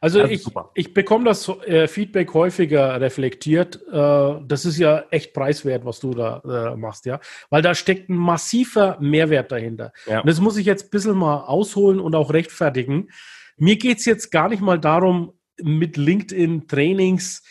Also, 0.00 0.24
ich, 0.24 0.46
ich 0.74 0.94
bekomme 0.94 1.24
das 1.24 1.48
äh, 1.48 1.88
Feedback 1.88 2.32
häufiger 2.34 3.00
reflektiert. 3.00 3.80
Äh, 3.90 4.34
das 4.46 4.64
ist 4.64 4.78
ja 4.78 5.04
echt 5.10 5.32
preiswert, 5.32 5.84
was 5.84 6.00
du 6.00 6.12
da 6.12 6.72
äh, 6.72 6.76
machst, 6.76 7.06
ja. 7.06 7.20
Weil 7.50 7.62
da 7.62 7.74
steckt 7.74 8.08
ein 8.08 8.16
massiver 8.16 8.98
Mehrwert 9.00 9.52
dahinter. 9.52 9.92
Ja. 10.06 10.20
Und 10.20 10.28
das 10.28 10.40
muss 10.40 10.56
ich 10.56 10.66
jetzt 10.66 10.86
ein 10.86 10.90
bisschen 10.90 11.16
mal 11.16 11.44
ausholen 11.46 12.00
und 12.00 12.14
auch 12.14 12.32
rechtfertigen. 12.32 13.08
Mir 13.56 13.76
geht 13.76 13.98
es 13.98 14.04
jetzt 14.04 14.30
gar 14.30 14.48
nicht 14.48 14.60
mal 14.60 14.78
darum, 14.78 15.32
mit 15.62 15.96
LinkedIn-Trainings 15.96 17.42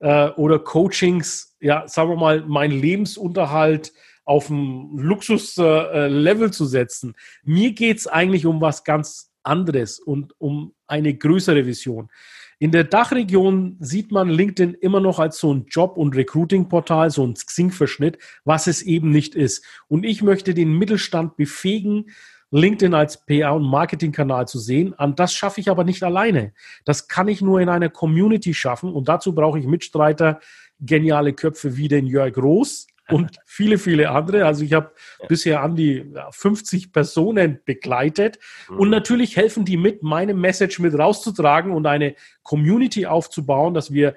äh, 0.00 0.28
oder 0.30 0.58
Coachings, 0.58 1.56
ja, 1.60 1.88
sagen 1.88 2.10
wir 2.10 2.16
mal, 2.16 2.42
meinen 2.42 2.78
Lebensunterhalt 2.78 3.92
auf 4.24 4.48
ein 4.48 4.96
Luxus-Level 4.96 6.48
äh, 6.48 6.50
zu 6.50 6.64
setzen. 6.64 7.14
Mir 7.42 7.72
geht 7.72 7.98
es 7.98 8.06
eigentlich 8.06 8.46
um 8.46 8.60
was 8.60 8.84
ganz 8.84 9.33
anderes 9.44 9.98
und 10.00 10.34
um 10.38 10.74
eine 10.86 11.14
größere 11.14 11.66
Vision. 11.66 12.10
In 12.58 12.70
der 12.70 12.84
Dachregion 12.84 13.76
sieht 13.80 14.12
man 14.12 14.28
LinkedIn 14.28 14.74
immer 14.74 15.00
noch 15.00 15.18
als 15.18 15.38
so 15.38 15.52
ein 15.52 15.66
Job- 15.68 15.96
und 15.96 16.16
Recruiting-Portal, 16.16 17.10
so 17.10 17.26
ein 17.26 17.34
Xing-Verschnitt, 17.34 18.18
was 18.44 18.66
es 18.66 18.82
eben 18.82 19.10
nicht 19.10 19.34
ist. 19.34 19.64
Und 19.88 20.04
ich 20.04 20.22
möchte 20.22 20.54
den 20.54 20.78
Mittelstand 20.78 21.36
befähigen, 21.36 22.06
LinkedIn 22.50 22.94
als 22.94 23.26
PR- 23.26 23.56
und 23.56 23.64
Marketingkanal 23.64 24.46
zu 24.46 24.60
sehen. 24.60 24.94
An 24.94 25.16
das 25.16 25.34
schaffe 25.34 25.60
ich 25.60 25.68
aber 25.68 25.82
nicht 25.82 26.04
alleine. 26.04 26.52
Das 26.84 27.08
kann 27.08 27.26
ich 27.26 27.40
nur 27.40 27.60
in 27.60 27.68
einer 27.68 27.88
Community 27.88 28.54
schaffen 28.54 28.92
und 28.92 29.08
dazu 29.08 29.34
brauche 29.34 29.58
ich 29.58 29.66
Mitstreiter, 29.66 30.38
geniale 30.78 31.32
Köpfe 31.32 31.76
wie 31.76 31.88
den 31.88 32.06
Jörg 32.06 32.36
Roos, 32.36 32.86
und 33.10 33.36
viele, 33.44 33.78
viele 33.78 34.10
andere. 34.10 34.46
Also 34.46 34.64
ich 34.64 34.72
habe 34.72 34.92
ja. 35.20 35.26
bisher 35.26 35.62
an 35.62 35.76
die 35.76 36.12
50 36.30 36.92
Personen 36.92 37.60
begleitet. 37.64 38.38
Mhm. 38.68 38.78
Und 38.78 38.90
natürlich 38.90 39.36
helfen 39.36 39.64
die 39.64 39.76
mit, 39.76 40.02
meine 40.02 40.34
Message 40.34 40.78
mit 40.78 40.98
rauszutragen 40.98 41.72
und 41.72 41.86
eine 41.86 42.14
Community 42.42 43.06
aufzubauen, 43.06 43.74
dass 43.74 43.92
wir 43.92 44.14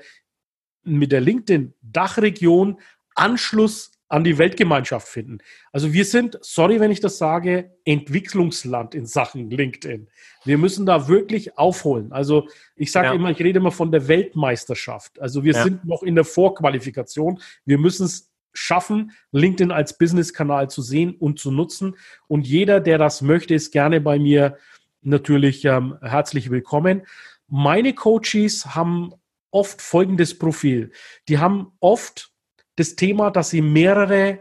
mit 0.84 1.12
der 1.12 1.22
LinkedIn-Dachregion 1.22 2.80
Anschluss 3.16 3.92
an 4.10 4.24
die 4.24 4.38
Weltgemeinschaft 4.38 5.08
finden. 5.08 5.40
Also 5.74 5.92
wir 5.92 6.06
sind, 6.06 6.40
sorry, 6.42 6.80
wenn 6.80 6.92
ich 6.92 7.02
das 7.02 7.18
sage, 7.18 7.72
Entwicklungsland 7.84 8.96
in 8.96 9.06
Sachen 9.06 9.50
LinkedIn. 9.50 10.08
Wir 10.46 10.58
müssen 10.58 10.86
da 10.86 11.10
wirklich 11.10 11.58
aufholen. 11.58 12.14
Also 12.14 12.48
ich 12.78 12.92
sage 12.92 13.08
ja. 13.08 13.14
immer, 13.14 13.32
ich 13.32 13.40
rede 13.40 13.60
immer 13.60 13.72
von 13.72 13.92
der 13.92 14.08
Weltmeisterschaft. 14.08 15.20
Also 15.20 15.44
wir 15.44 15.54
ja. 15.54 15.64
sind 15.64 15.84
noch 15.84 16.04
in 16.04 16.16
der 16.16 16.24
Vorqualifikation. 16.24 17.42
Wir 17.66 17.78
müssen 17.78 18.06
es 18.06 18.27
schaffen, 18.58 19.12
LinkedIn 19.32 19.72
als 19.72 19.98
Business-Kanal 19.98 20.70
zu 20.70 20.82
sehen 20.82 21.16
und 21.16 21.40
zu 21.40 21.52
nutzen. 21.52 21.96
Und 22.28 22.48
jeder, 22.48 22.80
der 22.80 22.98
das 22.98 23.22
möchte, 23.22 23.54
ist 23.54 23.72
gerne 23.72 24.02
bei 24.02 24.18
mir 24.20 24.58
natürlich 25.02 25.64
ähm, 25.66 25.98
herzlich 26.02 26.50
willkommen. 26.50 27.04
Meine 27.48 27.94
Coaches 27.94 28.76
haben 28.76 29.14
oft 29.52 29.82
folgendes 29.82 30.38
Profil. 30.38 30.92
Die 31.30 31.38
haben 31.38 31.72
oft 31.80 32.32
das 32.76 32.96
Thema, 32.96 33.32
dass 33.32 33.52
sie 33.52 33.62
mehrere 33.62 34.40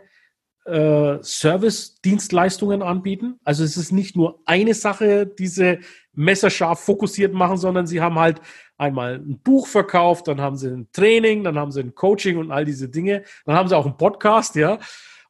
äh, 0.64 1.22
Service-Dienstleistungen 1.22 2.82
anbieten. 2.82 3.38
Also 3.44 3.64
es 3.64 3.76
ist 3.76 3.92
nicht 3.92 4.16
nur 4.16 4.40
eine 4.46 4.74
Sache, 4.74 5.26
diese 5.26 5.78
messerscharf 6.12 6.80
fokussiert 6.80 7.34
machen, 7.34 7.58
sondern 7.58 7.86
sie 7.86 8.00
haben 8.00 8.18
halt 8.18 8.40
einmal 8.78 9.14
ein 9.14 9.38
Buch 9.42 9.66
verkauft, 9.66 10.28
dann 10.28 10.40
haben 10.40 10.56
sie 10.56 10.68
ein 10.68 10.88
Training, 10.92 11.44
dann 11.44 11.58
haben 11.58 11.72
sie 11.72 11.80
ein 11.80 11.94
Coaching 11.94 12.36
und 12.38 12.50
all 12.50 12.64
diese 12.64 12.88
Dinge. 12.88 13.22
Dann 13.44 13.56
haben 13.56 13.68
sie 13.68 13.76
auch 13.76 13.86
einen 13.86 13.96
Podcast, 13.96 14.56
ja, 14.56 14.78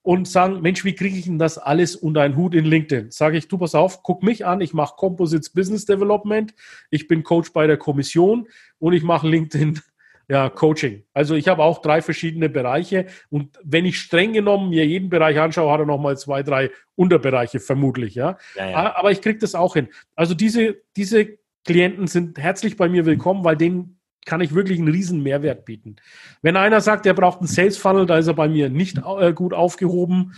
und 0.06 0.28
sagen, 0.28 0.60
Mensch, 0.60 0.84
wie 0.84 0.94
kriege 0.94 1.18
ich 1.18 1.24
denn 1.24 1.40
das 1.40 1.58
alles 1.58 1.96
unter 1.96 2.22
einen 2.22 2.36
Hut 2.36 2.54
in 2.54 2.64
LinkedIn? 2.64 3.10
Sage 3.10 3.38
ich, 3.38 3.48
du 3.48 3.58
pass 3.58 3.74
auf, 3.74 4.04
guck 4.04 4.22
mich 4.22 4.46
an, 4.46 4.60
ich 4.60 4.72
mache 4.72 4.94
Composites 4.96 5.50
Business 5.50 5.84
Development, 5.84 6.54
ich 6.90 7.08
bin 7.08 7.24
Coach 7.24 7.52
bei 7.52 7.66
der 7.66 7.76
Kommission 7.76 8.46
und 8.78 8.92
ich 8.92 9.02
mache 9.02 9.28
LinkedIn 9.28 9.80
Ja, 10.28 10.50
Coaching. 10.50 11.04
Also 11.14 11.36
ich 11.36 11.46
habe 11.46 11.62
auch 11.62 11.80
drei 11.80 12.02
verschiedene 12.02 12.48
Bereiche 12.48 13.06
und 13.30 13.60
wenn 13.62 13.84
ich 13.84 14.00
streng 14.00 14.32
genommen 14.32 14.70
mir 14.70 14.84
jeden 14.84 15.08
Bereich 15.08 15.38
anschaue, 15.38 15.70
hat 15.72 15.78
er 15.78 15.86
nochmal 15.86 16.18
zwei, 16.18 16.42
drei 16.42 16.72
Unterbereiche 16.96 17.60
vermutlich, 17.60 18.16
ja. 18.16 18.36
ja, 18.56 18.70
ja. 18.70 18.96
Aber 18.96 19.12
ich 19.12 19.20
kriege 19.22 19.38
das 19.38 19.54
auch 19.54 19.74
hin. 19.74 19.88
Also 20.16 20.34
diese, 20.34 20.82
diese 20.96 21.38
Klienten 21.66 22.06
sind 22.06 22.38
herzlich 22.38 22.76
bei 22.76 22.88
mir 22.88 23.04
willkommen, 23.06 23.44
weil 23.44 23.56
denen 23.56 23.98
kann 24.24 24.40
ich 24.40 24.54
wirklich 24.54 24.78
einen 24.78 24.88
riesen 24.88 25.22
Mehrwert 25.22 25.64
bieten. 25.64 25.96
Wenn 26.42 26.56
einer 26.56 26.80
sagt, 26.80 27.06
er 27.06 27.14
braucht 27.14 27.38
einen 27.38 27.48
Sales 27.48 27.76
Funnel, 27.76 28.06
da 28.06 28.18
ist 28.18 28.26
er 28.28 28.34
bei 28.34 28.48
mir 28.48 28.70
nicht 28.70 28.98
äh, 28.98 29.32
gut 29.32 29.52
aufgehoben. 29.52 30.34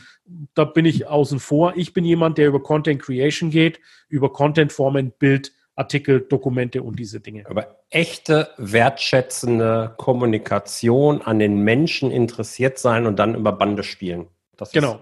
Da 0.55 0.65
bin 0.65 0.85
ich 0.85 1.07
außen 1.07 1.39
vor. 1.39 1.75
Ich 1.77 1.93
bin 1.93 2.05
jemand, 2.05 2.39
der 2.39 2.49
über 2.49 2.63
Content 2.63 3.01
Creation 3.03 3.51
geht, 3.51 3.81
über 4.09 4.33
Content 4.33 4.73
Formen, 4.73 5.13
Bild, 5.19 5.53
Artikel, 5.75 6.21
Dokumente 6.21 6.83
und 6.83 6.99
diese 6.99 7.21
Dinge. 7.21 7.45
Aber 7.47 7.83
echte, 7.91 8.51
wertschätzende 8.57 9.95
Kommunikation 9.97 11.23
an 11.23 11.39
den 11.39 11.61
Menschen 11.61 12.11
interessiert 12.11 12.79
sein 12.79 13.07
und 13.07 13.19
dann 13.19 13.35
über 13.35 13.53
Bande 13.53 13.85
spielen. 13.85 14.29
Das 14.57 14.73
genau. 14.73 14.95
Ist, 14.95 15.01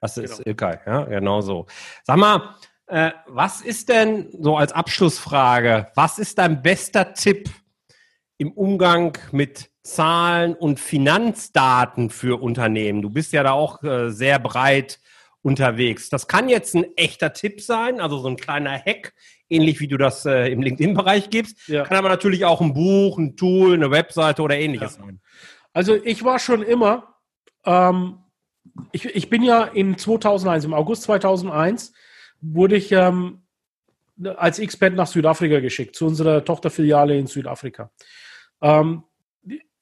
das 0.00 0.18
ist 0.18 0.36
genau. 0.38 0.48
Ilkay, 0.48 0.78
ja, 0.86 1.04
genau 1.04 1.40
so. 1.40 1.66
Sag 2.04 2.18
mal, 2.18 2.54
äh, 2.88 3.12
was 3.26 3.60
ist 3.60 3.88
denn 3.88 4.28
so 4.40 4.56
als 4.56 4.72
Abschlussfrage, 4.72 5.88
was 5.94 6.18
ist 6.18 6.38
dein 6.38 6.62
bester 6.62 7.12
Tipp 7.14 7.50
im 8.38 8.52
Umgang 8.52 9.18
mit 9.30 9.70
Zahlen 9.82 10.54
und 10.54 10.80
Finanzdaten 10.80 12.10
für 12.10 12.40
Unternehmen? 12.40 13.02
Du 13.02 13.10
bist 13.10 13.32
ja 13.32 13.42
da 13.42 13.52
auch 13.52 13.82
äh, 13.82 14.10
sehr 14.10 14.38
breit 14.38 15.00
unterwegs. 15.42 16.08
Das 16.08 16.28
kann 16.28 16.48
jetzt 16.48 16.74
ein 16.74 16.86
echter 16.96 17.32
Tipp 17.32 17.60
sein, 17.60 18.00
also 18.00 18.18
so 18.18 18.28
ein 18.28 18.36
kleiner 18.36 18.72
Hack, 18.78 19.14
ähnlich 19.48 19.80
wie 19.80 19.88
du 19.88 19.96
das 19.96 20.26
äh, 20.26 20.50
im 20.50 20.62
LinkedIn-Bereich 20.62 21.30
gibst. 21.30 21.68
Ja. 21.68 21.84
Kann 21.84 21.96
aber 21.96 22.08
natürlich 22.08 22.44
auch 22.44 22.60
ein 22.60 22.74
Buch, 22.74 23.18
ein 23.18 23.36
Tool, 23.36 23.74
eine 23.74 23.90
Webseite 23.90 24.42
oder 24.42 24.56
ähnliches 24.56 24.96
ja. 24.96 25.04
sein. 25.04 25.20
Also 25.72 25.94
ich 25.94 26.24
war 26.24 26.38
schon 26.38 26.62
immer, 26.62 27.14
ähm, 27.64 28.18
ich, 28.92 29.04
ich 29.04 29.30
bin 29.30 29.42
ja 29.42 29.64
in 29.64 29.96
2001, 29.96 30.64
im 30.64 30.74
August 30.74 31.02
2001, 31.02 31.92
wurde 32.40 32.76
ich 32.76 32.92
ähm, 32.92 33.42
als 34.36 34.58
Expert 34.58 34.94
nach 34.94 35.06
Südafrika 35.06 35.60
geschickt, 35.60 35.96
zu 35.96 36.06
unserer 36.06 36.44
Tochterfiliale 36.44 37.16
in 37.16 37.26
Südafrika. 37.26 37.90
Ähm, 38.60 39.04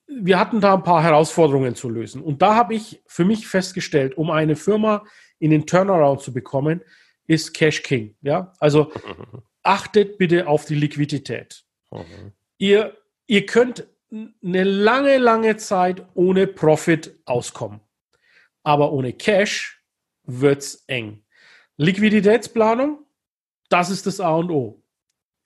wir 0.06 0.38
hatten 0.38 0.60
da 0.60 0.74
ein 0.74 0.82
paar 0.82 1.02
Herausforderungen 1.02 1.74
zu 1.74 1.88
lösen. 1.88 2.22
Und 2.22 2.42
da 2.42 2.54
habe 2.54 2.74
ich 2.74 3.02
für 3.06 3.24
mich 3.24 3.46
festgestellt, 3.46 4.16
um 4.16 4.30
eine 4.30 4.56
Firma 4.56 5.04
in 5.38 5.50
den 5.50 5.66
Turnaround 5.66 6.20
zu 6.20 6.32
bekommen, 6.32 6.82
ist 7.26 7.54
Cash 7.54 7.82
King. 7.82 8.14
Ja, 8.22 8.52
also 8.60 8.92
achtet 9.62 10.18
bitte 10.18 10.46
auf 10.46 10.64
die 10.64 10.76
Liquidität. 10.76 11.64
Mhm. 11.90 12.32
Ihr, 12.58 12.96
ihr 13.26 13.46
könnt 13.46 13.86
eine 14.10 14.64
lange, 14.64 15.18
lange 15.18 15.56
Zeit 15.56 16.06
ohne 16.14 16.46
Profit 16.46 17.20
auskommen. 17.24 17.80
Aber 18.62 18.92
ohne 18.92 19.12
Cash 19.12 19.82
wird's 20.24 20.84
eng. 20.86 21.22
Liquiditätsplanung, 21.76 22.98
das 23.68 23.90
ist 23.90 24.06
das 24.06 24.20
A 24.20 24.34
und 24.36 24.50
O. 24.50 24.82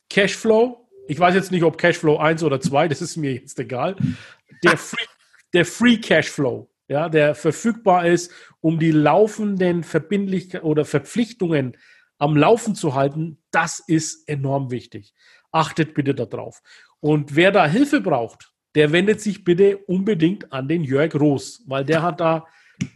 Cashflow, 0.08 0.88
ich 1.08 1.18
weiß 1.18 1.34
jetzt 1.34 1.50
nicht, 1.50 1.64
ob 1.64 1.78
Cashflow 1.78 2.18
1 2.18 2.42
oder 2.42 2.60
2, 2.60 2.88
das 2.88 3.02
ist 3.02 3.16
mir 3.16 3.34
jetzt 3.34 3.58
egal. 3.58 3.96
Der 4.62 4.76
Free, 4.76 5.06
der 5.52 5.64
Free 5.64 5.96
Cashflow, 5.96 6.70
ja, 6.88 7.08
der 7.08 7.34
verfügbar 7.34 8.06
ist, 8.06 8.32
um 8.60 8.78
die 8.78 8.90
laufenden 8.90 9.82
Verbindlichkeiten 9.82 10.66
oder 10.66 10.84
Verpflichtungen 10.84 11.76
am 12.18 12.36
Laufen 12.36 12.74
zu 12.74 12.94
halten, 12.94 13.38
das 13.50 13.80
ist 13.80 14.28
enorm 14.28 14.70
wichtig. 14.70 15.14
Achtet 15.52 15.94
bitte 15.94 16.14
darauf. 16.14 16.62
Und 17.00 17.34
wer 17.34 17.50
da 17.50 17.66
Hilfe 17.66 18.00
braucht, 18.00 18.52
der 18.74 18.92
wendet 18.92 19.20
sich 19.20 19.42
bitte 19.42 19.78
unbedingt 19.78 20.52
an 20.52 20.68
den 20.68 20.84
Jörg 20.84 21.14
Roos, 21.14 21.64
weil 21.66 21.84
der 21.84 22.02
hat 22.02 22.20
da 22.20 22.46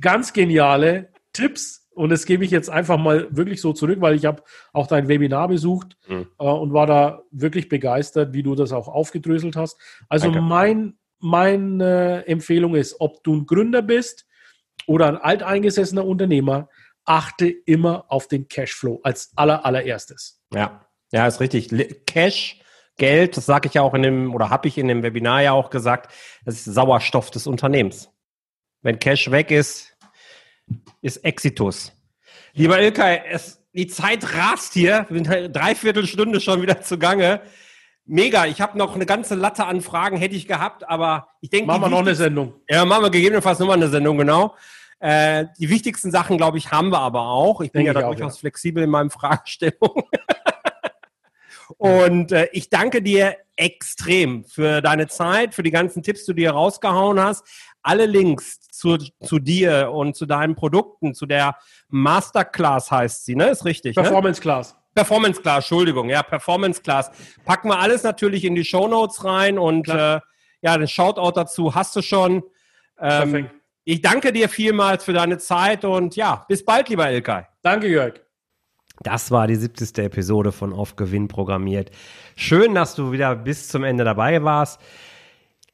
ganz 0.01 0.32
geniale 0.32 1.12
Tipps. 1.32 1.84
Und 1.95 2.11
das 2.11 2.27
gebe 2.27 2.45
ich 2.45 2.51
jetzt 2.51 2.71
einfach 2.71 2.99
mal 2.99 3.29
wirklich 3.31 3.61
so 3.61 3.73
zurück, 3.73 4.01
weil 4.01 4.15
ich 4.15 4.25
habe 4.25 4.43
auch 4.73 4.87
dein 4.87 5.09
Webinar 5.09 5.49
besucht 5.49 5.97
mhm. 6.09 6.27
äh, 6.39 6.45
und 6.45 6.73
war 6.73 6.87
da 6.87 7.23
wirklich 7.31 7.69
begeistert, 7.69 8.33
wie 8.33 8.43
du 8.43 8.55
das 8.55 8.73
auch 8.73 8.89
aufgedröselt 8.89 9.57
hast. 9.57 9.79
Also 10.09 10.27
Danke. 10.27 10.43
mein 10.43 10.95
meine 11.25 12.27
Empfehlung 12.27 12.75
ist, 12.75 13.01
ob 13.01 13.25
du 13.25 13.35
ein 13.35 13.47
Gründer 13.47 13.81
bist 13.81 14.27
oder 14.87 15.07
ein 15.07 15.17
alteingesessener 15.17 16.05
Unternehmer, 16.05 16.69
achte 17.07 17.49
immer 17.49 18.05
auf 18.09 18.29
den 18.29 18.47
Cashflow 18.49 19.01
als 19.03 19.33
aller, 19.35 19.65
allererstes. 19.65 20.43
Ja, 20.53 20.85
ja, 21.13 21.27
ist 21.27 21.41
richtig. 21.41 21.71
Cash, 22.07 22.61
Geld, 22.97 23.37
das 23.37 23.47
sage 23.47 23.69
ich 23.69 23.75
ja 23.75 23.83
auch 23.83 23.95
in 23.95 24.03
dem, 24.03 24.35
oder 24.35 24.51
habe 24.51 24.69
ich 24.69 24.77
in 24.77 24.87
dem 24.87 25.03
Webinar 25.03 25.43
ja 25.43 25.53
auch 25.53 25.71
gesagt, 25.71 26.13
das 26.45 26.57
ist 26.57 26.75
Sauerstoff 26.75 27.31
des 27.31 27.47
Unternehmens. 27.47 28.11
Wenn 28.83 28.99
Cash 28.99 29.31
weg 29.31 29.51
ist, 29.51 29.94
ist 31.03 31.19
Exitus. 31.19 31.93
Lieber 32.55 32.81
Ilkay, 32.81 33.23
es, 33.31 33.61
die 33.73 33.87
Zeit 33.87 34.35
rast 34.35 34.75
hier, 34.75 35.07
wir 35.09 35.25
sind 35.25 35.55
dreiviertel 35.55 36.07
Stunde 36.07 36.41
schon 36.41 36.62
wieder 36.62 36.81
zugange. 36.81 37.41
Mega, 38.07 38.47
ich 38.47 38.61
habe 38.61 38.77
noch 38.77 38.95
eine 38.95 39.07
ganze 39.07 39.35
Latte 39.35 39.65
an 39.65 39.81
Fragen, 39.81 40.17
hätte 40.17 40.35
ich 40.35 40.47
gehabt, 40.47 40.89
aber 40.89 41.29
ich 41.41 41.51
denke. 41.51 41.67
Machen 41.67 41.83
wir 41.83 41.89
noch 41.89 42.01
eine 42.01 42.15
Sendung. 42.15 42.55
Ja, 42.69 42.85
machen 42.85 43.05
wir 43.05 43.11
gegebenenfalls 43.11 43.59
nochmal 43.59 43.77
eine 43.77 43.89
Sendung, 43.89 44.19
genau. 44.19 44.55
Äh, 45.01 45.47
die 45.59 45.69
wichtigsten 45.71 46.11
Sachen, 46.11 46.37
glaube 46.37 46.59
ich, 46.59 46.71
haben 46.71 46.91
wir 46.91 47.01
aber 47.01 47.29
auch. 47.29 47.61
Ich 47.61 47.73
bin 47.73 47.85
ja 47.85 47.93
da 47.93 48.03
durchaus 48.03 48.37
ja. 48.37 48.41
flexibel 48.41 48.85
in 48.85 48.91
meinen 48.91 49.11
Fragestellungen. 49.11 50.05
Und 51.79 52.33
äh, 52.33 52.49
ich 52.53 52.71
danke 52.71 53.03
dir 53.03 53.37
extrem 53.57 54.45
für 54.45 54.81
deine 54.81 55.07
Zeit, 55.07 55.55
für 55.55 55.62
die 55.62 55.71
ganzen 55.71 56.03
Tipps, 56.03 56.25
die 56.25 56.33
du 56.33 56.37
dir 56.37 56.51
rausgehauen 56.53 57.21
hast. 57.21 57.47
Alle 57.85 58.07
Links 58.07 58.61
zu, 58.61 58.97
zu 58.97 59.39
dir 59.39 59.93
und 59.93 60.16
zu 60.16 60.26
deinen 60.26 60.57
Produkten, 60.57 61.14
zu 61.14 61.26
der 61.26 61.57
Masterclass 61.89 62.91
heißt 62.91 63.24
sie, 63.24 63.37
ne? 63.37 63.51
Ist 63.51 63.64
richtig. 63.64 63.95
Ne? 63.95 64.03
Performance 64.03 64.41
ne? 64.41 64.43
Class. 64.43 64.76
Performance 64.95 65.41
Class, 65.41 65.64
Entschuldigung, 65.64 66.09
ja, 66.09 66.22
Performance 66.22 66.82
Class. 66.82 67.11
Packen 67.45 67.68
wir 67.68 67.78
alles 67.78 68.03
natürlich 68.03 68.45
in 68.45 68.55
die 68.55 68.64
Show 68.64 68.89
Notes 68.89 69.24
rein 69.24 69.59
und 69.59 69.89
äh, 69.89 70.20
ja, 70.62 70.78
den 70.78 70.89
Shoutout 70.89 71.32
dazu 71.32 71.74
hast 71.74 71.95
du 71.95 72.03
schon. 72.03 72.43
Ähm, 72.99 73.32
Perfekt. 73.32 73.55
Ich 73.85 74.01
danke 74.01 74.32
dir 74.32 74.49
vielmals 74.49 75.05
für 75.05 75.12
deine 75.12 75.37
Zeit 75.39 75.85
und 75.85 76.16
ja, 76.16 76.47
bis 76.49 76.64
bald, 76.64 76.89
lieber 76.89 77.11
Ilkay. 77.11 77.45
Danke, 77.62 77.87
Jörg. 77.89 78.14
Das 79.01 79.30
war 79.30 79.47
die 79.47 79.57
70. 79.57 79.99
Episode 79.99 80.53
von 80.53 80.72
Auf 80.72 80.97
Gewinn 80.97 81.28
programmiert. 81.28 81.91
Schön, 82.37 82.74
dass 82.74 82.95
du 82.95 83.12
wieder 83.12 83.35
bis 83.35 83.68
zum 83.68 83.85
Ende 83.85 84.05
dabei 84.05 84.43
warst. 84.43 84.80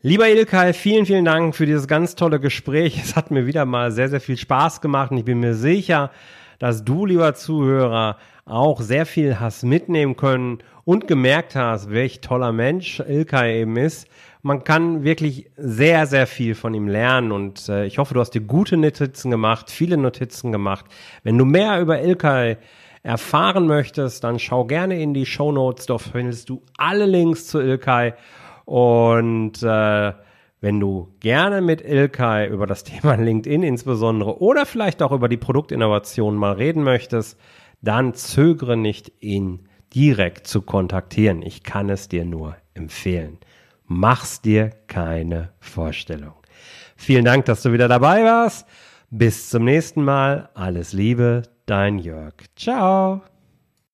Lieber 0.03 0.31
Ilkay, 0.31 0.73
vielen, 0.73 1.05
vielen 1.05 1.27
Dank 1.27 1.55
für 1.55 1.67
dieses 1.67 1.87
ganz 1.87 2.15
tolle 2.15 2.41
Gespräch. 2.41 2.99
Es 3.05 3.17
hat 3.17 3.31
mir 3.31 3.45
wieder 3.45 3.67
mal 3.67 3.93
sehr, 3.93 4.09
sehr 4.09 4.23
viel 4.23 4.39
Spaß 4.39 4.81
gemacht 4.81 5.11
und 5.11 5.19
ich 5.19 5.27
bin 5.27 5.41
mir 5.41 5.53
sicher, 5.53 6.11
dass 6.59 6.87
du, 6.87 7.05
lieber 7.05 7.35
Zuhörer, 7.35 8.17
auch 8.47 8.81
sehr 8.81 9.05
viel 9.05 9.41
hast 9.41 9.63
mitnehmen 9.63 10.17
können 10.17 10.61
und 10.87 11.07
gemerkt 11.07 11.55
hast, 11.55 11.91
welch 11.91 12.23
toller 12.23 12.51
Mensch 12.51 13.01
Ilkay 13.01 13.61
eben 13.61 13.77
ist. 13.77 14.09
Man 14.41 14.65
kann 14.65 15.05
wirklich 15.05 15.51
sehr, 15.59 16.07
sehr 16.07 16.27
viel 16.27 16.55
von 16.55 16.73
ihm 16.73 16.89
lernen 16.89 17.31
und 17.31 17.69
äh, 17.69 17.85
ich 17.85 17.99
hoffe, 17.99 18.15
du 18.15 18.21
hast 18.21 18.31
dir 18.31 18.41
gute 18.41 18.79
Notizen 18.79 19.31
gemacht, 19.31 19.71
viele 19.71 19.99
Notizen 19.99 20.51
gemacht. 20.51 20.87
Wenn 21.25 21.37
du 21.37 21.45
mehr 21.45 21.79
über 21.79 22.01
Ilkay 22.01 22.57
erfahren 23.03 23.67
möchtest, 23.67 24.25
dann 24.25 24.39
schau 24.39 24.65
gerne 24.65 24.99
in 24.99 25.13
die 25.13 25.27
Show 25.27 25.53
Notes, 25.53 25.85
dort 25.85 26.01
findest 26.01 26.49
du 26.49 26.63
alle 26.79 27.05
Links 27.05 27.49
zu 27.49 27.61
Ilkay 27.61 28.15
und 28.71 29.65
äh, 29.65 30.13
wenn 30.61 30.79
du 30.79 31.13
gerne 31.19 31.61
mit 31.61 31.81
Ilkay 31.81 32.49
über 32.49 32.69
das 32.69 32.85
Thema 32.85 33.17
LinkedIn 33.17 33.65
insbesondere 33.65 34.41
oder 34.41 34.65
vielleicht 34.65 35.03
auch 35.03 35.11
über 35.11 35.29
die 35.29 35.37
Produktinnovation 35.37 36.37
mal 36.37 36.53
reden 36.53 36.85
möchtest, 36.85 37.37
dann 37.83 38.15
zögere 38.15 38.77
nicht, 38.77 39.11
ihn 39.19 39.67
direkt 39.93 40.47
zu 40.47 40.63
kontaktieren. 40.63 41.43
Ich 41.43 41.65
kann 41.65 41.91
es 41.91 42.09
dir 42.09 42.25
nur 42.25 42.55
empfehlen. 42.75 43.39
Mach's 43.87 44.41
dir 44.41 44.71
keine 44.87 45.51
Vorstellung. 45.59 46.35
Vielen 46.95 47.25
Dank, 47.25 47.47
dass 47.47 47.63
du 47.63 47.73
wieder 47.73 47.89
dabei 47.89 48.23
warst. 48.23 48.69
Bis 49.11 49.51
zum 49.51 49.65
nächsten 49.65 50.05
Mal. 50.05 50.49
Alles 50.55 50.93
Liebe, 50.93 51.43
dein 51.67 51.99
Jörg. 51.99 52.35
Ciao. 52.55 53.23